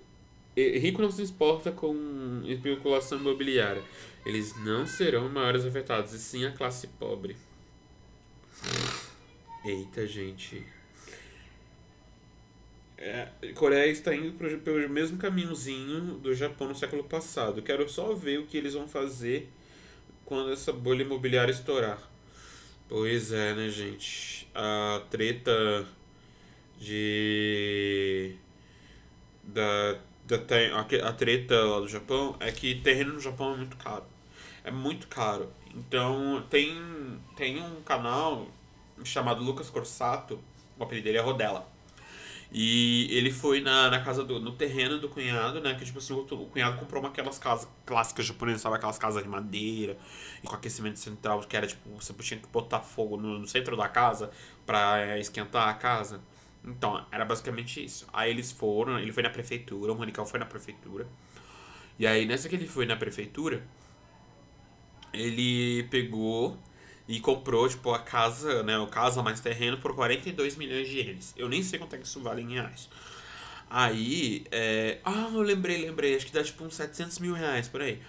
rico 0.57 1.03
não 1.03 1.11
se 1.11 1.23
exporta 1.23 1.73
com 1.73 2.43
especulação 2.47 3.19
imobiliária. 3.19 3.83
Eles 4.25 4.55
não 4.65 4.87
serão 4.87 5.29
maiores 5.29 5.65
afetados, 5.65 6.13
e 6.13 6.19
sim 6.19 6.45
a 6.45 6.53
classe 6.53 6.87
pobre. 6.87 7.37
Eita, 9.65 10.07
gente. 10.07 10.65
É, 12.97 13.29
Coreia 13.55 13.91
está 13.91 14.15
indo 14.15 14.33
pro, 14.33 14.59
pelo 14.61 14.89
mesmo 14.89 15.19
caminhozinho 15.19 16.15
do 16.19 16.35
Japão 16.35 16.69
no 16.69 16.75
século 16.75 17.05
passado. 17.05 17.61
Quero 17.61 17.89
só 17.89 18.15
ver 18.15 18.39
o 18.39 18.47
que 18.47 18.57
eles 18.57 18.75
vão 18.75 18.89
fazer 18.89 19.51
quando 20.25 20.53
essa 20.53 20.73
bolha 20.73 21.03
imobiliária 21.03 21.53
estourar. 21.53 21.99
Pois 22.89 23.33
é, 23.33 23.55
né, 23.55 23.69
gente? 23.69 24.49
A 24.55 25.03
treta 25.11 25.87
de. 26.79 28.35
da 29.43 29.99
a, 30.31 31.09
a 31.09 31.13
treta 31.13 31.65
lá 31.65 31.81
do 31.81 31.89
Japão 31.89 32.37
é 32.41 32.51
que 32.51 32.77
terreno 32.77 33.15
no 33.15 33.21
Japão 33.21 33.55
é 33.55 33.57
muito 33.57 33.77
caro. 33.77 34.05
É 34.63 34.71
muito 34.71 35.09
caro. 35.09 35.53
Então 35.75 36.45
tem, 36.49 36.75
tem 37.37 37.63
um 37.63 37.83
canal 37.83 38.47
chamado 39.05 39.43
Lucas 39.43 39.69
Corsato, 39.69 40.39
o 40.79 40.85
apelido 40.85 41.05
dele 41.05 41.19
é 41.19 41.21
Rodela. 41.21 41.75
E 42.57 43.09
ele 43.11 43.33
foi 43.33 43.61
na, 43.61 43.91
na 43.91 44.01
casa 44.01 44.23
do. 44.23 44.39
no 44.39 44.53
terreno 44.53 45.01
do 45.01 45.09
cunhado, 45.09 45.61
né? 45.61 45.75
Que 45.75 45.85
tipo 45.85 45.99
assim, 45.99 46.13
o, 46.13 46.21
o 46.21 46.47
cunhado 46.47 46.79
comprou 46.79 47.03
uma 47.03 47.09
aquelas 47.09 47.37
casas 47.37 47.69
clássicas 47.85 48.27
japonesas, 48.27 48.63
sabe? 48.63 48.77
Aquelas 48.77 48.97
casas 48.97 49.25
de 49.25 49.29
madeira 49.29 49.99
e 50.41 50.47
com 50.47 50.55
aquecimento 50.55 51.01
central, 51.01 51.41
que 51.41 51.57
era 51.57 51.67
tipo, 51.67 51.91
você 51.91 52.13
tinha 52.15 52.39
que 52.39 52.47
botar 52.47 52.79
fogo 52.79 53.17
no, 53.17 53.41
no 53.41 53.49
centro 53.49 53.77
da 53.77 53.89
casa 53.89 54.31
pra 54.65 55.01
é, 55.01 55.19
esquentar 55.19 55.69
a 55.69 55.75
casa. 55.75 56.21
Então, 56.65 57.05
era 57.13 57.25
basicamente 57.25 57.85
isso. 57.85 58.07
Aí 58.13 58.31
eles 58.31 58.51
foram, 58.51 58.99
ele 58.99 59.13
foi 59.13 59.23
na 59.23 59.31
prefeitura, 59.31 59.93
o 59.93 59.95
Ronical 59.95 60.25
foi 60.25 60.41
na 60.41 60.47
prefeitura. 60.47 61.07
E 61.99 62.07
aí, 62.07 62.27
nessa 62.27 62.49
que 62.49 62.57
ele 62.57 62.67
foi 62.67 62.87
na 62.87 62.97
prefeitura, 62.97 63.63
ele 65.13 65.85
pegou 65.85 66.59
e 67.07 67.21
comprou, 67.21 67.69
tipo, 67.69 67.93
a 67.93 67.99
casa, 67.99 68.63
né, 68.63 68.79
o 68.79 68.87
casa 68.87 69.23
mais 69.23 69.41
terreno 69.41 69.79
por 69.79 69.95
42 69.95 70.57
milhões 70.57 70.89
de 70.89 70.99
ienes. 70.99 71.35
Eu 71.37 71.49
nem 71.49 71.63
sei 71.63 71.79
quanto 71.79 71.95
é 71.95 71.99
que 71.99 72.07
isso 72.07 72.21
vale 72.21 72.43
em 72.43 72.55
reais. 72.55 72.89
Aí, 73.69 74.47
é... 74.51 74.99
Ah, 75.05 75.31
eu 75.33 75.43
lembrei, 75.43 75.79
lembrei. 75.85 76.17
Acho 76.17 76.27
que 76.27 76.33
dá, 76.33 76.43
tipo, 76.43 76.65
uns 76.65 76.75
700 76.75 77.19
mil 77.19 77.35
reais, 77.35 77.69
por 77.69 77.83
aí. 77.83 78.01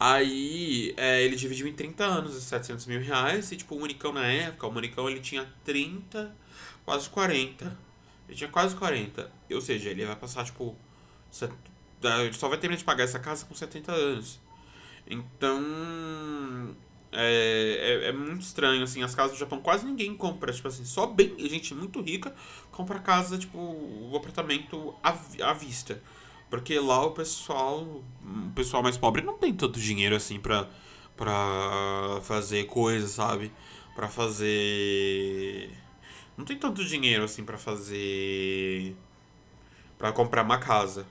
Aí, 0.00 0.94
é, 0.96 1.22
ele 1.22 1.36
dividiu 1.36 1.66
em 1.66 1.72
30 1.72 2.04
anos 2.04 2.32
esses 2.32 2.44
700 2.44 2.86
mil 2.86 3.00
reais. 3.00 3.52
E, 3.52 3.56
tipo, 3.56 3.74
o 3.74 3.78
Unicão 3.82 4.12
na 4.12 4.26
época, 4.26 4.66
o 4.66 4.70
Unicão, 4.70 5.08
ele 5.08 5.20
tinha 5.20 5.46
30 5.64 6.34
quase 6.84 7.08
40. 7.10 7.78
Ele 8.28 8.36
tinha 8.36 8.50
quase 8.50 8.74
40. 8.76 9.30
Ou 9.52 9.60
seja, 9.60 9.90
ele 9.90 10.04
vai 10.04 10.16
passar, 10.16 10.44
tipo. 10.44 10.76
Ele 12.02 12.32
só 12.32 12.48
vai 12.48 12.58
terminar 12.58 12.78
de 12.78 12.84
pagar 12.84 13.04
essa 13.04 13.18
casa 13.18 13.44
com 13.44 13.54
70 13.54 13.92
anos. 13.92 14.40
Então. 15.06 16.74
É, 17.14 18.04
é, 18.04 18.08
é, 18.08 18.12
muito 18.12 18.40
estranho, 18.40 18.82
assim, 18.82 19.02
as 19.02 19.14
casas 19.14 19.32
do 19.32 19.38
Japão 19.38 19.60
quase 19.60 19.84
ninguém 19.84 20.16
compra, 20.16 20.50
tipo 20.50 20.66
assim, 20.66 20.82
só 20.86 21.06
bem, 21.06 21.36
gente 21.46 21.74
muito 21.74 22.00
rica 22.00 22.34
compra 22.70 22.98
casa, 22.98 23.36
tipo, 23.36 23.58
o 23.58 24.16
apartamento 24.16 24.94
à, 25.02 25.14
à 25.42 25.52
vista. 25.52 26.02
Porque 26.48 26.78
lá 26.78 27.04
o 27.04 27.12
pessoal, 27.12 27.82
o 27.82 28.50
pessoal 28.54 28.82
mais 28.82 28.96
pobre 28.96 29.22
não 29.22 29.38
tem 29.38 29.54
tanto 29.54 29.78
dinheiro 29.78 30.16
assim 30.16 30.40
pra, 30.40 30.68
pra 31.16 32.20
fazer 32.22 32.64
coisas, 32.64 33.10
sabe? 33.10 33.52
Pra 33.94 34.08
fazer 34.08 35.70
não 36.36 36.44
tem 36.44 36.56
tanto 36.56 36.84
dinheiro 36.84 37.24
assim 37.24 37.44
para 37.44 37.58
fazer 37.58 38.96
para 39.98 40.12
comprar 40.12 40.42
uma 40.42 40.58
casa. 40.58 41.06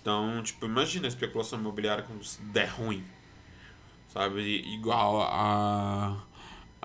Então, 0.00 0.42
tipo, 0.42 0.66
imagina 0.66 1.06
a 1.06 1.08
especulação 1.08 1.58
imobiliária 1.58 2.04
quando 2.04 2.22
der 2.52 2.68
ruim. 2.68 3.04
Sabe? 4.08 4.62
Igual 4.74 5.22
a 5.22 6.24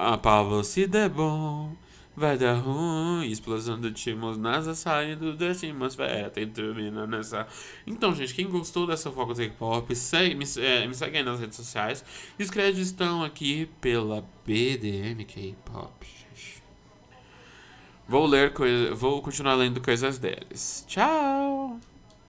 a 0.02 0.18
Pablo 0.18 0.64
se 0.64 0.88
der 0.88 1.10
bom, 1.10 1.76
vai 2.16 2.38
dar 2.38 2.54
ruim, 2.54 3.30
explosão 3.30 3.80
do 3.80 3.92
timos 3.92 4.38
NASA 4.38 4.74
saindo 4.74 5.36
da 5.36 5.52
atmosfera, 5.52 6.30
tem 6.30 6.48
turbina 6.48 7.06
nessa. 7.06 7.46
Então, 7.86 8.16
gente, 8.16 8.34
quem 8.34 8.48
gostou 8.48 8.88
dessa 8.88 9.12
Foco 9.12 9.34
Take 9.34 9.56
Pop, 9.58 9.94
segue, 9.94 10.36
me, 10.36 10.46
é, 10.58 10.88
me 10.88 10.96
segue 10.96 11.18
aí 11.18 11.24
nas 11.24 11.40
redes 11.40 11.58
sociais. 11.58 12.04
Os 12.40 12.50
créditos 12.50 12.88
estão 12.88 13.24
aqui 13.24 13.70
pela 13.82 14.26
BDM 14.46 15.26
K-Pop. 15.26 16.19
Vou 18.10 18.26
ler 18.26 18.52
vou 18.96 19.22
continuar 19.22 19.54
lendo 19.54 19.80
coisas 19.80 20.18
deles. 20.18 20.84
Tchau! 20.88 21.80